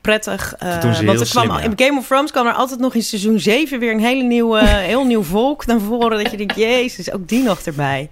prettig. 0.00 0.54
eh, 0.58 0.94
ze 0.94 1.04
want 1.04 1.20
er 1.20 1.28
kwam, 1.28 1.46
ja. 1.48 1.60
in 1.60 1.72
Game 1.76 1.98
of 1.98 2.06
Thrones 2.06 2.30
kwam 2.30 2.46
er 2.46 2.52
altijd 2.52 2.80
nog 2.80 2.94
in 2.94 3.02
seizoen 3.02 3.40
7 3.40 3.78
weer 3.78 3.92
een 3.92 4.00
hele 4.00 4.22
nieuwe, 4.22 4.66
heel 4.92 5.04
nieuw 5.04 5.22
volk 5.22 5.66
naar 5.66 5.80
voren. 5.80 6.22
Dat 6.22 6.30
je 6.30 6.36
denkt, 6.36 6.56
jezus, 6.56 7.12
ook 7.12 7.28
die 7.28 7.42
nog 7.42 7.60
erbij. 7.60 8.10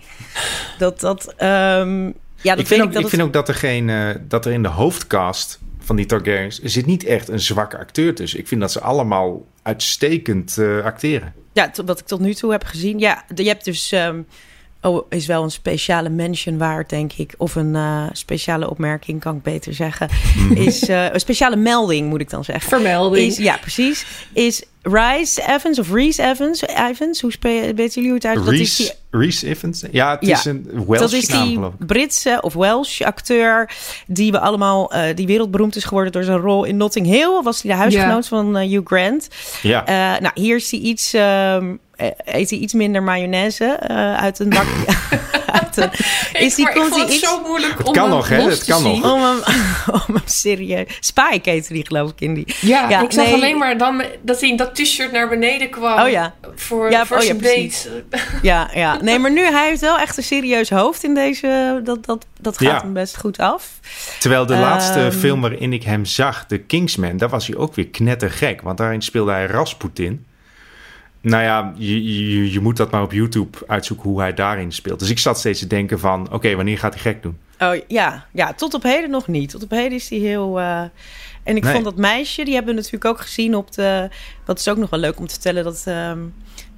Dat, 0.79 1.01
dat, 1.01 1.35
ehm, 1.37 2.05
Ja, 2.07 2.13
dat 2.55 2.59
ik 2.59 2.67
vind, 2.67 2.81
ook, 2.83 2.87
dat 2.87 2.97
ik 2.97 3.01
het- 3.01 3.09
vind 3.11 3.23
ook 3.23 3.33
dat 3.33 3.49
er, 3.49 3.55
geen, 3.55 3.91
eh, 3.91 4.09
dat 4.29 4.47
er 4.47 4.53
in 4.53 4.63
de 4.63 4.69
hoofdcast 4.69 5.59
van 5.79 5.97
die 5.97 6.07
Targaryens... 6.07 6.59
zit 6.63 6.87
niet 6.87 7.05
echt 7.05 7.29
een 7.29 7.41
zwakke 7.41 7.79
acteur 7.79 8.15
tussen. 8.15 8.39
Ik 8.39 8.49
vind 8.49 8.61
dat 8.61 8.73
ze 8.73 8.81
allemaal 8.81 9.47
uitstekend 9.63 10.59
eh, 10.59 10.85
acteren. 10.85 11.35
Ja, 11.53 11.71
wat 11.85 11.99
ik 12.01 12.07
tot 12.07 12.21
nu 12.21 12.35
toe 12.35 12.51
heb 12.53 12.65
gezien. 12.65 12.99
Ja, 12.99 13.25
je 13.35 13.43
hebt 13.49 13.65
dus. 13.65 13.93
ehm, 13.93 14.21
oh, 14.87 15.07
is 15.09 15.27
wel 15.27 15.43
een 15.43 15.51
speciale 15.51 16.09
mention 16.09 16.59
waard, 16.59 16.91
denk 16.91 17.13
ik. 17.13 17.35
Of 17.37 17.55
een 17.55 17.75
eh, 17.75 18.07
speciale 18.13 18.71
opmerking, 18.71 19.21
kan 19.21 19.37
ik 19.37 19.43
beter 19.43 19.75
zeggen. 19.75 20.09
Is 20.55 20.89
eh, 20.89 21.13
een 21.13 21.21
speciale 21.21 21.57
melding, 21.57 22.09
moet 22.09 22.21
ik 22.21 22.31
dan 22.31 22.45
zeggen. 22.45 22.69
Vermelding. 22.69 23.27
Is, 23.27 23.37
ja, 23.37 23.57
precies. 23.57 24.07
Is 24.33 24.63
Rice 24.93 25.43
Evans 25.49 25.79
of 25.79 25.93
Reese 25.93 26.23
Evans? 26.23 26.63
Evans, 26.63 27.21
hoe 27.21 27.33
weten 27.41 27.75
jullie 27.89 28.03
hoe 28.05 28.15
het 28.15 28.25
uit? 28.25 28.45
Dat 28.45 28.53
is 28.53 28.77
die 28.77 28.87
Reese, 28.87 28.95
Reese 29.11 29.47
Evans? 29.47 29.85
Ja, 29.91 30.11
het 30.11 30.27
Ja. 30.27 30.37
is 30.37 30.45
een 30.45 30.85
Welsh 30.87 31.01
dat 31.01 31.13
is 31.13 31.27
die. 31.27 31.61
Britse 31.87 32.39
of 32.41 32.55
Welsh 32.55 33.01
acteur 33.01 33.71
die 34.07 34.33
we 34.33 34.39
allemaal, 34.41 34.93
eh, 34.93 35.17
die 35.17 35.27
wereldberoemd 35.27 35.77
is 35.77 35.85
geworden 35.85 36.13
door 36.13 36.23
zijn 36.23 36.39
rol 36.39 36.65
in 36.65 36.77
Notting 36.77 37.07
Hill. 37.07 37.41
Was 37.43 37.63
hij 37.63 37.71
de 37.73 37.77
huisgenoot 37.79 38.29
van 38.29 38.57
eh, 38.57 38.69
Hugh 38.71 38.87
Grant. 38.87 39.29
Ja. 39.63 39.87
Eh, 39.87 40.21
nou, 40.21 40.31
hier 40.35 40.57
is 40.57 40.71
hij 40.71 40.81
iets, 40.81 41.13
ehm, 41.15 41.75
eh, 41.97 42.07
eet 42.25 42.51
hij 42.51 42.59
iets 42.59 42.73
minder 42.73 43.03
mayonaise 43.03 43.65
eh, 43.65 44.15
uit 44.17 44.39
een 44.39 44.49
bak. 44.49 44.67
uit 45.63 45.77
een, 45.77 45.91
ik, 46.47 46.59
maar 46.59 46.77
ik 46.77 46.83
vond 46.83 47.01
het 47.01 47.11
iets 47.11 47.25
zo 47.29 47.41
moeilijk 47.47 47.87
om 47.87 47.93
kan 47.93 48.03
hem 48.03 48.13
nog, 48.13 48.29
hè? 48.29 48.41
Het 48.43 48.65
te 48.65 48.71
kan 48.71 48.81
zien. 48.81 49.01
nog. 49.01 49.13
om 49.13 49.23
hem, 49.23 49.43
om 50.09 50.15
hem 50.15 50.23
serieus. 50.25 50.97
Spike 51.01 51.51
heette 51.51 51.73
die, 51.73 51.87
geloof 51.87 52.11
ik, 52.11 52.21
in 52.21 52.35
die. 52.35 52.55
Ja, 52.61 52.89
Ja, 52.89 53.03
ik 53.03 53.13
zag 53.13 53.25
nee. 53.25 53.35
alleen 53.35 53.59
maar 53.59 53.79
dan 53.79 54.03
dat 54.23 54.41
hij 54.41 54.49
in 54.49 54.57
dat 54.57 54.75
t-shirt 54.75 55.13
naar 55.13 55.29
beneden 55.29 55.71
kwam. 55.71 56.01
Oh 56.01 56.09
ja. 56.11 56.35
Voor, 56.55 56.91
Ja, 56.91 57.07
voor 57.07 57.17
oh 57.17 57.23
ja, 57.23 57.29
zijn 57.29 57.41
date. 57.71 58.05
Ja, 58.43 58.71
ja. 58.75 58.99
Nee, 59.03 59.19
maar 59.19 59.33
nu 59.33 59.41
hij 59.45 59.69
heeft 59.69 59.81
wel 59.81 59.99
echt 59.99 60.17
een 60.17 60.23
serieus 60.23 60.71
hoofd 60.71 61.05
in 61.05 61.15
deze. 61.15 61.81
Dat, 61.85 62.05
dat, 62.07 62.27
dat 62.41 62.59
gaat 62.59 62.69
Ja. 62.69 62.81
hem 62.81 62.93
best 62.93 63.17
goed 63.17 63.39
af. 63.39 63.69
Terwijl 64.19 64.47
de 64.47 64.53
Ehm. 64.53 64.63
laatste 64.63 65.13
film 65.19 65.41
waarin 65.41 65.73
ik 65.73 65.83
hem 65.83 66.05
zag, 66.05 66.45
The 66.49 66.59
Kingsman... 66.59 67.17
daar 67.17 67.29
was 67.29 67.47
hij 67.47 67.57
ook 67.57 67.75
weer 67.75 67.89
knettergek. 67.89 68.63
Want 68.63 68.79
daarin 68.79 69.03
speelde 69.03 69.31
hij 69.31 69.47
Rasputin. 69.47 70.27
Nou 71.29 71.43
ja, 71.43 71.73
je, 71.77 72.05
je, 72.35 72.53
je 72.53 72.61
moet 72.61 72.77
dat 72.77 72.91
maar 72.91 73.03
op 73.03 73.13
YouTube 73.13 73.59
uitzoeken 73.67 74.09
hoe 74.11 74.21
hij 74.21 74.35
daarin 74.35 74.73
speelt. 74.73 74.99
Dus 74.99 75.11
ik 75.11 75.19
zat 75.19 75.39
steeds 75.39 75.59
te 75.61 75.67
denken 75.67 75.99
van... 75.99 76.33
oké, 76.33 76.55
wanneer 76.55 76.79
gaat 76.79 76.93
hij 76.95 77.03
gek 77.03 77.23
doen? 77.23 77.39
Oh 77.59 77.75
ja, 77.89 78.27
ja, 78.33 78.53
tot 78.53 78.75
op 78.75 78.83
heden 78.83 79.11
nog 79.11 79.29
niet. 79.29 79.51
Tot 79.51 79.63
op 79.63 79.71
heden 79.71 79.93
is 79.93 80.09
hij 80.11 80.19
heel. 80.19 80.59
eh, 80.61 80.81
En 81.43 81.57
ik 81.57 81.63
Nee. 81.63 81.73
vond 81.73 81.85
dat 81.85 81.97
meisje, 81.97 82.45
die 82.45 82.55
hebben 82.55 82.75
we 82.75 82.81
natuurlijk 82.81 83.05
ook 83.05 83.21
gezien 83.21 83.55
op 83.55 83.73
de. 83.73 84.09
Wat 84.45 84.59
is 84.59 84.69
ook 84.69 84.77
nog 84.77 84.91
wel 84.91 85.01
leuk 85.01 85.19
om 85.19 85.27
te 85.27 85.33
vertellen 85.33 85.65
dat 85.65 85.83
ehm, 85.87 86.19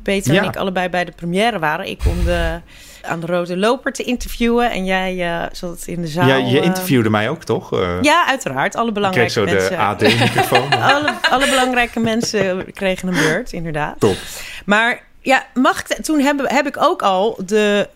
Peter 0.02 0.32
Ja. 0.34 0.42
en 0.42 0.48
ik 0.48 0.56
allebei 0.56 0.88
bij 0.88 1.04
de 1.04 1.12
première 1.12 1.58
waren. 1.58 1.88
Ik 1.88 2.00
om 2.06 2.24
de, 2.24 2.60
aan 3.02 3.20
de 3.20 3.26
Rode 3.26 3.56
Loper 3.56 3.92
te 3.92 4.02
interviewen 4.02 4.70
en 4.70 4.84
jij 4.84 5.26
eh, 5.42 5.46
zat 5.52 5.82
in 5.86 6.00
de 6.00 6.06
zaal. 6.06 6.26
ja, 6.28 6.36
je 6.36 6.58
eh, 6.60 6.64
interviewde 6.66 7.10
mij 7.10 7.28
ook, 7.28 7.44
toch? 7.44 7.72
Eh, 7.72 7.88
Ja, 8.02 8.26
uiteraard. 8.26 8.76
Alle 8.76 8.88
ik 8.88 8.94
kreeg 8.94 9.10
belangrijke 9.12 9.32
zo 9.32 9.44
de 9.44 9.52
mensen. 9.52 9.78
AD-microfoon. 9.88 10.70
alle, 10.94 11.14
alle 11.30 11.48
belangrijke 11.48 12.00
mensen 12.00 12.72
kregen 12.72 13.08
een 13.08 13.14
beurt, 13.14 13.52
inderdaad. 13.52 14.00
Top. 14.00 14.16
Maar 14.64 15.02
ja, 15.20 15.46
mag 15.54 15.80
ik, 15.80 15.86
toen 16.04 16.20
heb, 16.20 16.40
heb 16.44 16.66
ik 16.66 16.76
ook 16.82 17.02
al 17.02 17.38
de, 17.46 17.88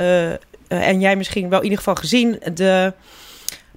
en 0.69 1.01
jij 1.01 1.17
misschien 1.17 1.49
wel 1.49 1.59
in 1.59 1.65
ieder 1.65 1.79
geval 1.79 1.95
gezien, 1.95 2.41
de 2.55 2.93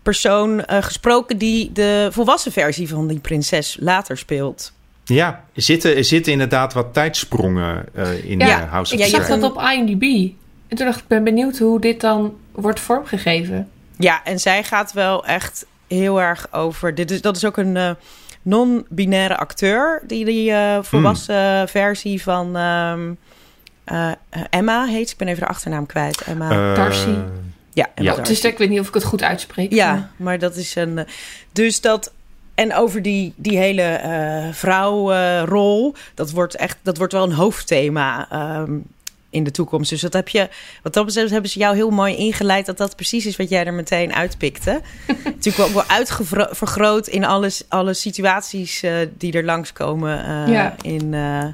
persoon 0.03 0.65
eh, 0.65 0.81
gesproken 0.83 1.37
die 1.37 1.71
de 1.71 2.07
volwassen 2.11 2.51
versie 2.51 2.89
van 2.89 3.07
die 3.07 3.19
prinses 3.19 3.77
later 3.79 4.17
speelt. 4.17 4.73
Ja, 5.03 5.43
er 5.55 5.61
zitten, 5.61 5.95
er 5.95 6.03
zitten 6.03 6.31
inderdaad 6.31 6.73
wat 6.73 6.93
tijdsprongen 6.93 7.85
eh, 7.93 8.29
in 8.29 8.39
Ja, 8.39 8.65
House 8.65 8.93
of 8.93 8.99
Ik 8.99 9.05
Ja, 9.05 9.11
zag 9.11 9.21
je- 9.21 9.25
Dragon. 9.37 9.39
dat 9.41 9.51
op 9.51 9.61
IMDb. 9.71 10.31
En 10.75 10.81
toen 10.81 10.89
dacht 10.89 11.03
ik, 11.03 11.07
ben 11.07 11.23
benieuwd 11.23 11.57
hoe 11.57 11.79
dit 11.79 12.01
dan 12.01 12.37
wordt 12.51 12.79
vormgegeven. 12.79 13.69
Ja, 13.97 14.23
en 14.23 14.39
zij 14.39 14.63
gaat 14.63 14.93
wel 14.93 15.25
echt 15.25 15.65
heel 15.87 16.21
erg 16.21 16.47
over. 16.51 16.95
Dit 16.95 17.11
is, 17.11 17.21
dat 17.21 17.35
is 17.35 17.45
ook 17.45 17.57
een 17.57 17.77
eh, 17.77 17.91
non-binaire 18.41 19.37
acteur, 19.37 20.01
die 20.07 20.25
die 20.25 20.51
eh, 20.51 20.77
volwassen 20.81 21.69
versie 21.69 22.21
van 22.21 22.55
ehm, 22.55 23.13
eh, 23.83 24.11
Emma 24.49 24.85
heet. 24.85 25.11
Ik 25.11 25.17
ben 25.17 25.27
even 25.27 25.41
de 25.41 25.47
achternaam 25.47 25.85
kwijt. 25.85 26.21
Emma. 26.21 26.73
Darcy. 26.75 27.15
ja, 27.73 27.89
Emma 27.95 28.09
ja. 28.09 28.15
Darcy. 28.15 28.31
Dus 28.31 28.43
ik 28.43 28.57
weet 28.57 28.69
niet 28.69 28.79
of 28.79 28.87
ik 28.87 28.93
het 28.93 29.03
goed 29.03 29.23
uitspreek. 29.23 29.73
Ja, 29.73 30.09
maar 30.15 30.39
dat 30.39 30.55
is 30.55 30.75
een. 30.75 31.05
Dus 31.51 31.81
dat. 31.81 32.13
En 32.55 32.75
over 32.75 33.01
die, 33.01 33.33
die 33.35 33.57
hele 33.57 33.81
eh 33.81 34.53
vrouwrol, 34.53 35.95
dat 36.13 36.31
wordt 36.31 36.55
echt, 36.55 36.77
dat 36.81 36.97
wordt 36.97 37.13
wel 37.13 37.23
een 37.23 37.31
hoofdthema 37.31 38.27
ehm, 38.29 38.71
in 39.35 39.43
de 39.43 39.51
toekomst. 39.51 39.89
Dus 39.89 40.01
dat 40.01 40.13
heb 40.13 40.29
je, 40.29 40.49
wat 40.83 40.93
dat 40.93 41.05
betreft, 41.05 41.31
hebben 41.31 41.49
ze 41.49 41.59
jou 41.59 41.75
heel 41.75 41.89
mooi 41.89 42.15
ingeleid 42.15 42.65
dat 42.65 42.77
dat 42.77 42.95
precies 42.95 43.25
is 43.25 43.35
wat 43.35 43.49
jij 43.49 43.65
er 43.65 43.73
meteen 43.73 44.13
uitpikte. 44.13 44.81
Natuurlijk 45.23 45.67
ook 45.67 45.73
wel 45.73 45.87
uitvergroot 45.87 47.07
in 47.07 47.25
alles, 47.25 47.63
alle 47.69 47.93
situaties 47.93 48.83
eh, 48.83 48.93
die 49.17 49.33
er 49.33 49.43
langskomen. 49.43 50.25
eh 50.25 50.53
Ja. 50.53 50.75
in, 50.81 51.13
eh, 51.13 51.45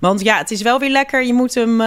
want 0.00 0.20
ja, 0.20 0.36
het 0.38 0.50
is 0.50 0.62
wel 0.62 0.78
weer 0.78 0.90
lekker. 0.90 1.24
Je 1.24 1.32
moet 1.34 1.54
hem. 1.54 1.80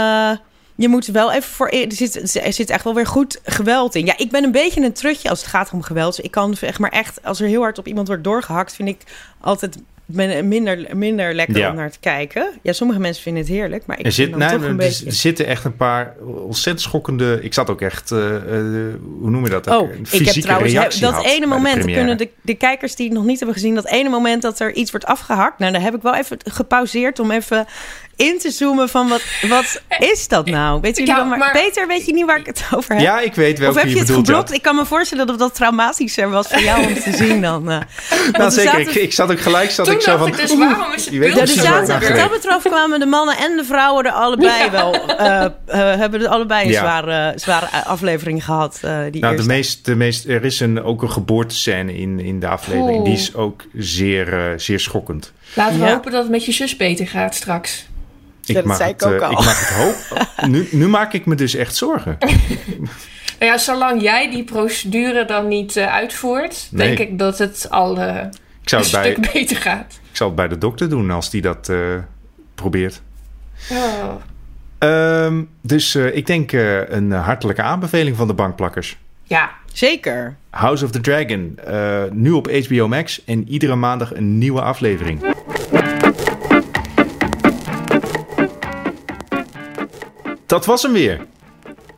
je 0.76 0.88
moet 0.90 1.06
wel 1.06 1.32
even 1.32 1.50
voor. 1.50 1.68
Er 1.68 1.92
zit, 1.92 2.36
er 2.46 2.54
zit 2.54 2.70
echt 2.70 2.84
wel 2.84 2.94
weer 2.94 3.08
goed 3.08 3.40
geweld 3.44 3.96
in. 3.96 4.06
Ja, 4.06 4.18
ik 4.18 4.32
ben 4.32 4.44
een 4.44 4.52
beetje 4.52 4.82
een 4.82 4.94
trutje 4.94 5.30
als 5.30 5.40
het 5.40 5.50
gaat 5.50 5.72
om 5.72 5.82
geweld. 5.82 6.24
Ik 6.24 6.32
kan 6.32 6.56
echt 6.62 6.80
maar 6.80 6.92
echt, 6.92 7.24
als 7.24 7.40
er 7.42 7.48
heel 7.48 7.62
hard 7.62 7.78
op 7.78 7.88
iemand 7.88 8.08
wordt 8.08 8.24
doorgehakt, 8.24 8.76
vind 8.76 8.90
ik 8.90 9.02
altijd 9.42 9.78
minder, 10.06 10.98
minder 10.98 11.34
lekker 11.34 11.58
Ja. 11.58 11.70
om 11.70 11.76
naar 11.76 11.92
te 11.92 12.00
kijken. 12.00 12.48
Ja, 12.62 12.74
sommige 12.74 13.00
mensen 13.00 13.24
vinden 13.24 13.42
het 13.44 13.52
heerlijk, 13.52 13.86
maar 13.86 14.00
ik 14.00 14.06
Er, 14.06 14.12
vind 14.12 14.30
zit, 14.30 14.40
dan 14.40 14.40
nee, 14.50 14.58
toch 14.58 14.62
een 14.62 14.70
er, 14.70 14.76
beetje. 14.76 15.06
er 15.06 15.12
zitten 15.12 15.46
echt 15.46 15.64
een 15.64 15.76
paar 15.76 16.14
ontzettend 16.46 16.82
schokkende... 16.82 17.40
Ik 17.42 17.54
zat 17.54 17.70
ook 17.70 17.82
echt... 17.82 18.12
eh, 18.12 18.36
eh, 18.36 18.42
hoe 19.20 19.30
noem 19.30 19.44
je 19.44 19.50
dat? 19.50 19.68
Oh, 19.68 19.82
Een 19.82 19.90
ik 19.90 19.96
heb 19.98 20.08
fysieke 20.08 20.40
trouwens 20.42 21.00
dat 21.00 21.24
ene 21.26 21.40
de 21.40 21.46
moment, 21.46 21.86
kunnen 21.86 22.18
de, 22.18 22.30
de 22.42 22.56
kijkers 22.56 22.96
die 22.96 23.06
het 23.06 23.16
nog 23.16 23.26
niet 23.26 23.38
hebben 23.38 23.56
gezien, 23.56 23.76
dat 23.76 23.88
ene 23.88 24.10
moment 24.10 24.42
dat 24.42 24.60
er 24.60 24.74
iets 24.74 24.92
wordt 24.92 25.06
afgehakt. 25.06 25.60
Nou, 25.60 25.72
daar 25.72 25.82
heb 25.82 25.96
ik 25.96 26.02
wel 26.02 26.16
even 26.16 26.38
gepauzeerd 26.50 27.20
om 27.20 27.32
even 27.32 27.66
in 28.16 28.40
te 28.40 28.52
zoomen 28.52 28.90
van 28.90 29.08
wat, 29.08 29.22
wat 29.50 29.82
is 30.00 30.28
dat 30.28 30.46
nou? 30.46 30.82
Weet 30.82 30.98
jullie 30.98 31.12
Ja, 31.12 31.18
wel, 31.20 31.26
maar, 31.26 31.38
maar- 31.38 31.52
Peter, 31.52 31.88
weet 31.88 32.06
je 32.06 32.14
niet 32.14 32.26
waar 32.26 32.40
ik 32.40 32.46
het 32.46 32.64
over 32.76 32.94
heb? 32.96 33.04
Ja, 33.04 33.20
ik 33.20 33.36
weet 33.36 33.54
of 33.54 33.60
welke 33.60 33.78
heb 33.80 33.88
je 33.88 33.94
je 33.94 34.00
het 34.00 34.08
ja. 34.08 34.14
geblokt? 34.14 34.54
Ik 34.54 34.62
kan 34.62 34.76
me 34.76 34.86
voorstellen 34.86 35.28
dat 35.28 35.40
dat 35.40 35.56
traumatischer 35.56 36.30
was 36.30 36.48
voor 36.48 36.62
jou 36.62 36.86
om 36.88 36.94
te 36.94 37.12
zien 37.24 37.42
dan. 37.42 37.70
eh. 37.70 37.78
Nou, 37.78 37.84
Want 38.32 38.44
er 38.44 38.52
zeker. 38.52 38.80
Ik, 38.80 38.86
zaten- 38.88 39.02
ik 39.02 39.14
zat 39.14 39.32
ook 39.32 39.40
gelijk 39.40 39.72
zat 39.72 39.86
Toen 39.86 39.96
ik 39.96 40.02
zo 40.02 40.18
van... 40.18 40.28
ik 40.28 40.38
dus, 40.38 40.58
waarom 40.58 40.94
is 40.94 41.06
het 41.06 41.14
je 41.14 41.20
weet 41.20 41.34
Ja, 41.36 41.46
zaten, 41.46 42.00
wat 42.02 42.18
dat 42.18 42.32
betreft 42.32 42.62
kwamen 42.70 43.00
de 43.00 43.06
mannen 43.06 43.38
en 43.38 43.56
de 43.58 43.64
vrouwen 43.64 44.06
er 44.06 44.12
allebei 44.12 44.64
Ja. 44.64 44.72
wel. 44.72 44.94
eh, 45.18 45.44
eh, 45.46 45.52
hebben 46.00 46.22
er 46.22 46.28
allebei 46.28 46.66
een 46.66 46.72
Ja. 46.72 46.80
zware, 46.80 47.34
zware 47.36 47.68
aflevering 47.86 48.44
gehad. 48.46 48.80
eh, 48.82 48.98
die 49.12 49.22
Nou, 49.22 49.36
de 49.36 49.44
meest, 49.44 49.86
de 49.86 49.96
meest, 49.96 50.28
er 50.28 50.46
is 50.46 50.60
een, 50.60 50.84
ook 50.84 51.02
een 51.02 51.12
geboortescène 51.12 51.98
in, 51.98 52.20
in 52.20 52.40
de 52.40 52.48
aflevering. 52.48 52.96
Oeh. 52.98 53.04
Die 53.06 53.14
is 53.14 53.36
ook 53.36 53.64
zeer, 53.78 54.34
eh, 54.34 54.58
zeer 54.58 54.80
schokkend. 54.80 55.34
Laten 55.54 55.80
we 55.80 55.86
Ja. 55.86 55.92
hopen 55.94 56.12
dat 56.12 56.22
het 56.22 56.32
met 56.32 56.46
je 56.46 56.52
zus 56.52 56.76
beter 56.78 57.08
gaat 57.08 57.36
straks. 57.36 57.86
Ja, 58.46 58.54
dat 58.54 58.64
mag 58.66 58.78
zei 58.78 58.92
het, 58.92 59.02
ik 59.02 59.08
ook 59.08 59.14
eh, 59.20 59.26
al. 59.28 59.32
ik 59.32 59.38
mag 59.38 59.60
het 59.60 59.70
hopen. 59.78 60.28
Nu, 60.52 60.68
nu 60.72 60.88
maak 60.88 61.14
ik 61.14 61.26
me 61.26 61.36
dus 61.36 61.56
echt 61.56 61.76
zorgen. 61.76 62.18
Nou 63.40 63.52
ja, 63.52 63.58
zolang 63.58 64.02
jij 64.02 64.30
die 64.30 64.44
procedure 64.44 65.26
dan 65.26 65.48
niet 65.48 65.76
eh, 65.76 65.94
uitvoert, 65.94 66.68
Nee. 66.72 66.88
denk 66.88 67.10
ik 67.10 67.20
dat 67.20 67.38
het 67.38 67.68
al 67.70 68.00
eh, 68.00 68.24
Ik 68.62 68.70
zou 68.70 68.84
een 68.84 68.90
het 68.92 69.02
bij, 69.02 69.12
stuk 69.12 69.34
beter 69.34 69.58
gaat. 69.58 70.00
ik 70.10 70.16
zal 70.18 70.28
het 70.28 70.36
bij 70.36 70.48
de 70.48 70.58
dokter 70.58 70.90
doen 70.90 71.12
als 71.12 71.30
die 71.30 71.42
dat 71.42 71.70
eh, 71.70 71.78
probeert. 72.56 73.02
Oh. 73.72 74.14
Ehm, 74.78 75.44
dus 75.62 75.96
eh, 75.96 76.16
ik 76.16 76.26
denk 76.26 76.52
eh, 76.52 76.90
een 76.90 77.12
hartelijke 77.12 77.62
aanbeveling 77.62 78.16
van 78.18 78.28
de 78.28 78.34
bankplakkers. 78.34 78.98
Ja, 79.24 79.50
Zeker. 79.74 80.36
House 80.50 80.86
of 80.86 80.92
the 80.92 81.02
Dragon, 81.02 81.60
eh, 81.66 82.04
nu 82.12 82.32
op 82.32 82.52
HBO 82.52 82.88
Max 82.88 83.24
en 83.26 83.50
iedere 83.50 83.76
maandag 83.76 84.16
een 84.16 84.38
nieuwe 84.38 84.62
aflevering. 84.62 85.20
Dat 90.46 90.66
was 90.66 90.82
hem 90.84 90.92
weer. 90.94 91.26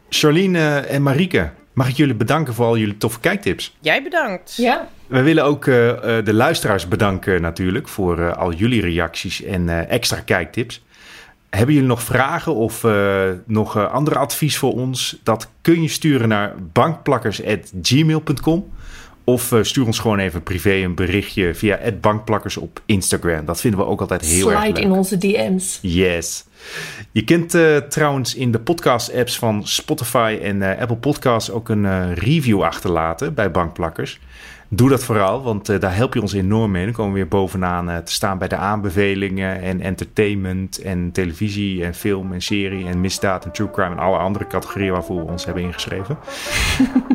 Charlene 0.10 0.60
eh, 0.60 0.94
en 0.96 1.02
Marieke, 1.04 1.50
mag 1.74 1.90
ik 1.90 1.96
jullie 1.96 2.16
bedanken 2.16 2.54
voor 2.54 2.66
al 2.66 2.78
jullie 2.78 2.98
toffe 2.98 3.20
kijktips. 3.20 3.76
Jij 3.80 4.04
bedankt. 4.04 4.54
ja. 4.56 4.88
We 5.08 5.22
willen 5.22 5.44
ook 5.44 5.68
eh, 5.68 6.18
eh, 6.18 6.26
de 6.26 6.34
luisteraars 6.34 6.88
bedanken 6.88 7.42
natuurlijk 7.42 7.88
voor 7.88 8.20
eh, 8.20 8.38
al 8.38 8.54
jullie 8.54 8.82
reacties 8.82 9.44
en 9.44 9.70
eh, 9.70 9.90
extra 9.92 10.20
kijktips. 10.20 10.86
Hebben 11.50 11.74
jullie 11.74 11.90
nog 11.90 12.04
vragen 12.04 12.56
of 12.56 12.84
eh, 12.84 13.22
nog 13.46 13.78
eh, 13.78 13.92
andere 13.92 14.18
advies 14.18 14.58
voor 14.58 14.74
ons? 14.74 15.18
Dat 15.24 15.50
kun 15.62 15.82
je 15.82 15.88
sturen 15.88 16.28
naar 16.28 16.54
bankplakkers.gmail.com 16.74 18.72
of 19.24 19.52
eh, 19.52 19.60
stuur 19.64 19.86
ons 19.86 20.00
gewoon 20.00 20.20
even 20.20 20.44
privé 20.44 20.72
een 20.74 20.96
berichtje 20.96 21.54
via 21.56 21.80
bankplakkers 22.02 22.58
op 22.58 22.82
Instagram. 22.86 23.46
Dat 23.46 23.62
vinden 23.62 23.80
we 23.80 23.86
ook 23.86 24.02
altijd 24.02 24.22
heel 24.26 24.52
erg 24.52 24.60
Slide 24.62 24.74
leuk. 24.74 24.84
in 24.84 24.92
onze 24.92 25.18
DM's. 25.18 25.80
Yes. 25.82 26.46
Je 27.12 27.24
kunt 27.24 27.54
eh, 27.54 27.78
trouwens 27.78 28.36
in 28.36 28.52
de 28.52 28.60
podcast-apps 28.60 29.38
van 29.38 29.68
Spotify 29.68 30.40
en 30.42 30.62
eh, 30.62 30.82
Apple 30.82 30.96
Podcasts 30.98 31.52
ook 31.52 31.70
een 31.70 31.86
eh, 31.86 32.14
review 32.14 32.64
achterlaten 32.64 33.34
bij 33.34 33.52
Bankplakkers. 33.52 34.20
Doe 34.70 34.90
dat 34.90 35.04
vooral, 35.04 35.44
want 35.44 35.82
daar 35.82 35.96
help 35.96 36.14
je 36.14 36.22
ons 36.22 36.34
enorm 36.34 36.72
mee. 36.72 36.84
Dan 36.84 36.94
komen 36.94 37.14
we 37.14 37.20
weer 37.20 37.28
bovenaan 37.28 38.04
te 38.04 38.12
staan 38.12 38.38
bij 38.38 38.48
de 38.48 38.56
aanbevelingen 38.56 39.62
en 39.62 39.82
entertainment 39.82 40.82
en 40.82 41.12
televisie 41.12 41.84
en 41.84 41.94
film 41.94 42.34
en 42.34 42.42
serie 42.42 42.88
en 42.88 43.02
misdaad 43.02 43.46
en 43.46 43.52
true 43.52 43.72
crime 43.72 43.92
en 43.92 44.00
alle 44.00 44.18
andere 44.18 44.48
categorieën 44.48 44.92
waarvoor 44.92 45.26
we 45.26 45.32
ons 45.32 45.46
hebben 45.46 45.64
ingeschreven. 45.64 46.18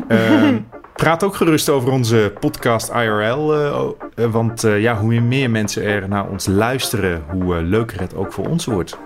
uh, 0.09 0.49
praat 1.03 1.23
ook 1.23 1.35
gerust 1.35 1.69
over 1.69 1.91
onze 1.91 2.33
podcast 2.39 2.89
IRL, 2.89 3.53
want 4.15 4.61
ja, 4.61 4.95
hoe 4.95 5.19
meer 5.19 5.49
mensen 5.49 5.83
er 5.83 6.07
naar 6.07 6.29
ons 6.29 6.45
luisteren, 6.45 7.23
hoe 7.29 7.61
leuker 7.61 7.99
het 7.99 8.15
ook 8.15 8.33
voor 8.33 8.47
ons 8.47 8.65
wordt. 8.65 8.97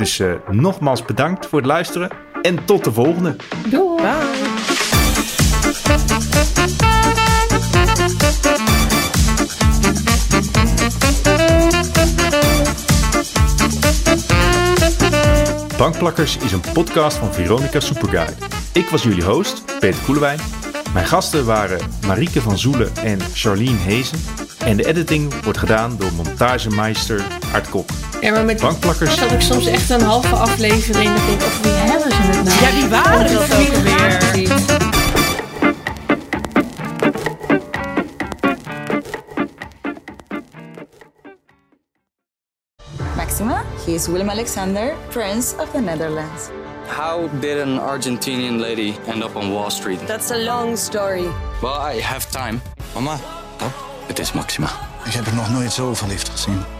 Dus 0.00 0.22
nogmaals 0.50 1.04
bedankt 1.04 1.46
voor 1.46 1.58
het 1.58 1.66
luisteren 1.66 2.10
en 2.42 2.64
tot 2.64 2.84
de 2.84 2.92
volgende. 2.92 3.36
Doei. 3.70 4.02
Bye. 4.02 4.18
Bankplakkers 15.76 16.36
is 16.36 16.52
een 16.52 16.62
podcast 16.72 17.16
van 17.16 17.34
Veronica 17.34 17.80
Superguide. 17.80 18.32
Ik 18.72 18.88
was 18.88 19.02
jullie 19.02 19.24
host, 19.24 19.64
Peter 19.78 20.02
Koelewijn. 20.04 20.38
Mijn 20.92 21.06
gasten 21.06 21.44
waren 21.44 21.78
Marieke 22.06 22.40
van 22.40 22.58
Zoelen 22.58 22.96
en 22.96 23.20
Charlene 23.34 23.78
Hezen. 23.78 24.18
En 24.64 24.76
de 24.76 24.86
editing 24.86 25.42
wordt 25.42 25.58
gedaan 25.58 25.96
door 25.96 26.12
montagemeister 26.12 27.22
Art 27.52 27.68
Kok. 27.68 27.88
Ja, 28.20 28.32
maar 28.32 28.44
met 28.44 28.60
Bankplakkers... 28.60 29.16
dat 29.16 29.30
ik 29.32 29.40
soms 29.40 29.66
echt 29.66 29.90
een 29.90 30.02
halve 30.02 30.34
aflevering 30.34 31.14
denk, 31.26 31.42
over 31.42 31.62
wie 31.62 31.72
hebben 31.72 32.10
ze 32.10 32.16
het 32.16 32.44
nou? 32.44 32.60
Ja, 32.60 32.80
wie 32.80 32.88
waren 32.88 33.32
dat 33.32 33.42
ook 33.42 33.48
weer? 33.82 34.88
He 43.90 43.96
is 43.96 44.06
Willem 44.06 44.30
Alexander, 44.30 44.94
Prince 45.08 45.56
of 45.58 45.70
the 45.72 45.80
Netherlands. 45.80 46.50
How 46.86 47.28
did 47.40 47.60
an 47.60 47.78
Argentinian 47.78 48.60
lady 48.60 48.94
end 49.06 49.24
up 49.24 49.34
on 49.36 49.52
Wall 49.52 49.70
Street? 49.70 49.98
That's 50.06 50.30
a 50.30 50.36
long 50.36 50.76
story. 50.76 51.28
Well, 51.60 51.74
I 51.74 52.00
have 52.00 52.30
time. 52.30 52.60
Mama, 52.94 53.18
oh, 53.60 53.72
het 54.06 54.18
is 54.18 54.32
Maxima. 54.32 54.70
Ik 55.04 55.12
heb 55.12 55.26
er 55.26 55.34
nog 55.34 55.50
nooit 55.50 55.72
zo 55.72 55.94
verliefd 55.94 56.28
gezien. 56.28 56.79